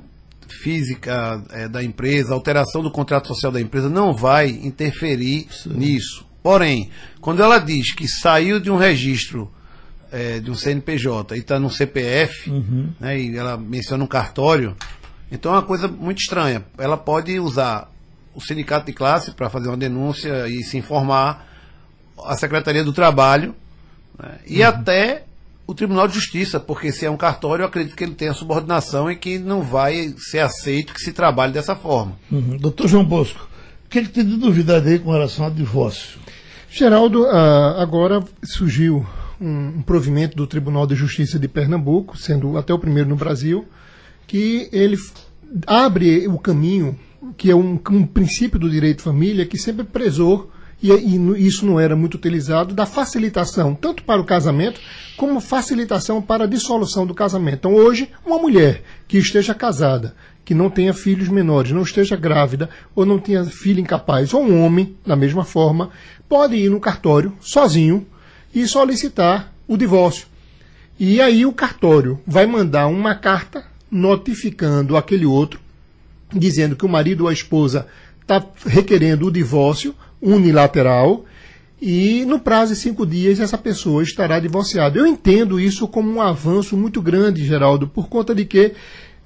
física 0.62 1.42
é, 1.50 1.68
da 1.68 1.82
empresa, 1.82 2.32
a 2.32 2.36
alteração 2.36 2.82
do 2.82 2.90
contrato 2.90 3.28
social 3.28 3.50
da 3.50 3.60
empresa 3.60 3.88
não 3.88 4.14
vai 4.14 4.48
interferir 4.48 5.48
Sim. 5.50 5.70
nisso. 5.70 6.27
Porém, 6.42 6.90
quando 7.20 7.42
ela 7.42 7.58
diz 7.58 7.94
que 7.94 8.06
saiu 8.08 8.60
de 8.60 8.70
um 8.70 8.76
registro 8.76 9.50
é, 10.10 10.40
de 10.40 10.50
um 10.50 10.54
CNPJ 10.54 11.36
e 11.36 11.40
está 11.40 11.58
no 11.58 11.70
CPF, 11.70 12.50
uhum. 12.50 12.90
né, 12.98 13.20
e 13.20 13.36
ela 13.36 13.56
menciona 13.56 14.02
um 14.02 14.06
cartório, 14.06 14.76
então 15.30 15.52
é 15.52 15.56
uma 15.56 15.62
coisa 15.62 15.88
muito 15.88 16.18
estranha. 16.18 16.64
Ela 16.78 16.96
pode 16.96 17.38
usar 17.38 17.90
o 18.34 18.40
sindicato 18.40 18.86
de 18.86 18.92
classe 18.92 19.32
para 19.32 19.50
fazer 19.50 19.68
uma 19.68 19.76
denúncia 19.76 20.48
e 20.48 20.62
se 20.62 20.78
informar 20.78 21.46
a 22.24 22.36
Secretaria 22.36 22.84
do 22.84 22.92
Trabalho 22.92 23.54
né, 24.18 24.38
e 24.46 24.60
uhum. 24.62 24.68
até 24.68 25.24
o 25.66 25.74
Tribunal 25.74 26.08
de 26.08 26.14
Justiça, 26.14 26.58
porque 26.58 26.90
se 26.90 27.04
é 27.04 27.10
um 27.10 27.16
cartório, 27.16 27.62
eu 27.62 27.66
acredito 27.66 27.94
que 27.94 28.02
ele 28.02 28.14
tem 28.14 28.28
a 28.28 28.34
subordinação 28.34 29.10
e 29.10 29.16
que 29.16 29.38
não 29.38 29.60
vai 29.60 30.14
ser 30.16 30.38
aceito 30.38 30.94
que 30.94 31.00
se 31.00 31.12
trabalhe 31.12 31.52
dessa 31.52 31.76
forma. 31.76 32.18
Uhum. 32.32 32.56
Doutor 32.56 32.88
João 32.88 33.04
Bosco, 33.04 33.47
o 33.88 33.90
que, 33.90 34.00
é 34.00 34.02
que 34.02 34.10
tem 34.10 34.22
de 34.26 34.36
novidade 34.36 34.86
aí 34.86 34.98
com 34.98 35.10
relação 35.10 35.46
ao 35.46 35.50
divórcio? 35.50 36.18
Geraldo, 36.70 37.22
uh, 37.22 37.80
agora 37.80 38.22
surgiu 38.44 39.06
um, 39.40 39.80
provimento 39.80 40.36
do 40.36 40.46
Tribunal 40.46 40.86
de 40.86 40.94
Justiça 40.94 41.38
de 41.38 41.48
Pernambuco, 41.48 42.14
sendo 42.14 42.58
até 42.58 42.74
o 42.74 42.78
primeiro 42.78 43.08
no 43.08 43.16
Brasil, 43.16 43.66
que 44.26 44.68
ele 44.72 44.98
abre 45.66 46.28
o 46.28 46.38
caminho, 46.38 46.98
que 47.38 47.50
é 47.50 47.56
um, 47.56 47.80
um 47.90 48.06
princípio 48.06 48.58
do 48.58 48.68
direito 48.68 48.98
de 48.98 49.04
família, 49.04 49.46
que 49.46 49.56
sempre 49.56 49.84
prezou 49.84 50.52
e, 50.82 50.92
e, 50.92 51.46
isso 51.46 51.66
não 51.66 51.78
era 51.78 51.96
muito 51.96 52.14
utilizado, 52.14 52.74
da 52.74 52.86
facilitação, 52.86 53.74
tanto 53.74 54.02
para 54.02 54.20
o 54.20 54.24
casamento, 54.24 54.80
como 55.16 55.40
facilitação 55.40 56.22
para 56.22 56.44
a 56.44 56.46
dissolução 56.46 57.06
do 57.06 57.14
casamento. 57.14 57.58
Então, 57.58 57.74
hoje, 57.74 58.10
uma 58.24 58.38
mulher 58.38 58.82
que 59.06 59.18
esteja 59.18 59.54
casada, 59.54 60.14
que 60.44 60.54
não 60.54 60.70
tenha 60.70 60.94
filhos 60.94 61.28
menores, 61.28 61.72
não 61.72 61.82
esteja 61.82 62.16
grávida, 62.16 62.70
ou 62.94 63.04
não 63.04 63.18
tenha 63.18 63.44
filho 63.44 63.80
incapaz, 63.80 64.32
ou 64.32 64.42
um 64.42 64.64
homem, 64.64 64.96
da 65.04 65.16
mesma 65.16 65.44
forma, 65.44 65.90
pode 66.28 66.56
ir 66.56 66.70
no 66.70 66.80
cartório, 66.80 67.34
sozinho, 67.40 68.06
e 68.54 68.66
solicitar 68.66 69.52
o 69.66 69.76
divórcio. 69.76 70.26
E 70.98 71.20
aí 71.20 71.44
o 71.44 71.52
cartório 71.52 72.18
vai 72.26 72.46
mandar 72.46 72.86
uma 72.86 73.14
carta 73.14 73.64
notificando 73.90 74.96
aquele 74.96 75.26
outro, 75.26 75.60
dizendo 76.32 76.76
que 76.76 76.84
o 76.84 76.88
marido 76.88 77.22
ou 77.24 77.28
a 77.28 77.32
esposa 77.32 77.86
está 78.20 78.44
requerendo 78.66 79.26
o 79.26 79.30
divórcio, 79.30 79.94
unilateral 80.20 81.24
e 81.80 82.24
no 82.26 82.40
prazo 82.40 82.74
de 82.74 82.80
cinco 82.80 83.06
dias 83.06 83.38
essa 83.38 83.56
pessoa 83.56 84.02
estará 84.02 84.40
divorciada. 84.40 84.98
Eu 84.98 85.06
entendo 85.06 85.60
isso 85.60 85.86
como 85.86 86.10
um 86.10 86.20
avanço 86.20 86.76
muito 86.76 87.00
grande, 87.00 87.46
Geraldo, 87.46 87.86
por 87.86 88.08
conta 88.08 88.34
de 88.34 88.44
que 88.44 88.72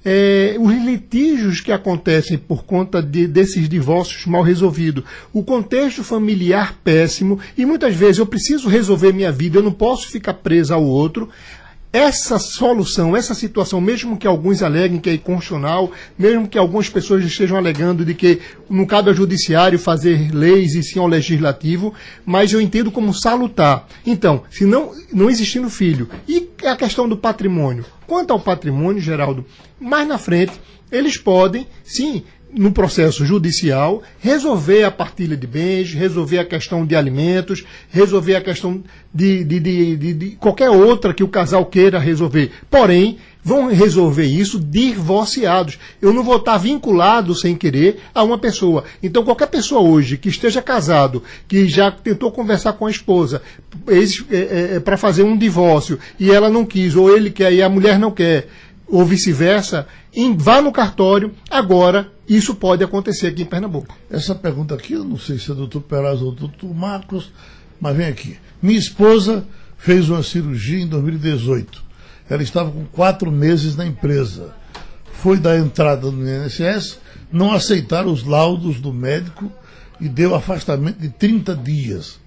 é, 0.05 0.55
os 0.59 0.73
litígios 0.73 1.61
que 1.61 1.71
acontecem 1.71 2.37
por 2.37 2.63
conta 2.63 3.01
de, 3.01 3.25
desses 3.25 3.69
divórcios 3.69 4.25
mal 4.25 4.41
resolvidos, 4.41 5.05
o 5.31 5.43
contexto 5.43 6.03
familiar 6.03 6.77
péssimo, 6.83 7.39
e 7.57 7.65
muitas 7.65 7.95
vezes 7.95 8.17
eu 8.17 8.25
preciso 8.25 8.67
resolver 8.67 9.13
minha 9.13 9.31
vida, 9.31 9.57
eu 9.57 9.63
não 9.63 9.71
posso 9.71 10.09
ficar 10.09 10.33
presa 10.33 10.75
ao 10.75 10.83
outro 10.83 11.29
essa 11.93 12.39
solução, 12.39 13.15
essa 13.15 13.35
situação, 13.35 13.79
mesmo 13.79 14.17
que 14.17 14.25
alguns 14.25 14.63
aleguem 14.63 14.99
que 14.99 15.11
é 15.11 15.13
inconstitucional, 15.13 15.91
mesmo 16.17 16.47
que 16.47 16.57
algumas 16.57 16.89
pessoas 16.89 17.23
estejam 17.23 17.55
alegando 17.55 18.03
de 18.03 18.15
que 18.15 18.41
não 18.67 18.83
cabe 18.83 19.09
ao 19.09 19.15
judiciário 19.15 19.77
fazer 19.77 20.33
leis 20.33 20.73
e 20.73 20.81
sim 20.81 20.97
ao 20.97 21.05
legislativo, 21.05 21.93
mas 22.25 22.51
eu 22.51 22.59
entendo 22.59 22.89
como 22.89 23.13
salutar. 23.13 23.87
Então, 24.03 24.41
se 24.49 24.65
não, 24.65 24.91
não 25.13 25.29
existindo 25.29 25.69
filho, 25.69 26.09
e 26.27 26.49
a 26.65 26.75
questão 26.75 27.07
do 27.07 27.15
patrimônio? 27.15 27.85
Quanto 28.07 28.33
ao 28.33 28.39
patrimônio, 28.39 28.99
Geraldo, 28.99 29.45
mais 29.79 30.07
na 30.07 30.17
frente, 30.17 30.53
eles 30.91 31.15
podem, 31.15 31.67
sim, 31.83 32.23
no 32.55 32.71
processo 32.71 33.25
judicial, 33.25 34.03
resolver 34.19 34.83
a 34.83 34.91
partilha 34.91 35.35
de 35.35 35.47
bens, 35.47 35.93
resolver 35.93 36.39
a 36.39 36.45
questão 36.45 36.85
de 36.85 36.95
alimentos, 36.95 37.63
resolver 37.89 38.35
a 38.35 38.41
questão 38.41 38.83
de, 39.13 39.43
de, 39.43 39.59
de, 39.59 40.13
de, 40.13 40.29
qualquer 40.31 40.69
outra 40.69 41.13
que 41.13 41.23
o 41.23 41.27
casal 41.27 41.65
queira 41.65 41.99
resolver. 41.99 42.51
Porém, 42.69 43.17
vão 43.43 43.67
resolver 43.67 44.25
isso 44.25 44.59
divorciados. 44.59 45.77
Eu 46.01 46.13
não 46.13 46.23
vou 46.23 46.37
estar 46.37 46.57
vinculado 46.57 47.35
sem 47.35 47.55
querer 47.55 47.99
a 48.15 48.23
uma 48.23 48.37
pessoa. 48.37 48.85
Então, 49.01 49.23
qualquer 49.23 49.47
pessoa 49.47 49.81
hoje 49.81 50.17
que 50.17 50.29
esteja 50.29 50.61
casado, 50.61 51.23
que 51.47 51.67
já 51.67 51.91
tentou 51.91 52.31
conversar 52.31 52.73
com 52.73 52.85
a 52.85 52.91
esposa 52.91 53.41
é, 53.87 54.35
é, 54.35 54.75
é, 54.75 54.79
para 54.79 54.95
fazer 54.95 55.23
um 55.23 55.37
divórcio 55.37 55.99
e 56.19 56.31
ela 56.31 56.49
não 56.49 56.65
quis, 56.65 56.95
ou 56.95 57.15
ele 57.15 57.29
quer 57.29 57.51
e 57.51 57.61
a 57.61 57.69
mulher 57.69 57.99
não 57.99 58.11
quer, 58.11 58.47
ou 58.87 59.03
vice-versa, 59.03 59.87
vá 60.37 60.61
no 60.61 60.71
cartório. 60.71 61.33
Agora, 61.49 62.11
isso 62.27 62.55
pode 62.55 62.83
acontecer 62.83 63.27
aqui 63.27 63.43
em 63.43 63.45
Pernambuco. 63.45 63.97
Essa 64.09 64.35
pergunta 64.35 64.75
aqui, 64.75 64.93
eu 64.93 65.03
não 65.03 65.17
sei 65.17 65.37
se 65.39 65.51
é 65.51 65.55
do 65.55 65.67
Dr. 65.67 65.79
Peraz 65.79 66.21
ou 66.21 66.31
do 66.31 66.47
Dr. 66.47 66.73
Marcos, 66.73 67.31
mas 67.79 67.95
vem 67.95 68.07
aqui. 68.07 68.37
Minha 68.61 68.79
esposa 68.79 69.45
fez 69.77 70.09
uma 70.09 70.23
cirurgia 70.23 70.79
em 70.79 70.87
2018 70.87 71.93
ela 72.29 72.41
estava 72.41 72.71
com 72.71 72.85
quatro 72.85 73.31
meses 73.31 73.75
na 73.75 73.85
empresa. 73.85 74.53
Foi 75.13 75.37
dar 75.37 75.57
entrada 75.57 76.09
no 76.09 76.27
INSS, 76.27 76.99
não 77.31 77.53
aceitaram 77.53 78.11
os 78.11 78.23
laudos 78.23 78.79
do 78.79 78.93
médico 78.93 79.51
e 79.99 80.09
deu 80.09 80.35
afastamento 80.35 80.99
de 80.99 81.09
30 81.09 81.55
dias. 81.55 82.19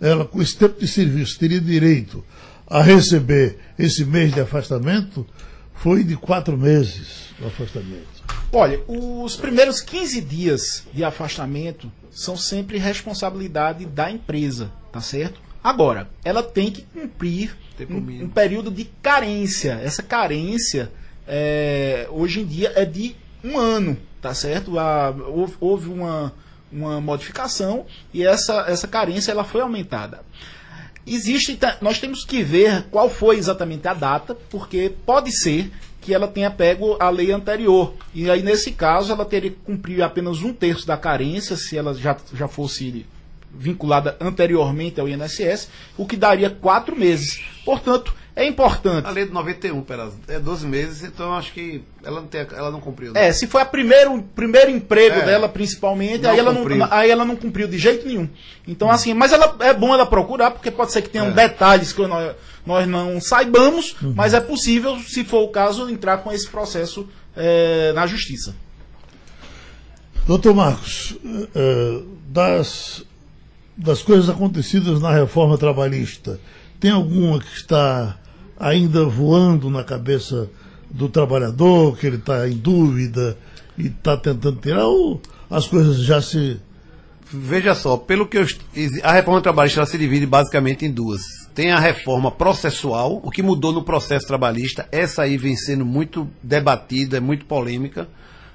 Ela, 0.00 0.24
com 0.24 0.42
esse 0.42 0.56
tempo 0.56 0.80
de 0.80 0.88
serviço, 0.88 1.38
teria 1.38 1.60
direito 1.60 2.24
a 2.66 2.82
receber 2.82 3.58
esse 3.78 4.04
mês 4.04 4.32
de 4.32 4.40
afastamento, 4.40 5.26
foi 5.74 6.02
de 6.02 6.16
quatro 6.16 6.56
meses 6.56 7.31
o 7.42 7.46
afastamento. 7.46 8.22
Olha, 8.52 8.80
os 8.86 9.36
primeiros 9.36 9.80
15 9.80 10.20
dias 10.20 10.86
de 10.92 11.02
afastamento 11.02 11.90
são 12.10 12.36
sempre 12.36 12.78
responsabilidade 12.78 13.86
da 13.86 14.10
empresa, 14.10 14.70
tá 14.92 15.00
certo? 15.00 15.40
Agora, 15.62 16.08
ela 16.24 16.42
tem 16.42 16.70
que 16.70 16.82
cumprir 16.82 17.56
um, 17.88 18.24
um, 18.24 18.28
período 18.28 18.70
de 18.70 18.84
carência. 18.84 19.80
Essa 19.82 20.02
carência, 20.02 20.90
é, 21.26 22.06
hoje 22.10 22.40
em 22.40 22.46
dia, 22.46 22.72
é 22.74 22.84
de 22.84 23.14
um 23.44 23.58
ano, 23.58 23.96
tá 24.20 24.34
certo? 24.34 24.78
A, 24.78 25.10
houve, 25.10 25.54
houve 25.60 25.88
uma, 25.88 26.34
uma 26.70 27.00
modificação 27.00 27.86
e 28.12 28.24
essa, 28.24 28.64
essa 28.68 28.88
carência 28.88 29.30
ela 29.30 29.44
foi 29.44 29.60
aumentada. 29.60 30.20
Existe, 31.06 31.58
nós 31.80 31.98
temos 31.98 32.24
que 32.24 32.42
ver 32.42 32.84
qual 32.90 33.10
foi 33.10 33.36
exatamente 33.36 33.86
a 33.88 33.94
data, 33.94 34.36
porque 34.50 34.92
pode 35.04 35.32
ser 35.32 35.72
que 36.02 36.12
ela 36.12 36.26
tenha 36.26 36.50
pego 36.50 36.96
a 36.98 37.08
lei 37.08 37.30
anterior. 37.30 37.94
E 38.12 38.28
aí, 38.28 38.42
nesse 38.42 38.72
caso, 38.72 39.12
ela 39.12 39.24
teria 39.24 39.50
que 39.50 39.56
cumprir 39.64 40.02
apenas 40.02 40.42
um 40.42 40.52
terço 40.52 40.86
da 40.86 40.96
carência, 40.96 41.56
se 41.56 41.78
ela 41.78 41.94
já, 41.94 42.16
já 42.34 42.48
fosse 42.48 43.06
vinculada 43.54 44.16
anteriormente 44.20 45.00
ao 45.00 45.08
INSS, 45.08 45.68
o 45.96 46.04
que 46.04 46.16
daria 46.16 46.50
quatro 46.50 46.96
meses. 46.96 47.40
Portanto, 47.64 48.12
é 48.34 48.46
importante. 48.46 49.06
A 49.06 49.10
lei 49.10 49.26
de 49.26 49.32
91, 49.32 49.82
pera, 49.82 50.10
é 50.26 50.40
12 50.40 50.66
meses, 50.66 51.04
então 51.04 51.34
acho 51.34 51.52
que 51.52 51.84
ela 52.02 52.20
não, 52.20 52.26
tem, 52.26 52.40
ela 52.40 52.70
não 52.70 52.80
cumpriu. 52.80 53.12
Né? 53.12 53.28
É, 53.28 53.32
se 53.32 53.46
foi 53.46 53.62
o 53.62 53.66
primeiro, 53.66 54.22
primeiro 54.34 54.70
emprego 54.70 55.16
é, 55.16 55.26
dela, 55.26 55.48
principalmente, 55.48 56.26
aí 56.26 56.38
ela, 56.38 56.52
não, 56.52 56.66
aí 56.90 57.10
ela 57.10 57.26
não 57.26 57.36
cumpriu 57.36 57.68
de 57.68 57.78
jeito 57.78 58.06
nenhum. 58.06 58.28
Então, 58.66 58.88
hum. 58.88 58.90
assim, 58.90 59.12
mas 59.12 59.32
ela, 59.32 59.54
é 59.60 59.74
bom 59.74 59.92
ela 59.92 60.06
procurar, 60.06 60.50
porque 60.50 60.70
pode 60.70 60.92
ser 60.92 61.02
que 61.02 61.10
tenham 61.10 61.28
é. 61.28 61.30
detalhes 61.30 61.92
que 61.92 62.06
nós, 62.06 62.34
nós 62.64 62.86
não 62.88 63.20
saibamos, 63.20 63.96
uhum. 64.02 64.12
mas 64.14 64.34
é 64.34 64.40
possível, 64.40 64.98
se 65.00 65.24
for 65.24 65.42
o 65.42 65.48
caso, 65.48 65.88
entrar 65.88 66.18
com 66.18 66.32
esse 66.32 66.48
processo 66.48 67.08
é, 67.36 67.92
na 67.92 68.06
justiça. 68.06 68.54
Doutor 70.26 70.54
Marcos, 70.54 71.12
uh, 71.12 72.06
das 72.28 73.04
das 73.76 74.02
coisas 74.02 74.28
acontecidas 74.28 75.00
na 75.00 75.12
reforma 75.12 75.56
trabalhista, 75.56 76.38
tem 76.78 76.90
alguma 76.90 77.40
que 77.40 77.56
está 77.56 78.18
ainda 78.58 79.04
voando 79.04 79.70
na 79.70 79.82
cabeça 79.82 80.48
do 80.90 81.08
trabalhador, 81.08 81.96
que 81.96 82.06
ele 82.06 82.16
está 82.16 82.48
em 82.48 82.56
dúvida 82.56 83.36
e 83.78 83.86
está 83.86 84.16
tentando 84.16 84.60
tirar, 84.60 84.86
ou 84.86 85.20
as 85.50 85.66
coisas 85.66 85.98
já 86.04 86.20
se. 86.20 86.60
Veja 87.34 87.74
só, 87.74 87.96
pelo 87.96 88.26
que 88.26 88.36
eu, 88.36 88.46
a 89.02 89.12
reforma 89.12 89.40
trabalhista 89.40 89.86
se 89.86 89.96
divide 89.96 90.26
basicamente 90.26 90.84
em 90.84 90.92
duas. 90.92 91.22
Tem 91.54 91.70
a 91.70 91.78
reforma 91.78 92.30
processual, 92.30 93.20
o 93.22 93.30
que 93.30 93.42
mudou 93.42 93.72
no 93.72 93.82
processo 93.82 94.26
trabalhista, 94.26 94.88
essa 94.90 95.22
aí 95.22 95.36
vem 95.36 95.54
sendo 95.54 95.84
muito 95.84 96.28
debatida, 96.42 97.18
é 97.18 97.20
muito 97.20 97.44
polêmica. 97.44 98.08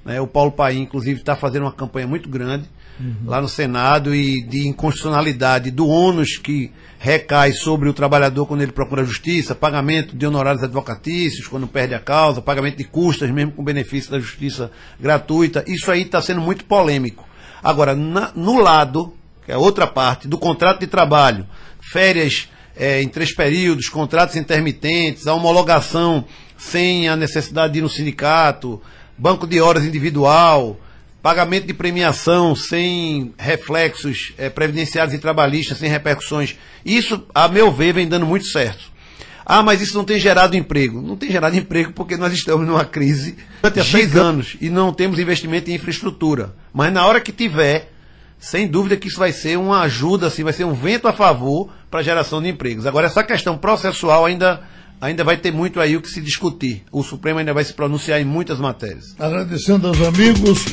Né? 0.03 0.19
O 0.19 0.25
Paulo 0.25 0.51
Paim, 0.51 0.81
inclusive, 0.81 1.19
está 1.19 1.35
fazendo 1.35 1.63
uma 1.63 1.71
campanha 1.71 2.07
muito 2.07 2.27
grande 2.27 2.65
uhum. 2.99 3.15
lá 3.25 3.41
no 3.41 3.47
Senado 3.47 4.15
e 4.15 4.41
de 4.43 4.67
inconstitucionalidade 4.67 5.69
do 5.69 5.87
ônus 5.87 6.37
que 6.37 6.71
recai 6.99 7.51
sobre 7.51 7.87
o 7.87 7.93
trabalhador 7.93 8.45
quando 8.47 8.61
ele 8.61 8.71
procura 8.71 9.05
justiça, 9.05 9.53
pagamento 9.53 10.15
de 10.15 10.25
honorários 10.25 10.63
advocatícios 10.63 11.47
quando 11.47 11.67
perde 11.67 11.93
a 11.93 11.99
causa, 11.99 12.41
pagamento 12.41 12.77
de 12.77 12.83
custas 12.83 13.29
mesmo 13.29 13.51
com 13.51 13.63
benefício 13.63 14.09
da 14.09 14.19
justiça 14.19 14.71
gratuita. 14.99 15.63
Isso 15.67 15.91
aí 15.91 16.01
está 16.01 16.21
sendo 16.21 16.41
muito 16.41 16.65
polêmico. 16.65 17.27
Agora, 17.63 17.93
na, 17.93 18.31
no 18.35 18.59
lado, 18.59 19.13
que 19.45 19.51
é 19.51 19.57
outra 19.57 19.85
parte, 19.85 20.27
do 20.27 20.37
contrato 20.37 20.79
de 20.79 20.87
trabalho, 20.87 21.45
férias 21.79 22.49
é, 22.77 23.01
em 23.01 23.07
três 23.07 23.33
períodos, 23.33 23.89
contratos 23.89 24.35
intermitentes, 24.35 25.27
a 25.27 25.33
homologação 25.33 26.25
sem 26.57 27.07
a 27.07 27.15
necessidade 27.15 27.73
de 27.73 27.79
ir 27.79 27.81
no 27.81 27.89
sindicato, 27.89 28.81
banco 29.17 29.45
de 29.45 29.59
horas 29.61 29.85
individual, 29.85 30.79
pagamento 31.21 31.67
de 31.67 31.73
premiação 31.73 32.55
sem 32.55 33.33
reflexos 33.37 34.33
é, 34.37 34.49
previdenciários 34.49 35.13
e 35.13 35.19
trabalhistas, 35.19 35.77
sem 35.77 35.89
repercussões. 35.89 36.55
Isso, 36.85 37.23
a 37.33 37.47
meu 37.47 37.71
ver, 37.71 37.93
vem 37.93 38.07
dando 38.07 38.25
muito 38.25 38.47
certo. 38.47 38.97
Ah, 39.45 39.63
mas 39.63 39.81
isso 39.81 39.95
não 39.95 40.03
tem 40.03 40.19
gerado 40.19 40.57
emprego. 40.57 41.01
Não 41.01 41.15
tem 41.15 41.31
gerado 41.31 41.55
emprego 41.57 41.93
porque 41.93 42.17
nós 42.17 42.33
estamos 42.33 42.67
numa 42.67 42.83
crise 42.83 43.37
durante 43.61 43.89
seis 43.89 44.15
anos 44.15 44.57
e 44.59 44.69
não 44.69 44.93
temos 44.93 45.19
investimento 45.19 45.71
em 45.71 45.75
infraestrutura. 45.75 46.53
Mas 46.73 46.91
na 46.91 47.05
hora 47.05 47.21
que 47.21 47.31
tiver, 47.31 47.91
sem 48.39 48.67
dúvida 48.67 48.95
que 48.95 49.07
isso 49.07 49.19
vai 49.19 49.31
ser 49.31 49.57
uma 49.57 49.81
ajuda, 49.81 50.27
assim, 50.27 50.43
vai 50.43 50.53
ser 50.53 50.63
um 50.63 50.73
vento 50.73 51.07
a 51.07 51.13
favor 51.13 51.69
para 51.89 52.01
a 52.01 52.03
geração 52.03 52.41
de 52.41 52.49
empregos. 52.49 52.85
Agora, 52.85 53.07
essa 53.07 53.23
questão 53.23 53.57
processual 53.57 54.25
ainda, 54.25 54.61
ainda 55.01 55.23
vai 55.23 55.37
ter 55.37 55.51
muito 55.51 55.79
aí 55.79 55.97
o 55.97 56.01
que 56.01 56.09
se 56.09 56.21
discutir. 56.21 56.83
O 56.91 57.03
Supremo 57.03 57.39
ainda 57.39 57.53
vai 57.53 57.63
se 57.63 57.73
pronunciar 57.73 58.21
em 58.21 58.25
muitas 58.25 58.59
matérias. 58.59 59.15
Agradecendo 59.17 59.87
aos 59.87 60.01
amigos. 60.01 60.65